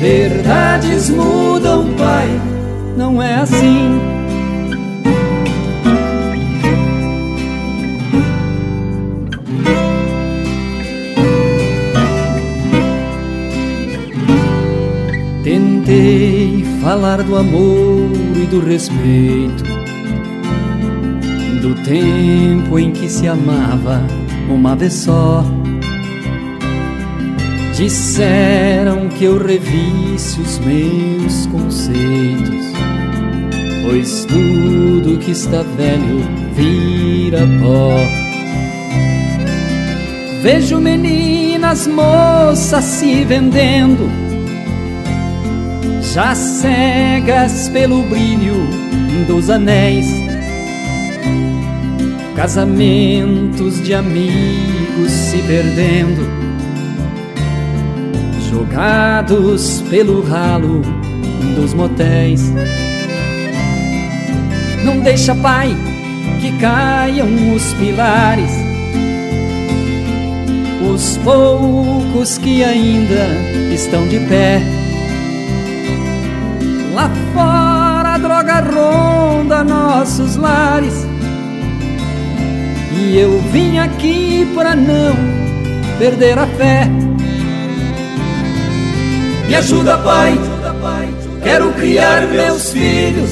Verdades 0.00 1.10
mudam, 1.10 1.94
pai, 1.96 2.28
não 2.96 3.22
é 3.22 3.36
assim. 3.36 4.15
Falar 16.96 17.22
do 17.22 17.36
amor 17.36 18.10
e 18.42 18.46
do 18.46 18.58
respeito, 18.58 19.62
do 21.60 21.74
tempo 21.84 22.78
em 22.78 22.90
que 22.90 23.06
se 23.06 23.28
amava 23.28 24.00
uma 24.48 24.74
vez 24.74 24.94
só. 24.94 25.44
Disseram 27.76 29.10
que 29.10 29.24
eu 29.24 29.36
revisse 29.36 30.40
os 30.40 30.58
meus 30.60 31.44
conceitos, 31.48 32.64
pois 33.84 34.24
tudo 34.24 35.18
que 35.18 35.32
está 35.32 35.62
velho 35.76 36.22
vira 36.54 37.40
pó. 37.60 37.92
Vejo 40.40 40.80
meninas, 40.80 41.86
moças 41.86 42.84
se 42.84 43.22
vendendo 43.22 44.25
já 46.16 46.34
cegas 46.34 47.68
pelo 47.68 48.02
brilho 48.04 48.66
dos 49.26 49.50
anéis, 49.50 50.06
casamentos 52.34 53.82
de 53.82 53.92
amigos 53.92 55.10
se 55.10 55.36
perdendo, 55.42 56.26
jogados 58.48 59.82
pelo 59.90 60.22
ralo 60.22 60.80
dos 61.54 61.74
motéis. 61.74 62.50
Não 64.86 65.00
deixa, 65.00 65.34
pai, 65.34 65.76
que 66.40 66.50
caiam 66.58 67.28
os 67.54 67.74
pilares, 67.74 68.52
os 70.94 71.18
poucos 71.18 72.38
que 72.38 72.64
ainda 72.64 73.26
estão 73.70 74.08
de 74.08 74.18
pé. 74.20 74.75
Nossos 80.18 80.36
lares. 80.36 81.06
E 82.98 83.18
eu 83.18 83.38
vim 83.52 83.78
aqui 83.78 84.50
para 84.54 84.74
não 84.74 85.14
perder 85.98 86.38
a 86.38 86.46
fé. 86.46 86.88
Me 89.46 89.54
ajuda, 89.54 89.98
pai. 89.98 90.38
Quero 91.42 91.70
criar 91.74 92.26
meus 92.28 92.72
filhos 92.72 93.30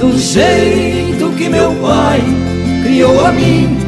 do 0.00 0.18
jeito 0.18 1.30
que 1.38 1.48
meu 1.48 1.72
pai 1.76 2.20
criou 2.82 3.24
a 3.24 3.32
mim. 3.32 3.78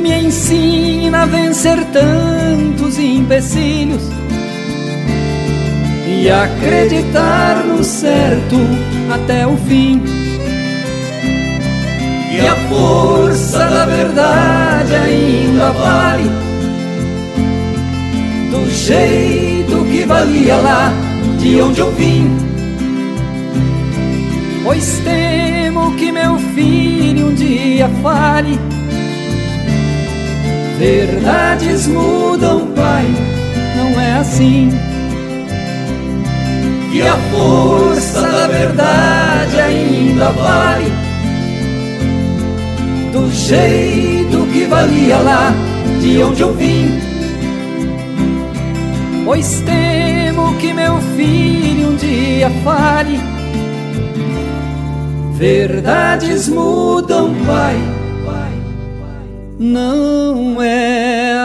Me 0.00 0.22
ensina 0.22 1.22
a 1.22 1.26
vencer 1.26 1.84
tantos 1.86 2.98
empecilhos 2.98 4.11
e 6.22 6.30
acreditar 6.30 7.64
no 7.64 7.82
certo 7.82 8.56
até 9.12 9.44
o 9.44 9.56
fim. 9.56 10.00
E 12.30 12.46
a 12.46 12.54
força 12.68 13.58
da 13.58 13.84
verdade 13.84 14.94
ainda 14.94 15.72
vale 15.72 16.30
do 18.52 18.70
jeito 18.70 19.84
que 19.90 20.04
valia 20.04 20.58
lá 20.58 20.92
de 21.40 21.60
onde 21.60 21.80
eu 21.80 21.90
vim. 21.90 22.30
Pois 24.62 25.00
temo 25.00 25.92
que 25.96 26.12
meu 26.12 26.38
filho 26.54 27.30
um 27.30 27.34
dia 27.34 27.90
fale. 28.00 28.60
Verdades 30.78 31.88
mudam, 31.88 32.68
pai, 32.76 33.06
não 33.76 34.00
é 34.00 34.18
assim. 34.18 34.70
Que 36.92 37.00
a 37.00 37.16
força 37.16 38.20
da 38.20 38.46
verdade 38.48 39.58
ainda 39.58 40.30
vale 40.30 40.92
do 43.10 43.30
jeito 43.30 44.46
que 44.52 44.66
valia 44.66 45.16
lá 45.16 45.54
de 46.02 46.22
onde 46.22 46.42
eu 46.42 46.52
vim. 46.52 47.00
Pois 49.24 49.62
temo 49.62 50.54
que 50.58 50.74
meu 50.74 50.98
filho 51.16 51.92
um 51.92 51.96
dia 51.96 52.50
fale. 52.62 53.18
Verdades 55.32 56.46
mudam, 56.46 57.34
pai. 57.46 58.02
Não 59.58 60.60
é 60.60 61.36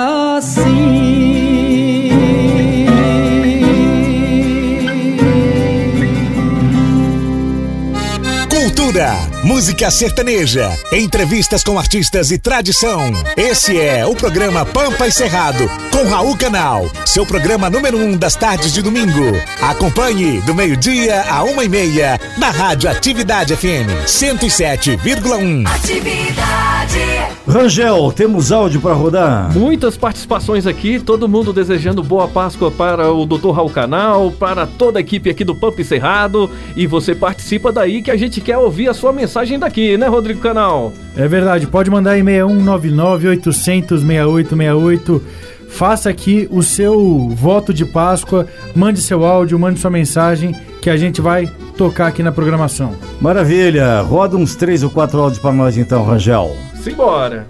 Cultura, 8.98 9.27
música 9.48 9.90
sertaneja, 9.90 10.78
entrevistas 10.92 11.64
com 11.64 11.80
artistas 11.80 12.32
e 12.32 12.38
tradição. 12.38 13.14
Esse 13.38 13.80
é 13.80 14.06
o 14.06 14.14
programa 14.14 14.66
Pampa 14.66 15.08
e 15.08 15.12
Cerrado, 15.12 15.72
com 15.90 16.04
Raul 16.04 16.36
Canal, 16.36 16.92
seu 17.06 17.26
programa 17.26 17.70
número 17.70 17.98
um 17.98 18.18
das 18.18 18.36
tardes 18.36 18.74
de 18.74 18.82
domingo. 18.82 19.24
Acompanhe 19.62 20.42
do 20.42 20.54
meio-dia 20.54 21.24
a 21.32 21.44
uma 21.46 21.64
e 21.64 21.70
meia, 21.70 22.20
na 22.38 22.50
Rádio 22.50 22.90
Atividade 22.90 23.56
FM 23.56 23.88
107,1. 24.06 25.66
Atividade. 25.66 27.38
Rangel, 27.48 28.12
temos 28.12 28.52
áudio 28.52 28.82
para 28.82 28.94
rodar? 28.94 29.58
Muitas 29.58 29.96
participações 29.96 30.68
aqui, 30.68 31.00
todo 31.00 31.30
mundo 31.30 31.54
desejando 31.54 32.04
boa 32.04 32.28
Páscoa 32.28 32.70
para 32.70 33.10
o 33.14 33.26
Dr. 33.26 33.52
Raul 33.52 33.70
Canal, 33.70 34.30
para 34.32 34.68
toda 34.68 35.00
a 35.00 35.02
equipe 35.02 35.30
aqui 35.30 35.46
do 35.46 35.56
Pampa 35.56 35.82
e 35.82 35.86
Cerrado. 35.86 36.52
E 36.76 36.86
você 36.86 37.16
participa 37.16 37.72
daí 37.72 38.02
que 38.02 38.12
a 38.12 38.18
gente 38.18 38.42
quer 38.42 38.58
ouvir 38.58 38.90
a 38.90 38.94
sua 38.94 39.14
mensagem 39.14 39.37
daqui, 39.60 39.98
né, 39.98 40.08
Rodrigo 40.08 40.40
Canal? 40.40 40.92
É 41.16 41.28
verdade, 41.28 41.68
pode 41.68 41.92
mandar 41.92 42.18
em 42.18 42.24
6199 42.24 43.28
800 43.28 44.02
6868. 44.02 45.24
Faça 45.70 46.10
aqui 46.10 46.48
o 46.50 46.64
seu 46.64 47.30
voto 47.30 47.74
de 47.74 47.86
Páscoa, 47.86 48.48
mande 48.76 49.00
seu 49.00 49.24
áudio, 49.26 49.60
mande 49.60 49.80
sua 49.80 49.92
mensagem 49.92 50.56
que 50.82 50.90
a 50.90 50.98
gente 50.98 51.22
vai 51.22 51.46
tocar 51.78 52.08
aqui 52.08 52.24
na 52.24 52.32
programação. 52.32 52.96
Maravilha, 53.22 54.02
roda 54.02 54.38
uns 54.38 54.56
três 54.56 54.82
ou 54.82 54.90
quatro 54.90 55.20
áudios 55.20 55.40
para 55.40 55.52
nós 55.52 55.78
então, 55.78 56.04
Rangel. 56.04 56.56
Simbora! 56.82 57.46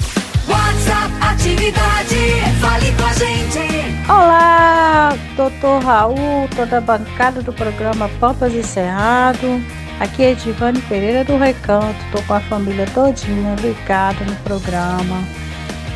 WhatsApp 0.47 1.13
Atividade. 1.21 2.15
Fale 2.59 2.91
com 2.91 3.05
a 3.05 3.13
gente. 3.13 3.57
Olá, 4.09 5.17
doutor 5.35 5.81
Raul, 5.83 6.49
toda 6.55 6.79
a 6.79 6.81
bancada 6.81 7.41
do 7.41 7.53
programa 7.53 8.09
Pampas 8.19 8.53
e 8.53 8.63
Cerrado. 8.63 9.61
Aqui 9.99 10.21
é 10.21 10.31
Edivane 10.31 10.79
Pereira 10.81 11.23
do 11.23 11.37
Recanto, 11.37 11.97
tô 12.11 12.21
com 12.21 12.35
a 12.35 12.39
família 12.39 12.85
todinha 12.93 13.55
ligada 13.55 14.23
no 14.25 14.35
programa. 14.37 15.23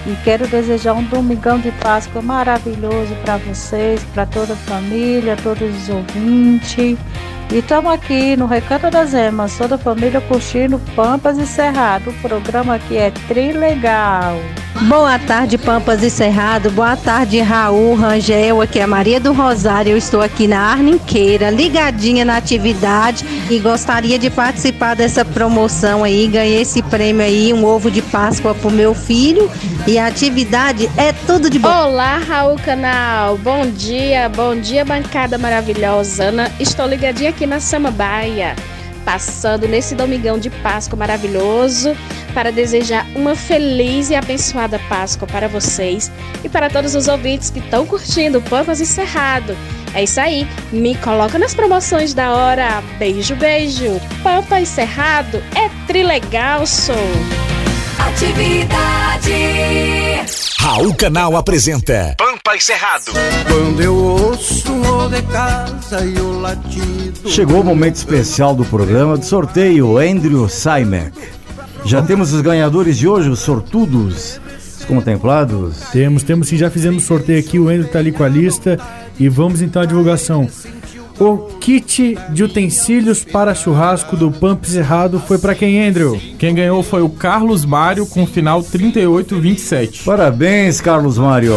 E 0.07 0.15
quero 0.23 0.48
desejar 0.48 0.94
um 0.94 1.03
domingão 1.03 1.60
de 1.60 1.72
Páscoa 1.73 2.19
maravilhoso 2.19 3.14
para 3.23 3.38
vocês, 3.38 4.03
para 4.06 4.26
toda 4.26 4.53
a 4.53 4.57
família, 4.57 5.38
todos 5.44 5.84
os 5.84 5.90
ouvintes. 5.90 6.98
E 7.52 7.57
estamos 7.57 7.91
aqui 7.91 8.38
no 8.38 8.45
Recanto 8.45 8.90
das 8.90 9.14
Emas, 9.14 9.57
toda 9.57 9.76
a 9.76 9.78
família 9.78 10.22
curtindo 10.22 10.80
Pampas 10.95 11.38
e 11.38 11.45
Cerrado. 11.45 12.10
O 12.10 12.14
programa 12.14 12.76
aqui 12.76 12.95
é 12.95 13.11
trilegal. 13.28 14.40
Boa 14.88 15.19
tarde, 15.19 15.57
Pampas 15.57 16.02
e 16.02 16.10
Cerrado. 16.10 16.72
Boa 16.72 16.95
tarde, 16.95 17.40
Raul, 17.41 17.94
Rangel. 17.94 18.61
Aqui 18.61 18.80
é 18.80 18.84
a 18.84 18.88
Maria 18.88 19.19
do 19.19 19.34
Rosário. 19.34 19.91
Eu 19.91 19.98
estou 19.98 20.22
aqui 20.22 20.48
na 20.48 20.60
Arninqueira, 20.60 21.49
ligadinha 21.49 22.23
na 22.23 22.38
atividade 22.38 23.26
e 23.49 23.60
gostaria 23.60 24.18
de 24.18 24.30
participar 24.30 24.95
dessa 24.95 25.26
promoção 25.26 26.06
aí. 26.06 26.28
Ganhei 26.28 26.61
esse 26.61 26.82
prêmio 26.82 27.22
aí, 27.22 27.53
um 27.53 27.65
ovo 27.65 27.91
de 27.91 28.02
Páscoa 28.02 28.56
pro 28.56 28.72
meu 28.72 28.95
filho. 28.95 29.52
E 29.86 29.99
a 29.99 30.07
atividade 30.07 30.90
é 30.95 31.11
tudo 31.11 31.49
de 31.49 31.60
bom. 31.60 31.69
Olá, 31.69 32.18
Raul 32.18 32.57
Canal. 32.57 33.38
Bom 33.38 33.65
dia, 33.69 34.30
bom 34.30 34.56
dia, 34.56 34.86
bancada 34.86 35.38
maravilhosa. 35.38 36.26
Ana, 36.26 36.52
estou 36.60 36.88
ligadinha 36.88 37.30
aqui 37.30 37.40
na 37.45 37.59
Samambaia, 37.59 38.55
passando 39.03 39.68
nesse 39.68 39.95
domingão 39.95 40.39
de 40.39 40.49
Páscoa 40.49 40.97
maravilhoso 40.97 41.95
para 42.34 42.51
desejar 42.51 43.05
uma 43.15 43.35
feliz 43.35 44.09
e 44.09 44.15
abençoada 44.15 44.80
Páscoa 44.88 45.27
para 45.27 45.47
vocês 45.47 46.11
e 46.43 46.49
para 46.49 46.69
todos 46.69 46.95
os 46.95 47.07
ouvintes 47.07 47.49
que 47.49 47.59
estão 47.59 47.85
curtindo 47.85 48.39
o 48.39 48.41
Pampas 48.41 48.80
e 48.80 48.85
Cerrado. 48.85 49.55
É 49.93 50.03
isso 50.03 50.19
aí, 50.22 50.47
me 50.72 50.95
coloca 50.95 51.38
nas 51.38 51.53
promoções 51.53 52.13
da 52.13 52.31
hora. 52.31 52.81
Beijo, 52.97 53.35
beijo. 53.35 53.99
Pampa 54.23 54.61
e 54.61 54.65
Cerrado 54.65 55.43
é 55.55 55.69
trilegal, 55.85 56.65
sou. 56.65 56.95
Atividade. 58.07 59.34
Raul 60.60 60.94
Canal 60.95 61.36
apresenta 61.36 62.15
Pampa 62.18 62.56
e 62.56 62.61
Cerrado. 62.61 63.11
Quando 63.48 63.82
eu 63.82 63.95
ouço 63.95 64.72
um 64.72 65.10
de 65.10 65.22
casa 65.23 66.03
e 66.06 66.19
o 66.19 66.40
latido. 66.40 67.30
Chegou 67.30 67.61
o 67.61 67.64
momento 67.64 67.95
especial 67.95 68.56
do 68.56 68.65
programa 68.65 69.18
do 69.18 69.26
sorteio 69.26 69.98
Andrew 69.98 70.49
Simek. 70.49 71.11
Já 71.86 72.02
temos 72.02 72.34
os 72.34 72.41
ganhadores 72.41 72.98
de 72.98 73.07
hoje, 73.07 73.30
os 73.30 73.40
sortudos, 73.40 74.40
os 74.80 74.86
contemplados. 74.86 75.78
Temos, 75.91 76.23
temos 76.23 76.48
sim, 76.48 76.57
já 76.57 76.69
fizemos 76.69 77.03
sorteio 77.03 77.40
aqui, 77.40 77.60
o 77.60 77.72
Endo 77.72 77.88
tá 77.88 77.99
ali 77.99 78.11
com 78.11 78.23
a 78.23 78.30
lista 78.30 78.80
e 79.19 79.30
vamos 79.30 79.61
então 79.61 79.82
à 79.82 79.86
divulgação. 79.86 80.48
O 81.20 81.38
kit 81.60 82.18
de 82.30 82.44
utensílios 82.44 83.24
para 83.24 83.54
churrasco 83.54 84.16
do 84.18 84.32
Pump 84.32 84.68
Cerrado 84.68 85.20
foi 85.20 85.38
para 85.38 85.54
quem, 85.54 85.88
Andrew? 85.88 86.20
Quem 86.40 86.56
ganhou 86.56 86.82
foi 86.82 87.02
o 87.02 87.10
Carlos 87.10 87.64
Mário 87.64 88.06
com 88.08 88.26
final 88.26 88.64
3827. 88.64 90.04
Parabéns, 90.04 90.82
Carlos 90.82 91.18
Mário. 91.18 91.56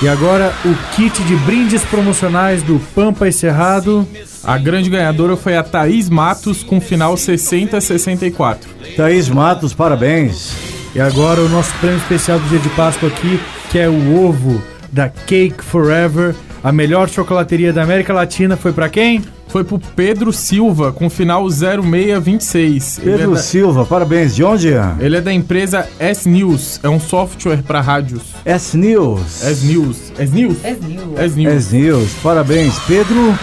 E 0.00 0.08
agora 0.08 0.54
o 0.64 0.74
kit 0.94 1.22
de 1.24 1.36
brindes 1.36 1.84
promocionais 1.84 2.62
do 2.62 2.80
Pampa 2.94 3.26
e 3.26 3.32
Cerrado. 3.32 4.06
A 4.44 4.56
grande 4.56 4.88
ganhadora 4.88 5.36
foi 5.36 5.56
a 5.56 5.62
Thaís 5.62 6.08
Matos 6.08 6.62
com 6.62 6.80
final 6.80 7.16
6064. 7.16 8.70
Thaís 8.96 9.28
Matos, 9.28 9.74
parabéns. 9.74 10.52
E 10.94 11.00
agora 11.00 11.40
o 11.40 11.48
nosso 11.48 11.74
prêmio 11.80 11.98
especial 11.98 12.38
do 12.38 12.48
dia 12.48 12.58
de 12.58 12.68
Páscoa 12.70 13.08
aqui, 13.08 13.40
que 13.70 13.78
é 13.78 13.88
o 13.88 14.24
ovo 14.24 14.62
da 14.90 15.08
Cake 15.08 15.62
Forever. 15.62 16.34
A 16.62 16.72
melhor 16.72 17.08
chocolateria 17.08 17.72
da 17.72 17.82
América 17.82 18.12
Latina 18.12 18.56
foi 18.56 18.72
pra 18.72 18.88
quem? 18.88 19.22
Foi 19.48 19.64
pro 19.64 19.78
Pedro 19.78 20.32
Silva, 20.32 20.92
com 20.92 21.08
final 21.08 21.48
0626. 21.48 22.98
Ele 22.98 23.10
é 23.10 23.16
Pedro 23.18 23.34
da- 23.34 23.40
Silva, 23.40 23.84
parabéns. 23.86 24.34
De 24.34 24.44
onde 24.44 24.72
é? 24.74 24.92
Ele 25.00 25.16
é 25.16 25.20
da 25.20 25.32
empresa 25.32 25.86
S-News, 25.98 26.80
é 26.82 26.88
um 26.88 27.00
software 27.00 27.62
para 27.62 27.80
rádios. 27.80 28.22
S-News. 28.44 29.42
S-News. 29.44 29.96
S-News? 30.18 30.56
S-News. 30.64 31.18
S-News. 31.18 31.54
S-News, 31.54 32.10
parabéns. 32.22 32.78
Pedro 32.80 33.38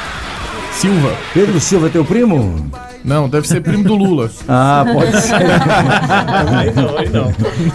Silva. 0.74 1.12
Pedro 1.34 1.60
Silva, 1.60 1.90
teu 1.90 2.04
primo? 2.06 2.70
Não, 3.04 3.30
deve 3.30 3.48
ser 3.48 3.62
primo 3.62 3.84
do 3.84 3.96
Lula. 3.96 4.30
Ah, 4.48 4.86
pode 4.92 5.22
ser. 5.22 5.36
Aí 6.56 6.72
não, 6.74 6.98
aí 6.98 7.10
não. 7.10 7.32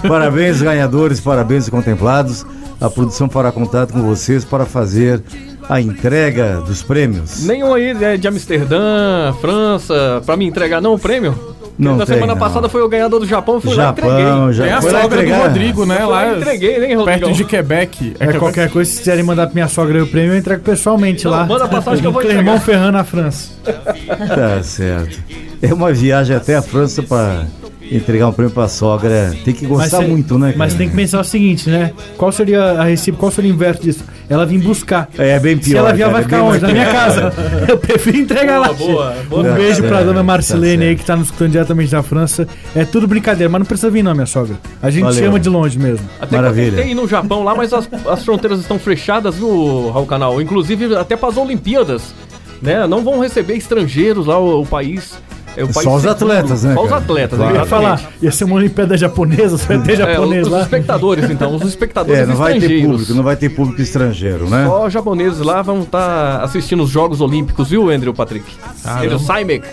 Parabéns, 0.08 0.60
ganhadores, 0.60 1.18
parabéns, 1.20 1.68
contemplados. 1.68 2.44
A 2.81 2.89
produção 2.89 3.28
fará 3.28 3.52
contato 3.52 3.93
com 3.93 4.02
vocês 4.02 4.44
para 4.44 4.65
fazer 4.65 5.23
a 5.69 5.81
entrega 5.81 6.61
dos 6.66 6.82
prêmios. 6.82 7.44
Nenhum 7.44 7.74
aí 7.74 7.90
é 8.02 8.16
de 8.16 8.27
Amsterdã, 8.27 9.32
França, 9.40 10.23
pra 10.24 10.36
me 10.36 10.47
entregar 10.47 10.81
não 10.81 10.94
o 10.94 10.98
prêmio? 10.98 11.39
Não 11.78 11.97
Na 11.97 12.05
tem, 12.05 12.15
semana 12.16 12.35
não. 12.35 12.39
passada 12.40 12.69
foi 12.69 12.82
o 12.82 12.89
ganhador 12.89 13.20
do 13.20 13.27
Japão, 13.27 13.59
fui 13.61 13.74
Japão, 13.74 14.07
lá 14.09 14.19
e 14.19 14.23
entreguei. 14.23 14.52
já 14.52 14.66
É 14.66 14.73
a 14.73 14.82
foi 14.82 14.93
lá 14.93 15.01
sogra 15.02 15.16
do 15.19 15.23
entregar. 15.24 15.43
Rodrigo, 15.47 15.86
né? 15.86 15.98
Eu 16.01 16.11
Lá 16.11 16.36
entreguei, 16.36 16.70
né, 16.78 16.94
Rodrigão? 16.94 17.05
perto 17.05 17.32
de 17.32 17.44
Quebec. 17.44 18.16
É, 18.20 18.32
qualquer 18.35 18.69
coisa, 18.70 18.90
se 18.90 18.98
quiserem 18.98 19.23
mandar 19.24 19.47
pra 19.47 19.55
minha 19.55 19.69
sogra 19.69 20.02
o 20.02 20.07
prêmio, 20.07 20.35
eu 20.35 20.39
entrego 20.39 20.62
pessoalmente 20.62 21.24
Não, 21.24 21.31
lá. 21.31 21.47
manda 21.47 21.66
passagem 21.69 22.01
que 22.01 22.07
eu 22.07 22.12
vou 22.12 22.20
Em 22.20 22.27
Clermont 22.27 22.59
entregar. 22.61 22.81
Ferrand, 22.81 22.93
na 22.93 23.05
França. 23.05 23.52
Tá 23.65 24.62
certo. 24.62 25.19
É 25.62 25.73
uma 25.73 25.90
viagem 25.93 26.36
até 26.36 26.57
a 26.57 26.62
França 26.62 27.02
para 27.02 27.47
entregar 27.90 28.28
um 28.28 28.32
prêmio 28.32 28.52
pra 28.52 28.68
sogra. 28.68 29.34
Tem 29.44 29.52
que 29.54 29.66
gostar 29.66 29.98
cê- 29.98 30.06
muito, 30.06 30.38
né? 30.38 30.54
Mas 30.56 30.72
cara? 30.72 30.78
tem 30.78 30.90
que 30.90 30.96
pensar 30.96 31.20
o 31.20 31.24
seguinte, 31.24 31.68
né? 31.68 31.92
Qual 32.16 32.30
seria 32.32 32.62
a 32.72 32.84
recíproca, 32.84 33.20
qual 33.20 33.32
seria 33.32 33.50
o 33.50 33.54
inverso 33.54 33.82
disso? 33.82 34.04
Ela 34.28 34.46
vir 34.46 34.58
buscar. 34.60 35.08
É 35.18 35.38
bem 35.40 35.56
Se 35.60 35.70
pior, 35.70 35.80
ela 35.80 35.92
vier, 35.92 36.06
cara, 36.08 36.12
vai 36.12 36.20
é 36.20 36.24
ficar 36.24 36.36
bem 36.38 36.46
onde? 36.46 36.60
Na 36.62 36.68
minha 36.72 36.86
casa. 36.86 37.32
Eu 37.68 37.78
prefiro 37.78 38.18
entregar 38.18 38.58
Boa, 38.60 38.68
lá. 38.68 38.72
boa, 38.74 39.14
boa. 39.28 39.42
Um 39.42 39.44
Tá 39.44 39.52
beijo 39.54 39.80
pra 39.82 39.88
certo, 39.96 40.04
dona 40.04 40.14
tá 40.18 40.22
Marcelene 40.22 40.82
aí 40.84 40.88
certo. 40.90 40.98
que 41.00 41.04
tá 41.04 41.16
nos 41.16 41.26
escutando 41.26 41.50
diretamente 41.50 41.90
da 41.90 42.02
França. 42.02 42.46
É 42.76 42.84
tudo 42.84 43.08
brincadeira, 43.08 43.48
mas 43.50 43.58
não 43.58 43.66
precisa 43.66 43.90
vir 43.90 44.04
não, 44.04 44.14
minha 44.14 44.26
sogra. 44.26 44.54
A 44.80 44.88
gente 44.88 45.02
Valeu. 45.02 45.18
chama 45.24 45.40
de 45.40 45.48
longe 45.48 45.78
mesmo. 45.78 46.08
Até 46.20 46.36
Maravilha. 46.36 46.80
ir 46.82 46.94
no 46.94 47.08
Japão 47.08 47.42
lá, 47.42 47.54
mas 47.56 47.72
as, 47.72 47.88
as 48.08 48.24
fronteiras 48.24 48.60
estão 48.60 48.78
fechadas, 48.78 49.34
viu, 49.34 49.90
Raul 49.90 50.06
Canal? 50.06 50.40
Inclusive 50.40 50.94
até 50.94 51.16
para 51.16 51.28
as 51.30 51.36
Olimpíadas, 51.36 52.14
né? 52.62 52.86
Não 52.86 53.02
vão 53.02 53.18
receber 53.18 53.54
estrangeiros 53.56 54.26
lá, 54.26 54.38
o, 54.38 54.62
o 54.62 54.66
país. 54.66 55.14
É 55.61 55.73
Só 55.73 55.95
os 55.95 56.07
atletas, 56.07 56.65
né, 56.65 56.74
Só 56.74 56.85
os 56.85 56.93
atletas, 56.93 57.39
Claro. 57.39 57.55
Eu 57.55 57.61
ia 57.61 57.66
falar, 57.66 58.11
ia 58.23 58.32
ser 58.32 58.45
uma 58.45 58.57
Olimpíada 58.57 58.97
japonesa, 58.97 59.59
só 59.59 59.73
ia 59.73 59.81
ter 59.81 59.93
É, 59.93 59.97
japonês 59.97 60.47
os 60.47 60.53
lá. 60.53 60.62
espectadores, 60.62 61.31
então, 61.31 61.55
os 61.55 61.62
espectadores 61.62 62.20
É, 62.20 62.27
não 62.27 62.37
vai 62.37 62.59
ter 62.59 62.85
público, 62.85 63.15
não 63.15 63.23
vai 63.23 63.37
ter 63.37 63.49
público 63.51 63.81
estrangeiro, 63.81 64.49
né? 64.49 64.66
Só 64.66 64.89
japoneses 64.89 65.41
lá 65.41 65.62
vão 65.62 65.81
estar 65.82 66.43
assistindo 66.43 66.82
os 66.82 66.91
Jogos 66.91 67.20
Olímpicos, 67.20 67.69
viu, 67.69 67.91
Andrew 67.91 68.15
Patrick? 68.15 68.45
Caramba. 68.82 69.05
Andrew 69.05 69.19
Saimek. 69.19 69.66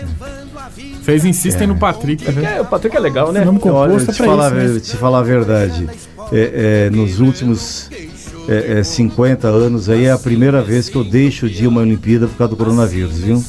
Vocês 1.02 1.24
insistem 1.24 1.66
no 1.66 1.76
Patrick, 1.76 2.30
né? 2.32 2.56
É, 2.56 2.60
o 2.60 2.66
Patrick 2.66 2.94
é 2.94 3.00
legal, 3.00 3.32
né? 3.32 3.42
Nome 3.42 3.58
Olha, 3.64 3.88
composto 3.88 4.10
é 4.10 4.12
te 4.12 4.18
pra 4.18 4.26
falar, 4.26 4.48
isso. 4.58 4.70
a 4.70 4.74
né? 4.74 4.80
te 4.80 4.96
falar 4.96 5.18
a 5.20 5.22
verdade. 5.22 5.88
É, 6.30 6.86
é, 6.88 6.90
nos 6.90 7.18
últimos 7.20 7.88
é, 8.46 8.80
é, 8.80 8.82
50 8.82 9.48
anos 9.48 9.88
aí 9.88 10.04
é 10.04 10.10
a 10.12 10.18
primeira 10.18 10.60
vez 10.60 10.90
que 10.90 10.96
eu 10.96 11.04
deixo 11.04 11.48
de 11.48 11.64
ir 11.64 11.66
uma 11.66 11.80
Olimpíada 11.80 12.26
por 12.26 12.36
causa 12.36 12.50
do 12.50 12.56
coronavírus, 12.56 13.18
viu? 13.18 13.42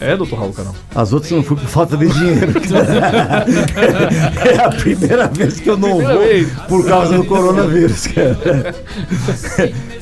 É, 0.00 0.16
doutor 0.16 0.38
Raul 0.38 0.52
Canal. 0.52 0.74
As 0.94 1.12
outras 1.12 1.30
eu 1.30 1.38
não 1.38 1.44
fui 1.44 1.56
por 1.56 1.66
falta 1.66 1.96
de 1.96 2.06
dinheiro. 2.08 2.52
é 4.44 4.64
a 4.64 4.68
primeira 4.70 5.26
vez 5.28 5.58
que 5.60 5.68
eu 5.70 5.76
não 5.76 5.96
Primeira 5.96 6.14
vou 6.14 6.22
vez. 6.22 6.48
por 6.68 6.86
causa 6.86 7.16
do 7.16 7.24
coronavírus, 7.24 8.06
cara. 8.08 8.74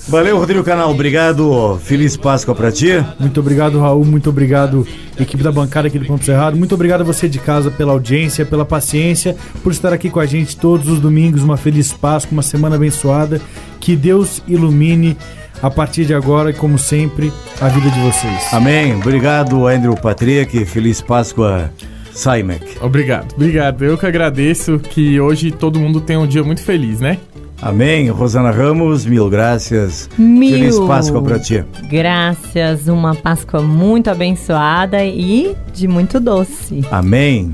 Valeu, 0.08 0.38
Rodrigo 0.38 0.64
Canal. 0.64 0.90
Obrigado. 0.90 1.78
Feliz 1.82 2.16
Páscoa 2.16 2.54
pra 2.54 2.70
ti. 2.72 2.90
Muito 3.18 3.38
obrigado, 3.40 3.78
Raul. 3.78 4.04
Muito 4.04 4.28
obrigado, 4.30 4.86
equipe 5.18 5.42
da 5.42 5.52
bancada 5.52 5.88
aqui 5.88 5.98
do 5.98 6.06
Ponto 6.06 6.24
Cerrado. 6.24 6.56
Muito 6.56 6.74
obrigado 6.74 7.00
a 7.02 7.04
você 7.04 7.28
de 7.28 7.38
casa 7.38 7.70
pela 7.70 7.92
audiência, 7.92 8.44
pela 8.44 8.64
paciência, 8.64 9.36
por 9.62 9.72
estar 9.72 9.92
aqui 9.92 10.10
com 10.10 10.20
a 10.20 10.26
gente 10.26 10.56
todos 10.56 10.88
os 10.88 10.98
domingos. 11.00 11.42
Uma 11.42 11.56
feliz 11.56 11.92
Páscoa, 11.92 12.32
uma 12.32 12.42
semana 12.42 12.76
abençoada. 12.76 13.40
Que 13.80 13.94
Deus 13.94 14.42
ilumine 14.48 15.16
a 15.62 15.70
partir 15.70 16.04
de 16.04 16.14
agora 16.14 16.50
e, 16.50 16.54
como 16.54 16.78
sempre, 16.78 17.32
a 17.60 17.68
vida 17.68 17.90
de 17.90 18.00
vocês. 18.00 18.52
Amém. 18.52 18.94
Obrigado, 18.94 19.66
Andrew 19.66 19.96
Patrick. 19.96 20.64
Feliz 20.64 21.00
Páscoa, 21.00 21.70
Saimek. 22.12 22.78
Obrigado, 22.80 23.34
obrigado. 23.34 23.84
Eu 23.84 23.96
que 23.98 24.06
agradeço 24.06 24.78
que 24.78 25.20
hoje 25.20 25.50
todo 25.50 25.80
mundo 25.80 26.00
tem 26.00 26.16
um 26.16 26.26
dia 26.26 26.44
muito 26.44 26.62
feliz, 26.62 27.00
né? 27.00 27.18
Amém. 27.62 28.10
Rosana 28.10 28.50
Ramos, 28.50 29.06
mil 29.06 29.30
graças. 29.30 30.10
Mil. 30.18 30.50
Feliz 30.50 30.78
Páscoa 30.80 31.22
pra 31.22 31.38
ti. 31.38 31.64
Graças, 31.88 32.88
uma 32.88 33.14
Páscoa 33.14 33.62
muito 33.62 34.10
abençoada 34.10 35.02
e 35.04 35.56
de 35.72 35.88
muito 35.88 36.20
doce. 36.20 36.84
Amém. 36.90 37.52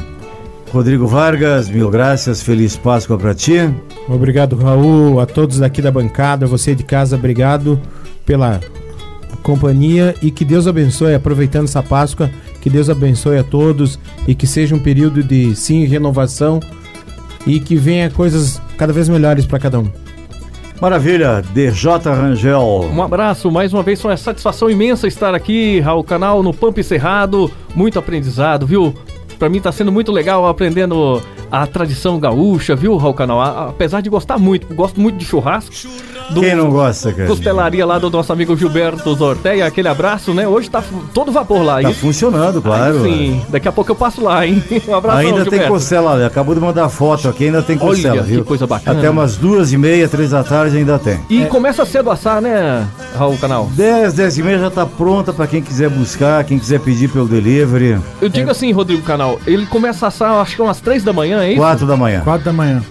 Rodrigo 0.73 1.07
Vargas, 1.07 1.69
mil 1.69 1.91
graças. 1.91 2.43
Feliz 2.43 2.77
Páscoa 2.77 3.17
pra 3.19 3.35
ti. 3.35 3.71
Obrigado, 4.11 4.57
Raul, 4.57 5.21
a 5.21 5.27
todos 5.27 5.59
daqui 5.61 5.81
da 5.81 5.91
bancada, 5.91 6.45
você 6.45 6.75
de 6.75 6.83
casa, 6.83 7.15
obrigado 7.15 7.81
pela 8.27 8.61
companhia 9.41 10.17
e 10.21 10.33
que 10.33 10.45
Deus 10.45 10.67
abençoe, 10.67 11.15
aproveitando 11.15 11.67
essa 11.67 11.81
Páscoa, 11.81 12.29
que 12.61 12.69
Deus 12.69 12.91
abençoe 12.91 13.39
a 13.39 13.45
todos 13.45 14.01
e 14.27 14.35
que 14.35 14.49
seja 14.49 14.75
um 14.75 14.81
período 14.81 15.23
de 15.23 15.55
sim 15.55 15.85
renovação 15.85 16.59
e 17.47 17.61
que 17.61 17.77
venha 17.77 18.11
coisas 18.11 18.61
cada 18.77 18.93
vez 18.93 19.09
melhores 19.09 19.47
para 19.47 19.61
cada 19.61 19.79
um. 19.79 19.89
Maravilha. 20.81 21.43
DJ 21.55 21.93
Rangel. 22.05 22.91
Um 22.93 23.03
abraço, 23.03 23.51
mais 23.51 23.73
uma 23.73 23.83
vez, 23.83 24.01
foi 24.01 24.11
uma 24.11 24.17
satisfação 24.17 24.69
imensa 24.69 25.07
estar 25.07 25.35
aqui, 25.35 25.79
Raul 25.79 26.03
Canal, 26.03 26.43
no 26.43 26.53
Pampa 26.53 26.83
Cerrado. 26.83 27.51
Muito 27.77 27.99
aprendizado, 27.99 28.67
viu? 28.67 28.95
Pra 29.39 29.49
mim 29.49 29.61
tá 29.61 29.71
sendo 29.71 29.93
muito 29.93 30.11
legal 30.11 30.49
aprendendo 30.49 31.23
a 31.51 31.67
tradição 31.67 32.19
gaúcha, 32.19 32.75
viu, 32.77 32.97
Raul 32.97 33.15
Canal? 33.15 33.41
Apesar 33.69 34.01
de 34.01 34.09
gostar 34.11 34.39
muito, 34.39 34.73
gosto 34.75 35.01
muito 35.01 35.17
de 35.17 35.25
churrasco. 35.25 35.75
Do 36.31 36.41
Quem 36.43 36.55
não 36.55 36.71
gosta, 36.71 37.13
cara? 37.13 37.27
Costelaria 37.27 37.85
lá 37.85 37.99
do 37.99 38.09
nosso 38.09 38.33
amigo 38.33 38.57
Gilberto 38.57 39.13
Zorteia, 39.17 39.67
aquele 39.67 39.89
abraço, 39.89 40.33
né? 40.33 40.47
Hoje 40.47 40.71
tá 40.71 40.83
todo 41.13 41.33
vapor 41.33 41.63
lá. 41.63 41.83
Tá 41.83 41.93
funcionando, 41.93 42.63
claro. 42.63 43.03
Aí 43.03 43.11
sim, 43.13 43.43
daqui 43.49 43.67
a 43.67 43.73
pouco 43.73 43.91
eu 43.91 43.97
passo 43.97 44.23
lá, 44.23 44.47
hein? 44.47 44.63
Um 44.87 44.95
abraço, 44.95 45.19
Ainda 45.19 45.45
tem 45.45 45.67
costela. 45.67 46.25
Acabou 46.27 46.55
de 46.55 46.61
mandar 46.61 46.89
foto 46.89 47.29
aqui, 47.29 47.47
ainda 47.47 47.63
tem 47.63 47.77
Olha, 47.77 47.87
costela, 47.89 48.23
que 48.23 48.23
viu? 48.23 48.45
coisa 48.45 48.67
bacana. 48.67 48.99
Até 48.99 49.11
umas 49.11 49.37
duas 49.37 49.73
e 49.73 49.77
meia, 49.77 50.09
três 50.09 50.31
da 50.31 50.43
tarde 50.45 50.77
ainda 50.77 50.99
tem. 50.99 51.19
E 51.29 51.47
começa 51.47 51.85
cedo 51.85 52.11
a 52.11 52.15
assar, 52.15 52.41
né, 52.41 52.87
Raul 53.17 53.37
Canal? 53.39 53.69
10, 53.73 54.15
10 54.15 54.39
e 54.39 54.43
meia 54.43 54.59
já 54.59 54.71
tá 54.71 54.87
pronta 54.87 55.33
pra 55.33 55.47
quem 55.47 55.61
quiser 55.61 55.91
buscar, 55.91 56.45
quem 56.45 56.59
quiser 56.59 56.81
pedir 56.81 57.09
pelo 57.11 57.27
delivery. 57.27 57.99
Eu 58.21 58.29
digo 58.29 58.51
assim, 58.51 58.71
Rodrigo 58.73 59.03
Canal, 59.03 59.39
ele 59.47 59.67
começa 59.67 60.07
a 60.07 60.09
assar, 60.09 60.33
acho 60.41 60.57
que 60.57 60.63
umas 60.63 60.81
três 60.81 61.03
da 61.03 61.13
manhã, 61.13 61.40
é 61.41 61.51
isso? 61.51 61.61
Quatro 61.61 61.87
da 61.87 61.97
manhã. 61.97 62.21
Quatro 62.21 62.45
da 62.45 62.53
manhã. 62.53 62.83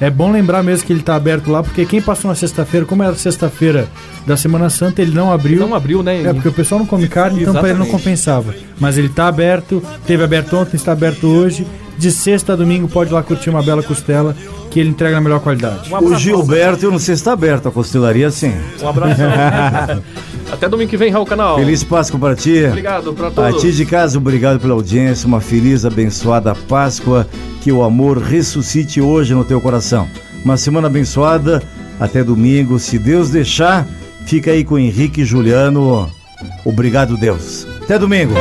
É 0.00 0.10
bom 0.10 0.32
lembrar 0.32 0.64
mesmo 0.64 0.84
que 0.84 0.92
ele 0.92 1.02
tá 1.02 1.14
aberto 1.14 1.48
lá, 1.48 1.62
porque 1.62 1.86
quem 1.86 2.02
passou 2.02 2.28
na 2.28 2.34
sexta-feira, 2.34 2.84
como 2.84 3.04
era 3.04 3.14
sexta-feira 3.14 3.86
da 4.26 4.36
Semana 4.36 4.68
Santa, 4.68 5.00
ele 5.00 5.14
não 5.14 5.32
abriu. 5.32 5.60
Não 5.60 5.76
abriu, 5.76 6.02
né? 6.02 6.22
É, 6.22 6.32
porque 6.32 6.48
o 6.48 6.52
pessoal 6.52 6.80
não 6.80 6.86
come 6.86 7.06
carne, 7.06 7.42
então 7.42 7.54
pra 7.54 7.68
ele 7.68 7.78
não 7.78 7.86
compensava. 7.86 8.52
Mas 8.80 8.98
ele 8.98 9.08
tá 9.08 9.28
aberto, 9.28 9.80
teve 10.04 10.24
aberto 10.24 10.56
ontem, 10.56 10.74
está 10.74 10.90
aberto 10.90 11.28
hoje. 11.28 11.64
De 11.98 12.10
sexta 12.10 12.54
a 12.54 12.56
domingo 12.56 12.88
pode 12.88 13.10
ir 13.10 13.14
lá 13.14 13.22
curtir 13.22 13.50
uma 13.50 13.62
bela 13.62 13.82
costela, 13.82 14.34
que 14.70 14.80
ele 14.80 14.88
entrega 14.90 15.14
na 15.16 15.20
melhor 15.20 15.40
qualidade. 15.40 15.92
O 15.94 16.14
Gilberto, 16.16 16.84
eu 16.86 16.90
não 16.90 16.98
sei 16.98 17.14
se 17.16 17.22
tá 17.22 17.32
aberto 17.32 17.68
a 17.68 17.70
costelaria 17.70 18.30
sim. 18.30 18.52
Um 18.82 18.88
abraço. 18.88 19.20
Até 20.50 20.68
domingo 20.68 20.90
que 20.90 20.96
vem, 20.96 21.10
Raul 21.10 21.24
Canal. 21.26 21.56
Feliz 21.56 21.82
Páscoa 21.84 22.18
pra 22.18 22.34
ti. 22.34 22.64
Obrigado 22.66 23.12
pra 23.14 23.28
A 23.28 23.30
todos. 23.30 23.60
ti 23.62 23.72
de 23.72 23.86
casa, 23.86 24.18
obrigado 24.18 24.58
pela 24.60 24.74
audiência. 24.74 25.26
Uma 25.26 25.40
feliz, 25.40 25.84
abençoada 25.84 26.54
Páscoa. 26.54 27.26
Que 27.60 27.70
o 27.70 27.82
amor 27.82 28.18
ressuscite 28.18 29.00
hoje 29.00 29.34
no 29.34 29.44
teu 29.44 29.60
coração. 29.60 30.08
Uma 30.44 30.56
semana 30.56 30.88
abençoada. 30.88 31.62
Até 32.00 32.24
domingo. 32.24 32.78
Se 32.78 32.98
Deus 32.98 33.30
deixar, 33.30 33.86
fica 34.26 34.50
aí 34.50 34.64
com 34.64 34.74
o 34.74 34.78
Henrique 34.78 35.22
e 35.22 35.24
Juliano. 35.24 36.10
Obrigado, 36.64 37.16
Deus. 37.16 37.66
Até 37.82 37.98
domingo. 37.98 38.34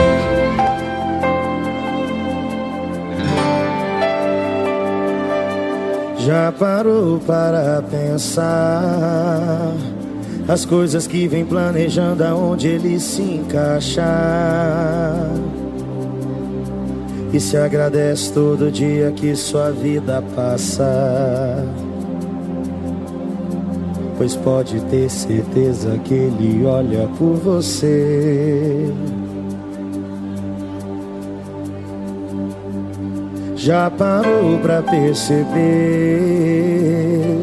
Já 6.31 6.49
parou 6.49 7.19
para 7.19 7.83
pensar 7.91 9.73
as 10.47 10.63
coisas 10.63 11.05
que 11.05 11.27
vem 11.27 11.43
planejando 11.43 12.23
aonde 12.23 12.69
ele 12.69 12.97
se 13.01 13.21
encaixar? 13.21 14.07
E 17.33 17.37
se 17.37 17.57
agradece 17.57 18.31
todo 18.31 18.71
dia 18.71 19.11
que 19.11 19.35
sua 19.35 19.71
vida 19.71 20.23
passa. 20.33 21.65
Pois 24.17 24.33
pode 24.37 24.79
ter 24.85 25.09
certeza 25.09 25.97
que 25.97 26.13
ele 26.13 26.65
olha 26.65 27.09
por 27.17 27.35
você. 27.35 28.89
Já 33.63 33.91
parou 33.91 34.57
pra 34.57 34.81
perceber 34.81 35.53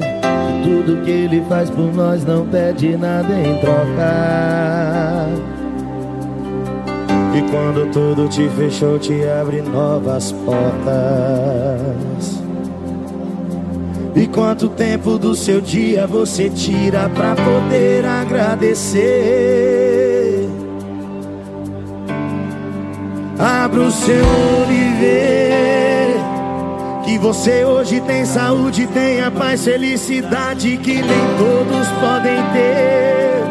que 0.00 0.68
tudo 0.68 1.04
que 1.04 1.10
ele 1.12 1.40
faz 1.48 1.70
por 1.70 1.94
nós 1.94 2.24
não 2.24 2.44
pede 2.44 2.96
nada 2.96 3.32
em 3.34 3.56
troca. 3.60 5.28
E 7.36 7.42
quando 7.52 7.88
tudo 7.92 8.26
te 8.28 8.48
fechou, 8.48 8.98
te 8.98 9.24
abre 9.28 9.62
novas 9.62 10.32
portas. 10.32 10.82
E 14.16 14.26
quanto 14.26 14.68
tempo 14.70 15.18
do 15.18 15.36
seu 15.36 15.60
dia 15.60 16.04
você 16.04 16.50
tira 16.50 17.08
pra 17.10 17.36
poder 17.36 18.04
agradecer? 18.04 18.98
Abra 23.38 23.82
o 23.82 23.90
seu 23.92 24.24
vê 24.98 25.97
que 27.08 27.16
você 27.16 27.64
hoje 27.64 28.02
tem 28.02 28.26
saúde, 28.26 28.86
tem 28.88 29.22
a 29.22 29.30
paz, 29.30 29.64
felicidade 29.64 30.76
que 30.76 30.92
nem 30.92 31.36
todos 31.38 31.88
podem 32.02 32.36
ter. 32.52 33.44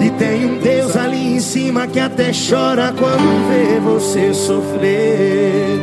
E 0.00 0.10
tem 0.12 0.46
um 0.46 0.58
Deus 0.58 0.96
ali 0.96 1.34
em 1.34 1.40
cima 1.40 1.86
que 1.86 2.00
até 2.00 2.30
chora 2.32 2.90
quando 2.98 3.48
vê 3.50 3.78
você 3.80 4.32
sofrer 4.32 5.78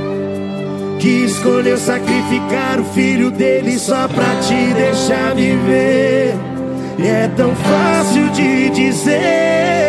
que 0.99 1.25
escolheu 1.25 1.77
sacrificar 1.77 2.79
o 2.79 2.85
filho 2.95 3.29
dele 3.29 3.77
só 3.77 4.07
pra 4.07 4.35
te 4.41 4.73
deixar 4.73 5.35
viver. 5.35 6.33
E 6.97 7.07
é 7.07 7.29
tão 7.37 7.55
fácil 7.55 8.27
de 8.31 8.71
dizer. 8.71 9.88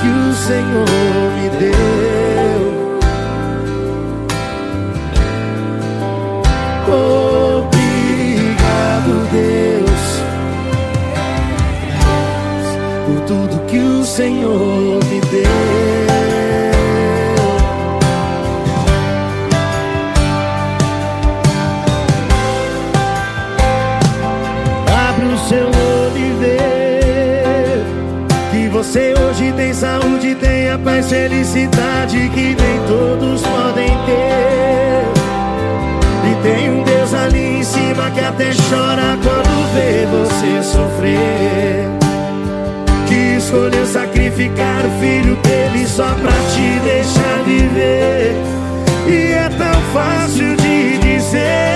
Que 0.00 0.08
o 0.08 0.34
Senhor 0.34 0.86
me 1.36 1.48
deu. 1.58 1.76
Obrigado, 7.58 9.12
Deus. 9.32 10.06
por 13.06 13.20
tudo 13.20 13.64
que 13.66 13.78
o 13.78 14.04
Senhor 14.04 14.98
me 15.04 15.20
deu. 15.20 15.85
Paz, 30.78 31.08
felicidade 31.08 32.28
que 32.30 32.54
nem 32.54 32.80
todos 32.88 33.42
podem 33.42 33.88
ter. 34.06 35.04
E 36.30 36.42
tem 36.42 36.70
um 36.70 36.82
Deus 36.82 37.14
ali 37.14 37.58
em 37.58 37.62
cima 37.62 38.10
que 38.10 38.20
até 38.20 38.50
chora 38.68 39.18
quando 39.22 39.74
vê 39.74 40.06
você 40.06 40.62
sofrer 40.62 41.96
que 43.06 43.36
escolheu 43.38 43.86
sacrificar 43.86 44.84
o 44.84 45.00
filho 45.00 45.36
dele 45.36 45.86
só 45.86 46.14
pra 46.14 46.32
te 46.32 46.80
deixar 46.84 47.42
viver. 47.44 48.34
E 49.08 49.32
é 49.32 49.48
tão 49.48 49.80
fácil 49.92 50.56
de 50.56 50.98
dizer. 50.98 51.75